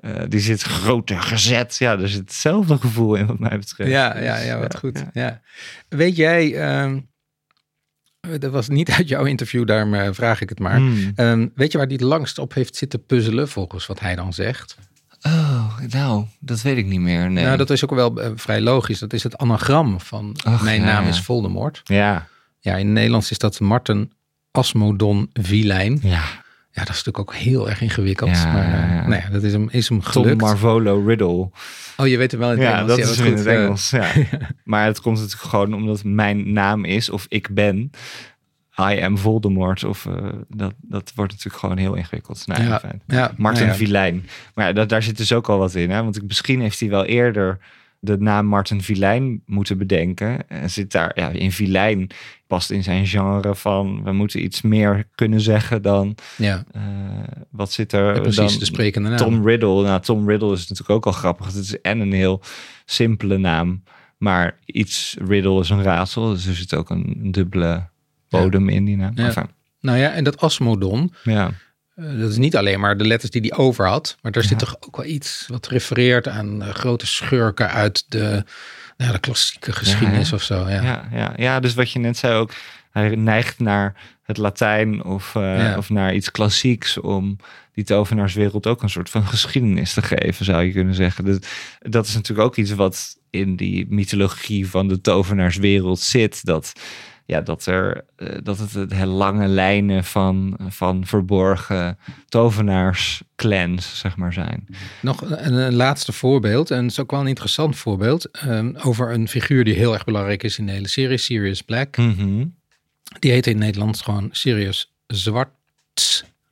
uh, 0.00 0.22
die 0.28 0.40
zit 0.40 0.62
groot 0.62 1.10
en 1.10 1.22
gezet. 1.22 1.76
Ja, 1.78 1.98
er 1.98 2.08
zit 2.08 2.20
hetzelfde 2.20 2.78
gevoel 2.78 3.14
in 3.14 3.26
wat 3.26 3.38
mij 3.38 3.58
betreft. 3.58 3.90
Ja, 3.90 4.18
ja, 4.18 4.38
ja, 4.38 4.58
wat 4.58 4.78
goed. 4.78 5.04
Ja. 5.12 5.40
Weet 5.88 6.16
jij, 6.16 6.46
uh, 6.86 6.96
dat 8.38 8.52
was 8.52 8.68
niet 8.68 8.90
uit 8.98 9.08
jouw 9.08 9.24
interview, 9.24 9.66
daarom 9.66 10.14
vraag 10.14 10.40
ik 10.40 10.48
het 10.48 10.58
maar. 10.58 10.76
Hmm. 10.76 11.12
Ehm, 11.14 11.48
weet 11.54 11.72
je 11.72 11.78
waar 11.78 11.88
die 11.88 11.96
het 11.96 12.06
langst 12.06 12.38
op 12.38 12.54
heeft 12.54 12.76
zitten 12.76 13.06
puzzelen, 13.06 13.48
volgens 13.48 13.86
wat 13.86 14.00
hij 14.00 14.14
dan 14.14 14.32
zegt? 14.32 14.76
Oh, 15.26 15.78
nou, 15.88 16.24
dat 16.40 16.62
weet 16.62 16.76
ik 16.76 16.86
niet 16.86 17.00
meer. 17.00 17.30
Nee. 17.30 17.44
Nou, 17.44 17.56
dat 17.56 17.70
is 17.70 17.84
ook 17.84 17.94
wel 17.94 18.22
uh, 18.22 18.30
vrij 18.34 18.60
logisch. 18.60 18.98
Dat 18.98 19.12
is 19.12 19.22
het 19.22 19.36
anagram 19.36 20.00
van 20.00 20.36
mijn 20.62 20.80
naam 20.80 21.06
is 21.06 21.20
Voldemort. 21.20 21.80
Ja. 21.84 22.28
Ja, 22.60 22.76
in 22.76 22.86
het 22.86 22.94
Nederlands 22.94 23.30
is 23.30 23.38
dat 23.38 23.60
Martin 23.60 24.12
Asmodon 24.50 25.30
Vilijn. 25.32 25.98
Ja. 26.02 26.43
Ja, 26.74 26.80
dat 26.84 26.94
is 26.94 27.04
natuurlijk 27.04 27.18
ook 27.18 27.34
heel 27.34 27.68
erg 27.68 27.80
ingewikkeld. 27.80 28.30
Ja, 28.30 28.52
maar 28.52 28.64
uh, 28.64 29.06
nou 29.08 29.22
ja, 29.22 29.28
dat 29.28 29.42
is 29.42 29.52
hem, 29.52 29.68
is 29.70 29.88
hem 29.88 30.02
gelukt. 30.02 30.38
Tom 30.38 30.48
Marvolo 30.48 31.02
Riddle. 31.06 31.50
Oh, 31.96 32.06
je 32.06 32.16
weet 32.16 32.30
hem 32.30 32.40
wel 32.40 32.52
in 32.52 32.58
het 32.58 32.68
ja, 32.68 32.72
Engels. 32.72 32.88
Dat 32.88 32.98
ja, 32.98 33.04
dat 33.04 33.14
is 33.14 33.20
in 33.20 33.36
het 33.36 33.46
Engels. 33.46 33.90
Ja. 33.90 34.12
maar 34.64 34.86
het 34.86 35.00
komt 35.00 35.18
natuurlijk 35.18 35.48
gewoon 35.48 35.74
omdat 35.74 36.04
mijn 36.04 36.52
naam 36.52 36.84
is 36.84 37.10
of 37.10 37.26
ik 37.28 37.48
ben. 37.50 37.90
I 38.80 39.00
am 39.00 39.18
Voldemort. 39.18 39.84
Of 39.84 40.04
uh, 40.04 40.14
dat, 40.48 40.74
dat 40.80 41.12
wordt 41.14 41.32
natuurlijk 41.32 41.62
gewoon 41.62 41.76
heel 41.76 41.94
ingewikkeld. 41.94 42.46
Nou, 42.46 42.62
ja, 43.06 43.32
Martin 43.36 43.66
nou 43.66 43.78
Vilijn. 43.78 44.28
Maar 44.54 44.66
ja, 44.66 44.72
dat, 44.72 44.88
daar 44.88 45.02
zit 45.02 45.16
dus 45.16 45.32
ook 45.32 45.48
al 45.48 45.58
wat 45.58 45.74
in. 45.74 45.90
Hè? 45.90 46.02
Want 46.02 46.22
misschien 46.26 46.60
heeft 46.60 46.80
hij 46.80 46.88
wel 46.88 47.04
eerder 47.04 47.58
de 48.04 48.18
naam 48.18 48.46
Martin 48.46 48.82
Vilijn 48.82 49.42
moeten 49.46 49.78
bedenken. 49.78 50.48
En 50.48 50.70
zit 50.70 50.92
daar, 50.92 51.12
ja, 51.14 51.28
in 51.28 51.52
Vilijn 51.52 52.10
past 52.46 52.70
in 52.70 52.82
zijn 52.82 53.06
genre 53.06 53.54
van 53.54 54.02
we 54.02 54.12
moeten 54.12 54.44
iets 54.44 54.62
meer 54.62 55.08
kunnen 55.14 55.40
zeggen 55.40 55.82
dan. 55.82 56.14
Ja. 56.36 56.64
Uh, 56.76 56.82
wat 57.50 57.72
zit 57.72 57.92
er? 57.92 58.14
Ja, 58.14 58.20
precies, 58.20 58.50
dan, 58.50 58.58
de 58.58 58.64
sprekende 58.64 59.08
naam. 59.08 59.18
Tom 59.18 59.46
Riddle. 59.46 59.82
Nou, 59.82 60.00
Tom 60.00 60.28
Riddle 60.28 60.52
is 60.52 60.60
natuurlijk 60.60 60.90
ook 60.90 61.06
al 61.06 61.12
grappig. 61.12 61.46
Het 61.46 61.54
is 61.54 61.80
en 61.80 62.00
een 62.00 62.12
heel 62.12 62.40
simpele 62.84 63.38
naam. 63.38 63.82
Maar 64.18 64.58
iets 64.64 65.16
Riddle 65.26 65.60
is 65.60 65.70
een 65.70 65.82
raadsel. 65.82 66.28
Dus 66.28 66.46
er 66.46 66.54
zit 66.54 66.74
ook 66.74 66.90
een, 66.90 67.32
dubbele 67.32 67.88
bodem 68.28 68.68
in 68.68 68.84
die 68.84 68.96
naam. 68.96 69.12
Ja. 69.14 69.48
Nou 69.80 69.98
ja, 69.98 70.12
en 70.12 70.24
dat 70.24 70.40
Asmodon, 70.40 71.12
ja. 71.24 71.50
Uh, 71.96 72.20
dat 72.20 72.30
is 72.30 72.36
niet 72.36 72.56
alleen 72.56 72.80
maar 72.80 72.96
de 72.96 73.06
letters 73.06 73.30
die 73.30 73.40
hij 73.40 73.58
over 73.58 73.88
had, 73.88 74.16
maar 74.22 74.32
daar 74.32 74.42
zit 74.42 74.58
toch 74.58 74.76
ook 74.80 74.96
wel 74.96 75.06
iets 75.06 75.46
wat 75.48 75.66
refereert 75.66 76.28
aan 76.28 76.62
uh, 76.62 76.68
grote 76.68 77.06
schurken 77.06 77.70
uit 77.70 78.04
de, 78.08 78.44
nou, 78.96 79.12
de 79.12 79.18
klassieke 79.18 79.72
geschiedenis 79.72 80.32
of 80.32 80.42
zo. 80.42 80.68
Ja. 80.68 80.82
Ja, 80.82 81.08
ja, 81.12 81.32
ja, 81.36 81.60
dus 81.60 81.74
wat 81.74 81.90
je 81.90 81.98
net 81.98 82.16
zei 82.16 82.34
ook, 82.34 82.52
hij 82.90 83.16
neigt 83.16 83.58
naar 83.58 83.94
het 84.22 84.36
Latijn 84.36 85.04
of, 85.04 85.34
uh, 85.34 85.74
of 85.76 85.90
naar 85.90 86.14
iets 86.14 86.30
klassieks 86.30 87.00
om 87.00 87.36
die 87.74 87.84
tovenaarswereld 87.84 88.66
ook 88.66 88.82
een 88.82 88.90
soort 88.90 89.10
van 89.10 89.26
geschiedenis 89.26 89.92
te 89.92 90.02
geven, 90.02 90.44
zou 90.44 90.64
je 90.64 90.72
kunnen 90.72 90.94
zeggen. 90.94 91.24
Dat, 91.24 91.46
dat 91.80 92.06
is 92.06 92.14
natuurlijk 92.14 92.48
ook 92.48 92.56
iets 92.56 92.70
wat 92.74 93.18
in 93.30 93.56
die 93.56 93.86
mythologie 93.88 94.68
van 94.68 94.88
de 94.88 95.00
tovenaarswereld 95.00 96.00
zit. 96.00 96.44
Dat 96.44 96.72
ja, 97.26 97.40
dat, 97.40 97.66
er, 97.66 98.04
uh, 98.18 98.28
dat 98.42 98.58
het 98.58 98.90
de 98.90 99.06
lange 99.06 99.46
lijnen 99.46 100.04
van, 100.04 100.56
van 100.68 101.06
verborgen 101.06 101.98
tovenaarsclans, 102.28 103.98
zeg 103.98 104.16
maar, 104.16 104.32
zijn. 104.32 104.66
Nog 105.00 105.20
een, 105.20 105.54
een, 105.54 105.74
laatste 105.74 106.12
voorbeeld, 106.12 106.70
en 106.70 106.82
het 106.82 106.90
is 106.90 107.00
ook 107.00 107.10
wel 107.10 107.20
een 107.20 107.26
interessant 107.26 107.76
voorbeeld, 107.76 108.28
um, 108.46 108.76
over 108.76 109.12
een 109.12 109.28
figuur 109.28 109.64
die 109.64 109.74
heel 109.74 109.92
erg 109.92 110.04
belangrijk 110.04 110.42
is 110.42 110.58
in 110.58 110.66
de 110.66 110.72
hele 110.72 110.88
serie, 110.88 111.18
Sirius 111.18 111.62
Black. 111.62 111.96
Mm 111.96 112.14
-hmm. 112.16 112.54
Die 113.18 113.30
heet 113.30 113.46
in 113.46 113.58
Nederland 113.58 114.00
gewoon 114.00 114.28
Sirius 114.32 114.92
Zwart. 115.06 115.48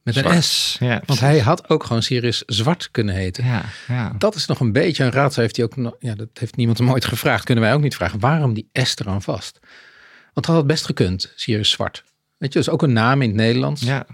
Met 0.03 0.17
een 0.17 0.23
Zwart. 0.23 0.45
S. 0.45 0.77
Ja, 0.81 1.03
Want 1.07 1.21
hij 1.21 1.39
had 1.39 1.69
ook 1.69 1.85
gewoon 1.85 2.03
Sirius 2.03 2.43
Zwart 2.47 2.91
kunnen 2.91 3.15
heten. 3.15 3.45
ja, 3.45 3.65
ja. 3.89 4.15
Dat 4.19 4.35
is 4.35 4.47
nog 4.47 4.61
een 4.61 4.73
beetje 4.73 5.05
een 5.05 5.13
raadsel. 5.13 5.43
Heeft 5.43 5.57
hij 5.57 5.65
ook 5.65 5.97
ja, 6.01 6.15
dat 6.15 6.29
heeft 6.35 6.57
niemand 6.57 6.79
hem 6.79 6.91
ooit 6.91 7.05
gevraagd. 7.05 7.45
Kunnen 7.45 7.65
wij 7.65 7.75
ook 7.75 7.81
niet 7.81 7.95
vragen. 7.95 8.21
Waarom 8.21 8.55
die 8.55 8.69
S 8.73 8.97
eraan 8.99 9.23
vast? 9.23 9.61
Want 10.33 10.47
dat 10.47 10.57
had 10.57 10.66
best 10.66 10.85
gekund, 10.85 11.33
Sirius 11.37 11.71
Zwart. 11.71 12.05
Weet 12.38 12.53
je, 12.53 12.59
dat 12.59 12.68
is 12.68 12.73
ook 12.75 12.83
een 12.83 12.92
naam 12.92 13.23
in 13.23 13.29
het 13.29 13.37
Nederlands. 13.37 13.83
ja, 13.83 14.07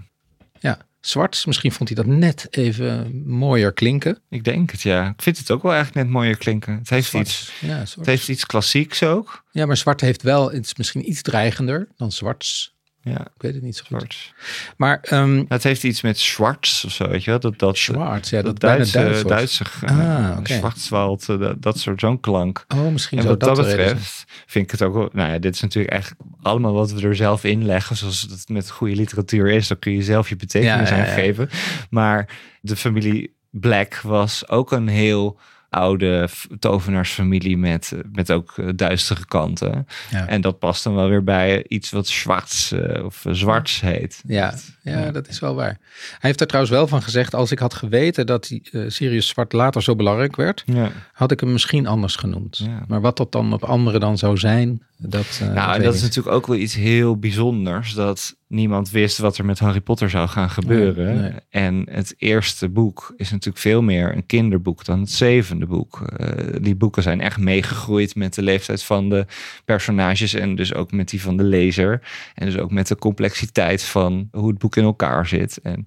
Ja, 0.61 0.79
Zwart. 1.01 1.47
Misschien 1.47 1.73
vond 1.73 1.89
hij 1.89 2.05
dat 2.05 2.15
net 2.15 2.47
even 2.51 3.23
mooier 3.27 3.73
klinken. 3.73 4.19
ik 4.29 4.45
denk 4.45 4.71
het, 4.71 4.83
ja. 4.83 5.09
Ik 5.09 5.23
vind 5.23 5.39
het 5.39 5.51
ook 5.51 5.63
wel 5.63 5.73
eigenlijk 5.73 6.05
net 6.05 6.15
mooier 6.15 6.37
klinken. 6.37 6.79
Het 6.79 6.91
heeft, 6.91 7.09
Zwart. 7.09 7.27
iets, 7.27 7.53
Ja, 7.61 7.79
het 7.79 8.07
heeft 8.07 8.29
iets 8.29 8.47
klassieks 8.47 9.03
ook. 9.03 9.45
ja, 9.51 9.67
maar 9.67 9.77
Zwart 9.77 10.01
heeft 10.01 10.23
wel, 10.23 10.53
het 10.53 10.65
is 10.65 10.75
misschien 10.75 11.11
iets 11.11 11.23
dreigender 11.23 11.89
dan 11.97 12.13
Zwarts. 12.13 12.77
Ja, 13.09 13.21
Ik 13.21 13.43
weet 13.43 13.55
het 13.55 13.63
niet 13.63 13.77
zo 13.77 13.83
goed. 13.87 13.99
zwart. 13.99 14.35
Maar 14.77 14.99
ehm 15.03 15.45
Het 15.49 15.63
heeft 15.63 15.85
iets 15.85 16.01
met 16.01 16.19
Schwarz 16.19 16.85
of 16.85 16.93
zo, 16.93 17.09
weet 17.09 17.25
je 17.25 17.31
wel? 17.31 17.41
Dat, 17.41 17.59
dat, 17.59 17.79
Zwart, 17.79 18.29
ja, 18.29 18.43
dat, 18.43 18.61
dat 18.61 18.61
Duitse, 18.61 18.99
Duits. 18.99 19.23
Duitse 19.23 19.65
Ah, 19.87 20.37
oké. 20.39 20.53
Schwarzwald, 20.53 21.29
eh, 21.29 21.39
dat, 21.39 21.63
dat 21.63 21.79
soort 21.79 22.01
zo'n 22.01 22.21
klank. 22.21 22.65
Oh, 22.69 22.93
misschien 22.93 23.19
En 23.19 23.27
wat 23.27 23.41
dat, 23.41 23.57
dat, 23.57 23.67
betreft 23.67 24.25
vind 24.47 24.65
ik 24.65 24.71
het 24.71 24.83
ook 24.83 24.95
wel... 24.95 25.09
Nou 25.13 25.31
ja, 25.33 25.39
dit 25.39 25.55
is 25.55 25.61
natuurlijk 25.61 25.95
echt 25.95 26.15
allemaal 26.43 26.73
wat 26.73 26.93
we 26.93 27.01
er 27.09 27.17
zelf 27.17 27.45
in 27.45 27.65
leggen. 27.67 27.97
Zoals 27.97 28.21
het 28.31 28.49
met 28.49 28.71
goede 28.71 28.95
literatuur 28.95 29.51
is. 29.51 29.69
Dan 29.69 29.79
kun 29.79 29.93
je 29.93 30.03
zelf 30.03 30.29
je 30.29 30.37
betekenis 30.37 30.89
Ja, 30.89 30.97
ja, 30.97 31.03
ja. 31.03 31.09
aangeven. 31.11 31.49
Maar 31.91 32.29
de 32.61 32.77
familie 32.77 33.37
Black 33.51 34.01
was 34.03 34.49
ook 34.49 34.73
een 34.73 34.89
heel 34.89 35.39
oude 35.71 36.29
tovenaarsfamilie 36.59 37.57
met, 37.57 37.93
eh, 37.95 37.99
met 38.13 38.31
ook 38.33 38.55
eh, 38.57 38.69
duistere 38.75 39.25
kanten. 39.25 39.87
Ja. 40.11 40.27
En 40.27 40.41
dat 40.41 40.59
past 40.59 40.85
dan 40.85 40.95
wel 40.95 41.09
weer 41.09 41.25
bij 41.25 41.65
iets 41.69 41.91
wat 41.91 42.07
Schwarz 42.07 42.73
eh, 42.73 43.05
of 43.05 43.25
Zwarts 43.31 43.81
heet. 43.81 44.23
Ja, 44.27 44.55
ja, 44.83 45.11
dat 45.11 45.29
is 45.29 45.41
wel 45.41 45.55
waar. 45.55 45.79
Hij 46.09 46.19
heeft 46.21 46.41
er 46.41 46.47
trouwens 46.47 46.75
wel 46.75 46.87
van 46.87 47.03
gezegd, 47.03 47.35
als 47.35 47.51
ik 47.51 47.59
had 47.59 47.75
geweten 47.75 48.27
dat 48.27 48.47
die, 48.47 48.63
Sirius 48.87 49.29
Zwart 49.29 49.53
later 49.53 49.83
zo 49.83 49.97
belangrijk 49.97 50.37
werd, 50.37 50.63
Ja. 50.67 50.91
had 51.13 51.31
ik 51.31 51.41
hem 51.41 51.53
misschien 51.53 51.87
anders 51.87 52.17
genoemd. 52.17 52.57
Ja. 52.59 52.85
Maar 52.89 53.01
wat 53.01 53.17
dat 53.17 53.33
dan 53.33 53.53
op 53.53 53.65
anderen 53.65 54.01
dan 54.01 54.19
zou 54.19 54.37
zijn, 54.37 54.83
dat. 54.99 55.39
eh, 55.43 55.53
Nou, 55.53 55.75
en 55.75 55.83
dat 55.83 55.95
is 55.95 56.03
natuurlijk 56.03 56.37
ook 56.37 56.47
wel 56.47 56.57
iets 56.57 56.75
heel 56.75 57.17
bijzonders. 57.19 57.95
Dat 57.95 58.37
niemand 58.49 58.91
wist 58.91 59.19
wat 59.19 59.39
er 59.39 59.45
met 59.45 59.59
Harry 59.59 59.81
Potter 59.81 60.11
zou 60.11 60.29
gaan 60.29 60.51
gebeuren. 60.51 61.05
Nee, 61.07 61.31
nee. 61.31 61.41
En 61.51 61.87
het 61.91 62.15
eerste 62.19 62.69
boek 62.69 63.13
is 63.17 63.31
natuurlijk 63.31 63.59
veel 63.59 63.83
meer 63.83 64.17
een 64.17 64.27
kinderboek 64.27 64.85
dan 64.85 65.01
het 65.01 65.11
zevende 65.11 65.67
boek. 65.67 66.01
Eh, 66.17 66.55
die 66.61 66.75
boeken 66.77 67.03
zijn 67.03 67.21
echt 67.21 67.39
meegegroeid 67.39 68.15
met 68.15 68.35
de 68.35 68.43
leeftijd 68.43 68.83
van 68.83 69.09
de 69.09 69.27
personages. 69.65 70.35
En 70.35 70.55
dus 70.55 70.75
ook 70.75 70.93
met 70.93 71.09
die 71.09 71.23
van 71.23 71.37
de 71.37 71.45
lezer. 71.45 72.03
En 72.35 72.47
dus 72.47 72.59
ook 72.59 72.71
met 72.71 72.89
de 72.89 72.97
complexiteit 72.97 73.83
van 73.83 74.29
hoe 74.33 74.49
het 74.49 74.59
boek 74.59 74.77
in 74.77 74.85
elkaar 74.85 75.27
zit. 75.27 75.59
En 75.63 75.85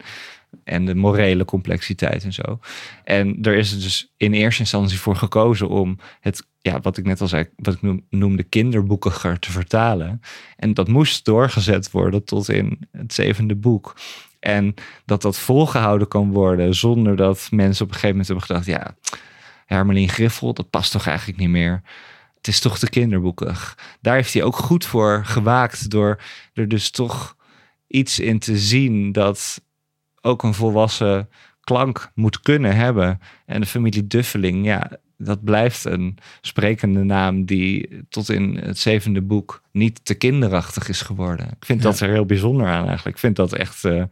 en 0.64 0.86
de 0.86 0.96
morele 0.96 1.46
complexiteit 1.46 2.24
en 2.24 2.34
zo. 2.34 2.60
En 3.04 3.38
er 3.42 3.56
is 3.56 3.82
dus 3.82 4.14
in 4.18 4.34
eerste 4.34 4.62
instantie 4.62 5.00
voor 5.00 5.16
gekozen 5.16 5.70
om 5.70 5.98
het, 6.20 6.48
ja, 6.60 6.80
wat 6.80 6.98
ik 6.98 7.06
net 7.06 7.22
al 7.22 7.28
zei, 7.28 7.50
wat 7.56 7.74
ik 7.74 7.82
noem- 7.82 8.06
noemde 8.10 8.44
kinderboekiger 8.44 9.40
te 9.40 9.52
vertalen. 9.52 10.22
En 10.56 10.74
dat 10.74 10.88
moest 10.88 11.26
doorgezet 11.26 11.92
worden 11.92 12.24
tot 12.24 12.50
in 12.50 12.80
het 12.92 13.14
zevende 13.14 13.56
boek. 13.56 13.96
En 14.40 14.74
dat 15.06 15.22
dat 15.22 15.40
volgehouden 15.40 16.08
kan 16.08 16.32
worden 16.32 16.76
zonder 16.76 17.16
dat 17.16 17.48
mensen 17.52 17.86
op 17.86 17.92
een 17.92 18.00
gegeven 18.00 18.10
moment 18.10 18.28
hebben 18.28 18.46
gedacht, 18.46 18.66
ja, 18.66 18.96
Hermelien 19.66 20.10
Griffel, 20.10 20.54
dat 20.54 20.70
past 20.70 20.92
toch 20.92 21.08
eigenlijk 21.08 21.40
niet 21.40 21.50
meer. 21.50 21.82
Het 22.38 22.48
is 22.48 22.60
toch 22.60 22.80
te 22.80 22.90
kinderboekig. 22.90 23.78
Daar 24.02 24.16
heeft 24.16 24.34
hij 24.34 24.44
ook 24.44 24.56
goed 24.56 24.86
voor 24.86 25.22
gewaakt 25.26 25.90
door 25.90 26.22
er 26.54 26.68
dus 26.68 26.92
toch 26.92 27.36
iets 27.88 28.20
in 28.20 28.40
te 28.40 28.58
zien 28.58 29.12
dat 29.12 29.62
ook 30.22 30.44
een 30.44 30.54
volwassen 30.54 31.30
klank 31.62 32.12
moet 32.16 32.40
kunnen 32.42 32.76
hebben. 32.76 33.20
En 33.46 33.62
de 33.62 33.68
familie 33.68 34.08
Duffeling, 34.08 34.66
ja, 34.66 34.92
dat 35.18 35.44
blijft 35.44 35.86
een 35.86 36.18
sprekende 36.42 37.04
naam 37.04 37.46
die 37.46 38.00
tot 38.10 38.30
in 38.30 38.58
het 38.58 38.80
zevende 38.80 39.22
boek 39.22 39.62
niet 39.72 40.06
te 40.06 40.14
kinderachtig 40.14 40.90
is 40.90 41.02
geworden. 41.02 41.46
Ik 41.48 41.66
vind 41.66 41.84
Ja. 41.84 41.90
dat 41.90 42.00
er 42.00 42.10
heel 42.10 42.26
bijzonder 42.26 42.68
aan 42.68 42.86
eigenlijk. 42.88 43.16
Ik 43.16 43.22
vind 43.22 43.36
dat 43.36 43.54
echt 43.54 43.86
eh, 43.86 44.04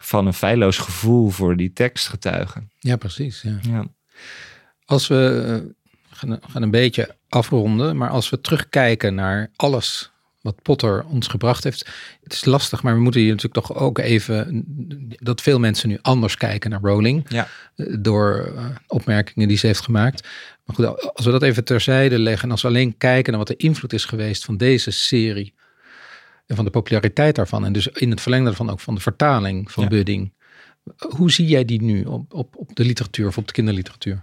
van 0.00 0.26
een 0.26 0.34
feilloos 0.34 0.78
gevoel 0.78 1.30
voor 1.30 1.56
die 1.56 1.72
tekst 1.72 2.08
getuigen. 2.08 2.70
Ja, 2.78 2.96
precies. 2.96 3.42
Ja. 3.42 3.58
Ja. 3.62 3.84
Als 4.84 5.08
we 5.08 5.44
eh, 5.64 5.70
gaan, 6.10 6.38
gaan 6.48 6.62
een 6.62 6.70
beetje 6.70 7.16
afronden, 7.28 7.96
maar 7.96 8.10
als 8.10 8.30
we 8.30 8.40
terugkijken 8.40 9.14
naar 9.14 9.50
alles 9.56 10.10
wat 10.40 10.62
Potter 10.62 11.04
ons 11.04 11.26
gebracht 11.26 11.64
heeft. 11.64 11.88
Het 12.22 12.32
is 12.32 12.44
lastig, 12.44 12.82
maar 12.82 12.94
we 12.94 13.00
moeten 13.00 13.20
hier 13.20 13.30
natuurlijk 13.34 13.66
toch 13.66 13.76
ook 13.76 13.98
even 13.98 14.64
dat 15.18 15.40
veel 15.40 15.58
mensen 15.58 15.88
nu 15.88 15.98
anders 16.02 16.36
kijken 16.36 16.70
naar 16.70 16.80
Rowling. 16.82 17.24
Ja. 17.28 17.48
eh, 17.76 17.96
Door 18.00 18.52
eh, 18.56 18.64
opmerkingen 18.86 19.48
die 19.48 19.56
ze 19.56 19.66
heeft 19.66 19.80
gemaakt. 19.80 20.28
Maar 20.64 20.76
goed, 20.76 21.14
als 21.14 21.24
we 21.24 21.30
dat 21.32 21.42
even 21.42 21.64
terzijde 21.64 22.18
leggen 22.18 22.44
en 22.44 22.50
als 22.50 22.62
we 22.62 22.68
alleen 22.68 22.96
kijken 22.96 23.30
naar 23.32 23.38
wat 23.46 23.48
de 23.58 23.64
invloed 23.64 23.92
is 23.92 24.04
geweest 24.04 24.44
van 24.44 24.56
deze 24.56 24.90
serie. 24.90 25.54
En 26.46 26.56
van 26.56 26.64
de 26.64 26.70
populariteit 26.70 27.34
daarvan. 27.34 27.64
En 27.64 27.72
dus 27.72 27.86
in 27.86 28.10
het 28.10 28.20
verlengde 28.20 28.48
daarvan 28.48 28.70
ook 28.70 28.80
van 28.80 28.94
de 28.94 29.00
vertaling 29.00 29.72
van 29.72 29.82
Ja. 29.82 29.88
Budding. 29.88 30.32
Hoe 31.16 31.30
zie 31.30 31.46
jij 31.46 31.64
die 31.64 31.82
nu 31.82 32.04
op, 32.04 32.34
op, 32.34 32.56
op 32.56 32.74
de 32.76 32.84
literatuur 32.84 33.26
of 33.26 33.38
op 33.38 33.46
de 33.46 33.52
kinderliteratuur? 33.52 34.22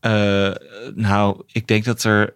Uh, 0.00 0.54
nou, 0.94 1.42
ik 1.46 1.66
denk 1.66 1.84
dat 1.84 2.04
er 2.04 2.34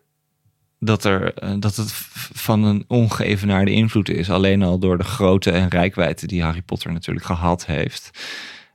dat, 0.78 1.04
er, 1.04 1.34
eh, 1.34 1.54
dat 1.58 1.76
het 1.76 1.92
van 2.32 2.64
een 2.64 2.84
ongeëvenaarde 2.88 3.70
invloed 3.70 4.08
is. 4.08 4.30
Alleen 4.30 4.62
al 4.62 4.78
door 4.78 4.98
de 4.98 5.04
grootte 5.04 5.50
en 5.50 5.68
rijkwijde 5.68 6.26
die 6.26 6.42
Harry 6.42 6.62
Potter 6.62 6.92
natuurlijk 6.92 7.26
gehad 7.26 7.66
heeft. 7.66 8.10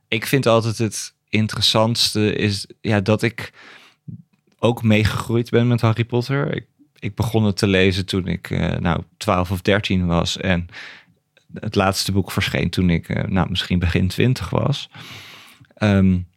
Ik 0.08 0.26
vind 0.26 0.46
altijd 0.46 0.78
het 0.78 1.14
interessantste 1.28 2.34
is 2.34 2.66
ja, 2.80 3.00
dat 3.00 3.22
ik 3.22 3.52
ook 4.58 4.82
meegegroeid 4.82 5.50
ben 5.50 5.68
met 5.68 5.80
Harry 5.80 6.04
Potter. 6.04 6.56
Ik, 6.56 6.66
ik 6.98 7.14
begon 7.14 7.44
het 7.44 7.56
te 7.56 7.66
lezen 7.66 8.06
toen 8.06 8.26
ik 8.26 8.50
uh, 8.50 8.76
nou 8.76 9.02
12 9.16 9.50
of 9.50 9.62
13 9.62 10.06
was. 10.06 10.36
En 10.36 10.66
het 11.54 11.74
laatste 11.74 12.12
boek 12.12 12.30
verscheen 12.30 12.70
toen 12.70 12.90
ik 12.90 13.08
uh, 13.08 13.22
nou, 13.22 13.50
misschien 13.50 13.78
begin 13.78 14.08
20 14.08 14.50
was. 14.50 14.88
Um, 15.78 16.28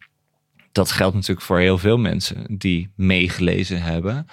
dat 0.72 0.90
geldt 0.90 1.14
natuurlijk 1.14 1.46
voor 1.46 1.58
heel 1.58 1.78
veel 1.78 1.98
mensen 1.98 2.58
die 2.58 2.90
meegelezen 2.94 3.82
hebben 3.82 4.26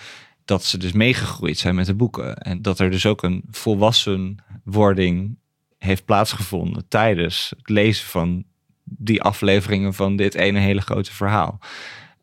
dat 0.45 0.63
ze 0.63 0.77
dus 0.77 0.91
meegegroeid 0.91 1.57
zijn 1.57 1.75
met 1.75 1.85
de 1.85 1.95
boeken. 1.95 2.37
En 2.37 2.61
dat 2.61 2.79
er 2.79 2.91
dus 2.91 3.05
ook 3.05 3.23
een 3.23 3.43
volwassenwording 3.51 5.37
heeft 5.77 6.05
plaatsgevonden 6.05 6.87
tijdens 6.87 7.53
het 7.57 7.69
lezen 7.69 8.05
van 8.05 8.43
die 8.83 9.21
afleveringen 9.21 9.93
van 9.93 10.15
dit 10.15 10.35
ene 10.35 10.59
hele 10.59 10.81
grote 10.81 11.13
verhaal. 11.13 11.59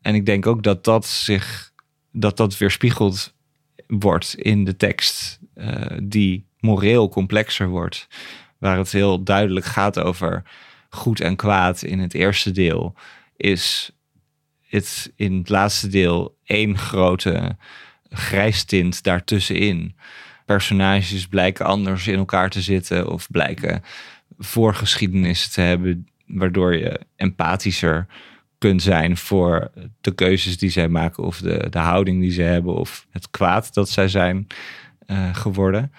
En 0.01 0.15
ik 0.15 0.25
denk 0.25 0.47
ook 0.47 0.63
dat 0.63 0.83
dat 0.83 1.05
zich, 1.05 1.73
dat 2.11 2.37
dat 2.37 2.57
weerspiegeld 2.57 3.33
wordt 3.87 4.35
in 4.35 4.63
de 4.65 4.75
tekst 4.75 5.39
uh, 5.55 5.97
die 6.03 6.47
moreel 6.59 7.09
complexer 7.09 7.67
wordt. 7.67 8.07
Waar 8.57 8.77
het 8.77 8.91
heel 8.91 9.23
duidelijk 9.23 9.65
gaat 9.65 9.99
over 9.99 10.43
goed 10.89 11.19
en 11.19 11.35
kwaad 11.35 11.81
in 11.81 11.99
het 11.99 12.13
eerste 12.13 12.51
deel, 12.51 12.95
is 13.35 13.91
het 14.61 15.13
in 15.15 15.37
het 15.37 15.49
laatste 15.49 15.87
deel 15.87 16.37
één 16.43 16.77
grote 16.77 17.57
grijstint 18.11 19.03
daartussenin. 19.03 19.95
Personages 20.45 21.27
blijken 21.27 21.65
anders 21.65 22.07
in 22.07 22.17
elkaar 22.17 22.49
te 22.49 22.61
zitten 22.61 23.11
of 23.11 23.27
blijken 23.31 23.83
voorgeschiedenissen 24.39 25.51
te 25.51 25.61
hebben, 25.61 26.07
waardoor 26.25 26.77
je 26.77 26.99
empathischer 27.15 28.07
kunt 28.57 28.81
zijn 28.81 29.17
voor 29.17 29.71
de 30.01 30.15
keuzes 30.15 30.57
die 30.57 30.69
zij 30.69 30.87
maken 30.87 31.23
of 31.23 31.37
de, 31.37 31.67
de 31.69 31.79
houding 31.79 32.21
die 32.21 32.31
ze 32.31 32.41
hebben 32.41 32.75
of 32.75 33.07
het 33.09 33.29
kwaad 33.29 33.73
dat 33.73 33.89
zij 33.89 34.07
zijn 34.07 34.47
uh, 35.07 35.35
geworden. 35.35 35.91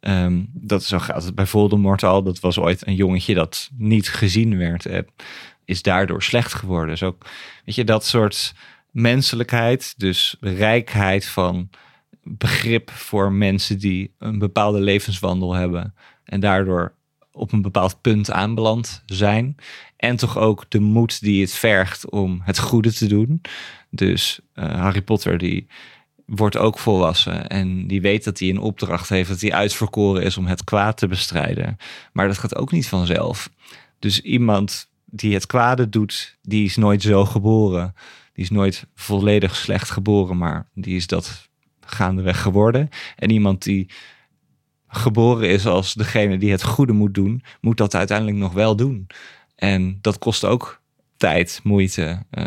Um, 0.00 0.50
dat 0.52 0.84
zo 0.84 0.98
gaat 0.98 1.24
het 1.24 1.34
bij 1.34 1.46
Voldemort 1.46 2.02
al. 2.02 2.22
Dat 2.22 2.40
was 2.40 2.58
ooit 2.58 2.86
een 2.86 2.94
jongetje 2.94 3.34
dat 3.34 3.70
niet 3.76 4.08
gezien 4.08 4.58
werd 4.58 4.86
en 4.86 5.06
is 5.64 5.82
daardoor 5.82 6.22
slecht 6.22 6.54
geworden. 6.54 6.88
Dus 6.88 7.02
ook, 7.02 7.26
weet 7.64 7.74
je, 7.74 7.84
dat 7.84 8.04
soort 8.04 8.54
menselijkheid, 8.94 9.94
dus 9.96 10.36
rijkheid 10.40 11.26
van 11.26 11.70
begrip 12.22 12.90
voor 12.90 13.32
mensen 13.32 13.78
die 13.78 14.14
een 14.18 14.38
bepaalde 14.38 14.80
levenswandel 14.80 15.54
hebben 15.54 15.94
en 16.24 16.40
daardoor 16.40 16.94
op 17.32 17.52
een 17.52 17.62
bepaald 17.62 18.00
punt 18.00 18.30
aanbeland 18.30 19.02
zijn. 19.06 19.56
En 19.96 20.16
toch 20.16 20.38
ook 20.38 20.64
de 20.68 20.80
moed 20.80 21.20
die 21.20 21.40
het 21.40 21.52
vergt 21.52 22.10
om 22.10 22.40
het 22.44 22.58
goede 22.58 22.92
te 22.92 23.06
doen. 23.06 23.40
Dus 23.90 24.40
uh, 24.54 24.74
Harry 24.74 25.02
Potter 25.02 25.38
die 25.38 25.66
wordt 26.26 26.56
ook 26.56 26.78
volwassen 26.78 27.48
en 27.48 27.86
die 27.86 28.00
weet 28.00 28.24
dat 28.24 28.38
hij 28.38 28.48
een 28.48 28.58
opdracht 28.58 29.08
heeft, 29.08 29.28
dat 29.28 29.40
hij 29.40 29.52
uitverkoren 29.52 30.22
is 30.22 30.36
om 30.36 30.46
het 30.46 30.64
kwaad 30.64 30.96
te 30.96 31.06
bestrijden. 31.06 31.76
Maar 32.12 32.26
dat 32.28 32.38
gaat 32.38 32.56
ook 32.56 32.72
niet 32.72 32.88
vanzelf. 32.88 33.50
Dus 33.98 34.20
iemand 34.20 34.88
die 35.04 35.34
het 35.34 35.46
kwade 35.46 35.88
doet, 35.88 36.38
die 36.42 36.64
is 36.64 36.76
nooit 36.76 37.02
zo 37.02 37.24
geboren. 37.24 37.94
Die 38.34 38.44
is 38.44 38.50
nooit 38.50 38.86
volledig 38.94 39.56
slecht 39.56 39.90
geboren, 39.90 40.36
maar 40.36 40.68
die 40.74 40.96
is 40.96 41.06
dat 41.06 41.48
gaandeweg 41.80 42.42
geworden. 42.42 42.88
En 43.16 43.30
iemand 43.30 43.62
die 43.62 43.90
geboren 44.88 45.48
is 45.48 45.66
als 45.66 45.94
degene 45.94 46.38
die 46.38 46.50
het 46.50 46.62
goede 46.62 46.92
moet 46.92 47.14
doen, 47.14 47.42
moet 47.60 47.76
dat 47.76 47.94
uiteindelijk 47.94 48.36
nog 48.36 48.52
wel 48.52 48.76
doen. 48.76 49.06
En 49.56 49.98
dat 50.00 50.18
kost 50.18 50.44
ook 50.44 50.82
tijd, 51.16 51.60
moeite. 51.62 52.22
Uh, 52.30 52.44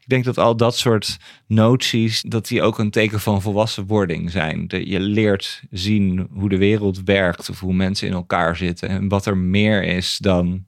ik 0.00 0.06
denk 0.06 0.24
dat 0.24 0.38
al 0.38 0.56
dat 0.56 0.76
soort 0.76 1.16
noties, 1.46 2.22
dat 2.22 2.46
die 2.46 2.62
ook 2.62 2.78
een 2.78 2.90
teken 2.90 3.20
van 3.20 3.42
volwassenwording 3.42 4.30
zijn. 4.30 4.68
De, 4.68 4.88
je 4.88 5.00
leert 5.00 5.62
zien 5.70 6.28
hoe 6.32 6.48
de 6.48 6.58
wereld 6.58 7.02
werkt 7.04 7.50
of 7.50 7.60
hoe 7.60 7.74
mensen 7.74 8.08
in 8.08 8.14
elkaar 8.14 8.56
zitten 8.56 8.88
en 8.88 9.08
wat 9.08 9.26
er 9.26 9.36
meer 9.36 9.82
is 9.82 10.18
dan 10.18 10.64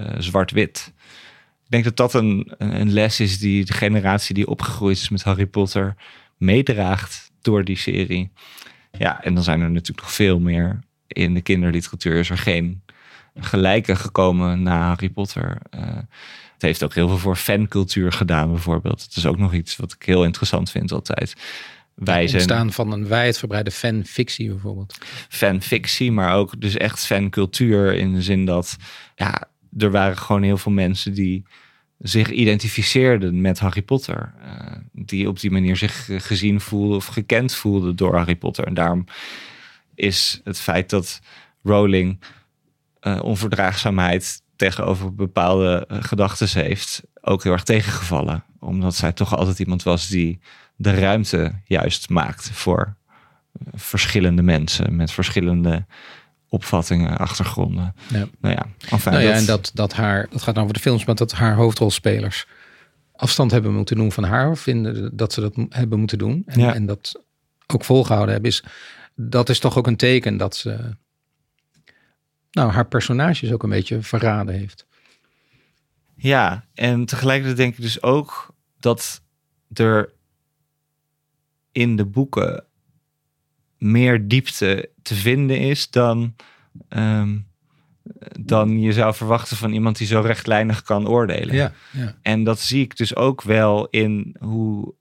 uh, 0.00 0.06
zwart-wit. 0.18 0.92
Ik 1.68 1.74
denk 1.74 1.84
dat 1.84 1.96
dat 1.96 2.14
een, 2.14 2.54
een 2.58 2.92
les 2.92 3.20
is 3.20 3.38
die 3.38 3.64
de 3.64 3.72
generatie 3.72 4.34
die 4.34 4.48
opgegroeid 4.48 4.96
is 4.96 5.08
met 5.08 5.22
Harry 5.22 5.46
Potter 5.46 5.94
meedraagt 6.36 7.30
door 7.40 7.64
die 7.64 7.76
serie. 7.76 8.30
Ja, 8.98 9.24
en 9.24 9.34
dan 9.34 9.42
zijn 9.42 9.60
er 9.60 9.70
natuurlijk 9.70 10.00
nog 10.00 10.12
veel 10.12 10.40
meer. 10.40 10.80
In 11.06 11.34
de 11.34 11.40
kinderliteratuur 11.40 12.14
is 12.14 12.30
er 12.30 12.38
geen 12.38 12.82
gelijke 13.34 13.96
gekomen 13.96 14.62
na 14.62 14.86
Harry 14.86 15.08
Potter. 15.08 15.58
Uh, 15.74 15.80
het 16.52 16.62
heeft 16.62 16.82
ook 16.82 16.94
heel 16.94 17.08
veel 17.08 17.18
voor 17.18 17.36
fancultuur 17.36 18.12
gedaan, 18.12 18.50
bijvoorbeeld. 18.50 19.02
Het 19.02 19.16
is 19.16 19.26
ook 19.26 19.38
nog 19.38 19.54
iets 19.54 19.76
wat 19.76 19.92
ik 19.92 20.02
heel 20.02 20.24
interessant 20.24 20.70
vind 20.70 20.92
altijd. 20.92 21.34
Wij 21.94 22.22
het 22.22 22.32
ontstaan 22.32 22.72
van 22.72 22.92
een 22.92 23.08
wijdverbreide 23.08 23.70
fanfictie 23.70 24.48
bijvoorbeeld. 24.48 24.98
Fanfictie, 25.28 26.12
maar 26.12 26.34
ook 26.34 26.60
dus 26.60 26.76
echt 26.76 27.06
fancultuur 27.06 27.94
in 27.94 28.14
de 28.14 28.22
zin 28.22 28.44
dat 28.44 28.76
ja, 29.14 29.48
er 29.76 29.90
waren 29.90 30.18
gewoon 30.18 30.42
heel 30.42 30.58
veel 30.58 30.72
mensen 30.72 31.14
die 31.14 31.44
zich 31.98 32.30
identificeerden 32.30 33.40
met 33.40 33.58
Harry 33.58 33.82
Potter. 33.82 34.34
Uh, 34.42 34.76
die 34.92 35.28
op 35.28 35.40
die 35.40 35.50
manier 35.50 35.76
zich 35.76 36.08
gezien 36.16 36.60
voelden 36.60 36.96
of 36.96 37.06
gekend 37.06 37.54
voelden 37.54 37.96
door 37.96 38.16
Harry 38.16 38.36
Potter. 38.36 38.66
En 38.66 38.74
daarom 38.74 39.04
is 39.94 40.40
het 40.44 40.60
feit 40.60 40.90
dat 40.90 41.20
Rowling 41.62 42.20
uh, 43.00 43.18
onverdraagzaamheid 43.22 44.42
tegenover 44.56 45.14
bepaalde 45.14 45.88
uh, 45.90 45.98
gedachten 46.02 46.62
heeft 46.62 47.02
ook 47.20 47.42
heel 47.42 47.52
erg 47.52 47.62
tegengevallen. 47.62 48.44
Omdat 48.58 48.94
zij 48.94 49.12
toch 49.12 49.36
altijd 49.36 49.58
iemand 49.58 49.82
was 49.82 50.08
die 50.08 50.40
de 50.76 50.94
ruimte 50.94 51.60
juist 51.64 52.08
maakt 52.08 52.50
voor 52.50 52.96
verschillende 53.72 54.42
mensen 54.42 54.96
met 54.96 55.12
verschillende 55.12 55.86
opvattingen, 56.48 57.18
achtergronden. 57.18 57.94
Ja. 58.08 58.28
Nou 58.40 58.54
ja, 58.54 58.66
enfin, 58.88 59.12
nou 59.12 59.24
ja 59.24 59.30
dat... 59.30 59.40
en 59.40 59.46
dat, 59.46 59.70
dat 59.74 59.92
haar, 59.92 60.26
dat 60.30 60.42
gaat 60.42 60.58
over 60.58 60.74
de 60.74 60.80
films, 60.80 61.04
maar 61.04 61.14
dat 61.14 61.32
haar 61.32 61.54
hoofdrolspelers 61.54 62.46
afstand 63.12 63.50
hebben 63.50 63.74
moeten 63.74 63.96
doen 63.96 64.12
van 64.12 64.24
haar, 64.24 64.50
of 64.50 64.60
vinden 64.60 65.16
dat 65.16 65.32
ze 65.32 65.40
dat 65.40 65.54
hebben 65.68 65.98
moeten 65.98 66.18
doen. 66.18 66.42
En, 66.46 66.60
ja. 66.60 66.74
en 66.74 66.86
dat 66.86 67.22
ook 67.66 67.84
volgehouden 67.84 68.32
hebben, 68.32 68.50
is 68.50 68.64
dat 69.14 69.48
is 69.48 69.58
toch 69.58 69.78
ook 69.78 69.86
een 69.86 69.96
teken 69.96 70.36
dat 70.36 70.56
ze 70.56 70.96
nou, 72.50 72.70
haar 72.70 72.86
personages 72.86 73.52
ook 73.52 73.62
een 73.62 73.70
beetje 73.70 74.02
verraden 74.02 74.54
heeft. 74.54 74.86
Ja, 76.14 76.64
en 76.74 77.04
tegelijkertijd 77.04 77.56
denk 77.56 77.76
ik 77.76 77.82
dus 77.82 78.02
ook 78.02 78.54
dat 78.80 79.22
er 79.72 80.12
in 81.72 81.96
de 81.96 82.04
boeken 82.04 82.64
meer 83.78 84.28
diepte 84.28 84.90
te 85.08 85.14
vinden 85.14 85.58
is 85.58 85.90
dan, 85.90 86.34
um, 86.88 87.46
dan 88.40 88.80
je 88.80 88.92
zou 88.92 89.14
verwachten 89.14 89.56
van 89.56 89.72
iemand 89.72 89.98
die 89.98 90.06
zo 90.06 90.20
rechtlijnig 90.20 90.82
kan 90.82 91.08
oordelen. 91.08 91.54
Ja, 91.54 91.72
ja. 91.92 92.14
En 92.22 92.44
dat 92.44 92.60
zie 92.60 92.82
ik 92.82 92.96
dus 92.96 93.16
ook 93.16 93.42
wel 93.42 93.86
in 93.90 94.36
hoe, 94.38 94.94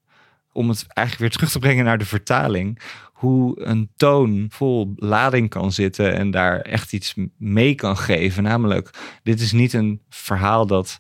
om 0.52 0.70
het 0.70 0.86
eigenlijk 0.88 1.18
weer 1.18 1.38
terug 1.38 1.52
te 1.52 1.60
brengen 1.60 1.86
naar 1.86 1.98
de 1.98 2.06
vertaling, 2.06 2.82
hoe 3.14 3.62
een 3.62 3.90
toon 3.96 4.46
vol 4.50 4.94
lading 4.96 5.50
kan 5.50 5.72
zitten 5.72 6.14
en 6.14 6.32
daar 6.32 6.60
echt 6.60 6.94
iets 6.94 7.16
mee 7.38 7.76
kan 7.76 7.98
geven. 7.98 8.44
Namelijk, 8.44 8.90
dit 9.24 9.40
is 9.40 9.52
niet 9.52 9.74
een 9.74 10.02
verhaal 10.10 10.68
dat 10.68 10.98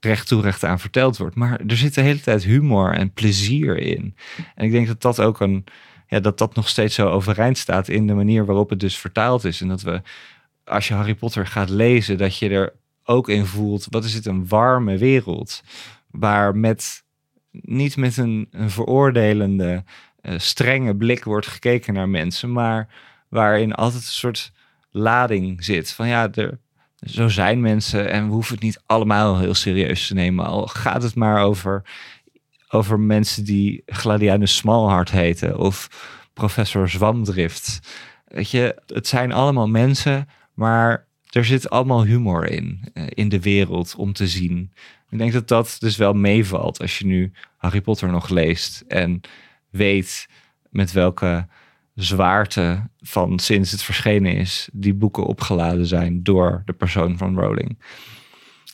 recht 0.00 0.28
toe 0.28 0.42
recht 0.42 0.64
aan 0.64 0.80
verteld 0.80 1.16
wordt, 1.16 1.36
maar 1.36 1.60
er 1.66 1.76
zit 1.76 1.94
de 1.94 2.00
hele 2.00 2.20
tijd 2.20 2.44
humor 2.44 2.94
en 2.94 3.12
plezier 3.12 3.78
in. 3.78 4.14
En 4.54 4.64
ik 4.64 4.70
denk 4.70 4.86
dat 4.86 5.02
dat 5.02 5.20
ook 5.20 5.40
een 5.40 5.64
ja, 6.08 6.20
dat 6.20 6.38
dat 6.38 6.54
nog 6.54 6.68
steeds 6.68 6.94
zo 6.94 7.08
overeind 7.08 7.58
staat 7.58 7.88
in 7.88 8.06
de 8.06 8.14
manier 8.14 8.44
waarop 8.44 8.70
het 8.70 8.80
dus 8.80 8.98
vertaald 8.98 9.44
is. 9.44 9.60
En 9.60 9.68
dat 9.68 9.82
we, 9.82 10.02
als 10.64 10.88
je 10.88 10.94
Harry 10.94 11.14
Potter 11.14 11.46
gaat 11.46 11.68
lezen, 11.68 12.18
dat 12.18 12.38
je 12.38 12.48
er 12.48 12.72
ook 13.04 13.28
in 13.28 13.46
voelt, 13.46 13.86
wat 13.90 14.04
is 14.04 14.14
het 14.14 14.26
een 14.26 14.48
warme 14.48 14.98
wereld, 14.98 15.62
waar 16.10 16.56
met, 16.56 17.04
niet 17.50 17.96
met 17.96 18.16
een, 18.16 18.48
een 18.50 18.70
veroordelende, 18.70 19.84
uh, 20.22 20.38
strenge 20.38 20.96
blik 20.96 21.24
wordt 21.24 21.46
gekeken 21.46 21.94
naar 21.94 22.08
mensen, 22.08 22.52
maar 22.52 22.88
waarin 23.28 23.74
altijd 23.74 24.02
een 24.02 24.08
soort 24.08 24.52
lading 24.90 25.64
zit. 25.64 25.92
Van 25.92 26.08
ja, 26.08 26.32
er, 26.32 26.58
zo 27.00 27.28
zijn 27.28 27.60
mensen 27.60 28.10
en 28.10 28.26
we 28.26 28.32
hoeven 28.32 28.54
het 28.54 28.62
niet 28.62 28.82
allemaal 28.86 29.38
heel 29.38 29.54
serieus 29.54 30.06
te 30.06 30.14
nemen. 30.14 30.46
Al 30.46 30.66
gaat 30.66 31.02
het 31.02 31.14
maar 31.14 31.42
over 31.42 31.82
over 32.68 33.00
mensen 33.00 33.44
die 33.44 33.82
Gladianus 33.86 34.56
Smalhart 34.56 35.10
heten 35.10 35.58
of 35.58 35.88
professor 36.32 36.88
Zwamdrift. 36.88 37.80
Weet 38.26 38.50
je, 38.50 38.82
het 38.86 39.06
zijn 39.06 39.32
allemaal 39.32 39.68
mensen, 39.68 40.28
maar 40.54 41.06
er 41.30 41.44
zit 41.44 41.70
allemaal 41.70 42.04
humor 42.04 42.50
in, 42.50 42.90
uh, 42.94 43.04
in 43.08 43.28
de 43.28 43.40
wereld 43.40 43.94
om 43.96 44.12
te 44.12 44.28
zien. 44.28 44.72
Ik 45.10 45.18
denk 45.18 45.32
dat 45.32 45.48
dat 45.48 45.76
dus 45.78 45.96
wel 45.96 46.12
meevalt 46.12 46.80
als 46.80 46.98
je 46.98 47.06
nu 47.06 47.32
Harry 47.56 47.80
Potter 47.80 48.08
nog 48.08 48.28
leest 48.28 48.84
en 48.88 49.20
weet 49.70 50.28
met 50.70 50.92
welke 50.92 51.46
zwaarte 51.94 52.88
van 53.00 53.38
sinds 53.38 53.70
het 53.70 53.82
verschenen 53.82 54.34
is, 54.34 54.68
die 54.72 54.94
boeken 54.94 55.24
opgeladen 55.24 55.86
zijn 55.86 56.22
door 56.22 56.62
de 56.64 56.72
persoon 56.72 57.18
van 57.18 57.38
Rowling. 57.38 57.78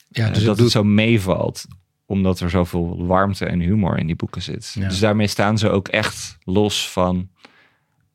Ja, 0.09 0.29
dus 0.29 0.43
dat 0.43 0.59
het, 0.59 0.71
zo 0.71 0.83
meevalt, 0.83 1.65
omdat 2.05 2.39
er 2.39 2.49
zoveel 2.49 3.05
warmte 3.05 3.45
en 3.45 3.59
humor 3.59 3.97
in 3.97 4.05
die 4.05 4.15
boeken 4.15 4.41
zit. 4.41 4.75
Dus 4.79 4.99
daarmee 4.99 5.27
staan 5.27 5.57
ze 5.57 5.69
ook 5.69 5.87
echt 5.87 6.37
los 6.43 6.91
van 6.91 7.29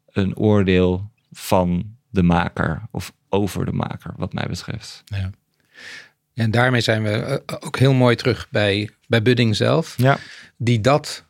een 0.06 0.36
oordeel 0.36 1.10
van 1.32 1.96
de 2.08 2.22
maker 2.22 2.82
of 2.90 3.12
over 3.28 3.64
de 3.64 3.72
maker, 3.72 4.12
wat 4.16 4.32
mij 4.32 4.46
betreft. 4.48 5.02
Ja. 5.04 5.30
En 6.34 6.50
daarmee 6.50 6.80
zijn 6.80 7.02
we 7.02 7.10
eh, 7.10 7.56
ook 7.60 7.78
heel 7.78 7.92
mooi 7.92 8.16
terug 8.16 8.48
bij, 8.50 8.90
bij 9.06 9.22
Budding 9.22 9.56
zelf. 9.56 9.94
Ja. 9.96 10.18
Die 10.56 10.80
dat 10.80 11.24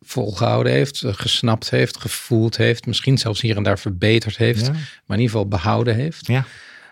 volgehouden 0.00 0.72
heeft, 0.72 1.02
eh, 1.02 1.12
gesnapt 1.14 1.70
heeft, 1.70 1.96
gevoeld 1.96 2.56
heeft. 2.56 2.86
Misschien 2.86 3.18
zelfs 3.18 3.40
hier 3.40 3.56
en 3.56 3.62
daar 3.62 3.78
verbeterd 3.78 4.36
heeft. 4.36 4.70
Maar 4.70 5.16
in 5.16 5.22
ieder 5.22 5.30
geval 5.30 5.48
behouden 5.48 5.94
heeft. 5.94 6.26
Ja. 6.26 6.44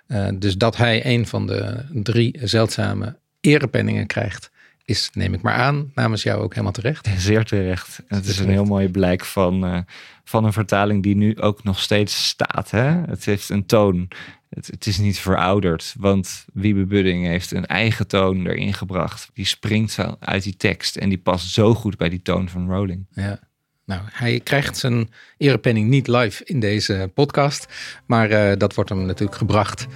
Uh, 0.09 0.29
dus 0.35 0.57
dat 0.57 0.77
hij 0.77 1.07
een 1.07 1.27
van 1.27 1.47
de 1.47 1.85
drie 1.93 2.39
zeldzame 2.43 3.17
erepenningen 3.41 4.07
krijgt 4.07 4.51
is, 4.85 5.11
neem 5.13 5.35
ik 5.35 5.43
maar 5.43 5.55
aan, 5.55 5.91
namens 5.95 6.23
jou 6.23 6.43
ook 6.43 6.51
helemaal 6.51 6.73
terecht. 6.73 7.09
Zeer 7.17 7.45
terecht. 7.45 8.03
Het 8.09 8.27
is 8.27 8.39
een 8.39 8.49
heel 8.49 8.65
mooi 8.65 8.89
blijk 8.89 9.25
van, 9.25 9.65
uh, 9.65 9.79
van 10.25 10.45
een 10.45 10.53
vertaling 10.53 11.03
die 11.03 11.17
nu 11.17 11.41
ook 11.41 11.65
nog 11.65 11.81
steeds 11.81 12.27
staat. 12.27 12.71
Hè? 12.71 12.91
Het 13.07 13.25
heeft 13.25 13.49
een 13.49 13.67
toon. 13.67 14.09
Het, 14.49 14.67
het 14.67 14.87
is 14.87 14.99
niet 14.99 15.19
verouderd, 15.19 15.95
want 15.99 16.45
Wiebe 16.53 16.87
Budding 16.87 17.27
heeft 17.27 17.51
een 17.51 17.67
eigen 17.67 18.07
toon 18.07 18.47
erin 18.47 18.75
gebracht. 18.75 19.31
Die 19.33 19.47
springt 19.47 19.99
uit 20.21 20.43
die 20.43 20.57
tekst 20.57 20.97
en 20.97 21.09
die 21.09 21.19
past 21.19 21.51
zo 21.51 21.75
goed 21.75 21.97
bij 21.97 22.09
die 22.09 22.23
toon 22.23 22.49
van 22.49 22.71
Rowling. 22.71 23.07
Ja. 23.11 23.39
Nou, 23.87 24.01
hij 24.13 24.41
krijgt 24.41 24.77
zijn 24.77 25.11
erepenning 25.37 25.89
niet 25.89 26.09
live 26.09 26.45
in 26.45 26.61
deze 26.61 27.11
podcast, 27.15 27.67
maar 28.07 28.31
uh, 28.31 28.53
dat 28.59 28.75
wordt 28.75 28.91
hem 28.91 29.07
natuurlijk 29.07 29.39
gebracht 29.39 29.87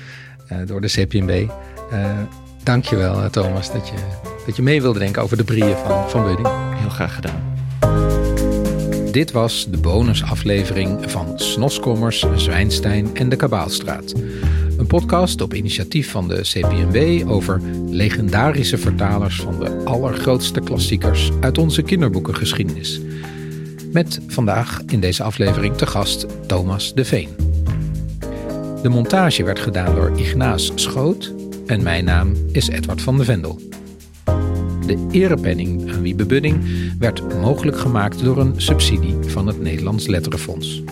uh, 0.53 0.67
door 0.67 0.81
de 0.81 0.89
CPMB. 0.89 1.51
Dankjewel 2.63 3.31
Thomas 3.31 3.73
dat 3.73 3.89
je 3.89 4.37
dat 4.49 4.57
je 4.57 4.63
mee 4.63 4.83
wilde 4.83 4.99
denken 4.99 5.23
over 5.23 5.37
de 5.37 5.45
brieën 5.45 5.77
van, 5.77 6.11
van. 6.11 6.37
Heel 6.77 6.89
graag 6.89 7.15
gedaan. 7.15 7.57
Dit 9.13 9.31
was 9.31 9.67
de 9.71 9.79
bonusaflevering 9.79 11.11
van 11.11 11.33
Snoskommers, 11.39 12.27
Zwijnstein 12.35 13.17
en 13.17 13.29
de 13.29 13.37
Kabaalstraat. 13.37 14.15
Een 14.79 14.87
podcast 14.87 15.41
op 15.41 15.55
initiatief 15.55 16.11
van 16.11 16.29
de 16.29 16.41
CPNW 16.43 17.31
over 17.31 17.61
legendarische 17.89 18.79
vertalers 18.79 19.41
van 19.41 19.59
de 19.61 19.85
allergrootste 19.85 20.61
klassiekers 20.61 21.31
uit 21.41 21.59
onze 21.59 21.83
kinderboekengeschiedenis. 21.83 23.01
Met 23.93 24.21
vandaag 24.27 24.81
in 24.87 25.01
deze 25.01 25.23
aflevering 25.23 25.77
te 25.77 25.87
gast 25.87 26.27
Thomas 26.47 26.95
de 26.95 27.05
Veen. 27.05 27.29
De 28.83 28.89
montage 28.89 29.45
werd 29.45 29.59
gedaan 29.59 29.95
door 29.95 30.19
Ignaas 30.19 30.73
Schoot 30.75 31.35
en 31.67 31.83
mijn 31.83 32.05
naam 32.05 32.33
is 32.53 32.69
Edward 32.69 33.03
van 33.03 33.19
de 33.19 33.25
Vendel. 33.25 33.68
De 34.89 35.07
erepenning 35.11 35.93
aan 35.93 36.03
Wiebe 36.03 36.27
Budding 36.27 36.65
werd 36.99 37.41
mogelijk 37.41 37.79
gemaakt 37.79 38.25
door 38.25 38.39
een 38.39 38.61
subsidie 38.61 39.17
van 39.21 39.47
het 39.47 39.61
Nederlands 39.61 40.07
Letterenfonds. 40.07 40.83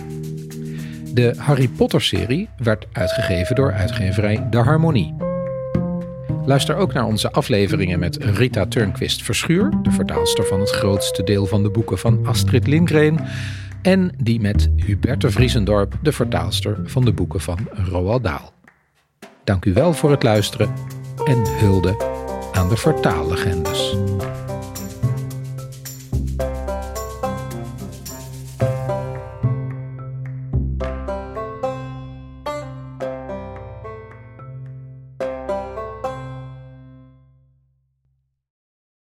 De 1.15 1.35
Harry 1.39 1.69
Potter-serie 1.69 2.49
werd 2.59 2.87
uitgegeven 2.93 3.57
door 3.57 3.73
uitgeverij 3.73 4.47
De 4.51 4.59
Harmonie. 4.59 5.15
Luister 6.45 6.77
ook 6.77 6.93
naar 6.93 7.05
onze 7.05 7.33
afleveringen 7.33 7.99
met 7.99 8.17
Rita 8.17 8.67
Turnquist 8.67 9.23
Verschuur, 9.23 9.73
de 9.83 9.91
vertaalster 9.91 10.45
van 10.45 10.61
het 10.61 10.71
grootste 10.71 11.23
deel 11.23 11.47
van 11.47 11.63
de 11.63 11.71
boeken 11.71 11.99
van 11.99 12.27
Astrid 12.27 12.67
Lindgren, 12.67 13.19
en 13.83 14.13
die 14.23 14.41
met 14.41 14.71
Huberte 14.77 15.31
Vriesendorp, 15.31 15.99
de 16.03 16.13
vertaalster 16.13 16.79
van 16.85 17.05
de 17.05 17.13
boeken 17.13 17.41
van 17.41 17.59
Roald 17.91 18.25
Dahl. 18.25 18.49
Dank 19.45 19.65
u 19.65 19.73
wel 19.73 19.93
voor 19.93 20.11
het 20.11 20.23
luisteren 20.23 20.73
en 21.25 21.43
hulde 21.59 22.16
aan 22.57 22.69
de 22.69 22.77
vertaallegendes. 22.77 23.97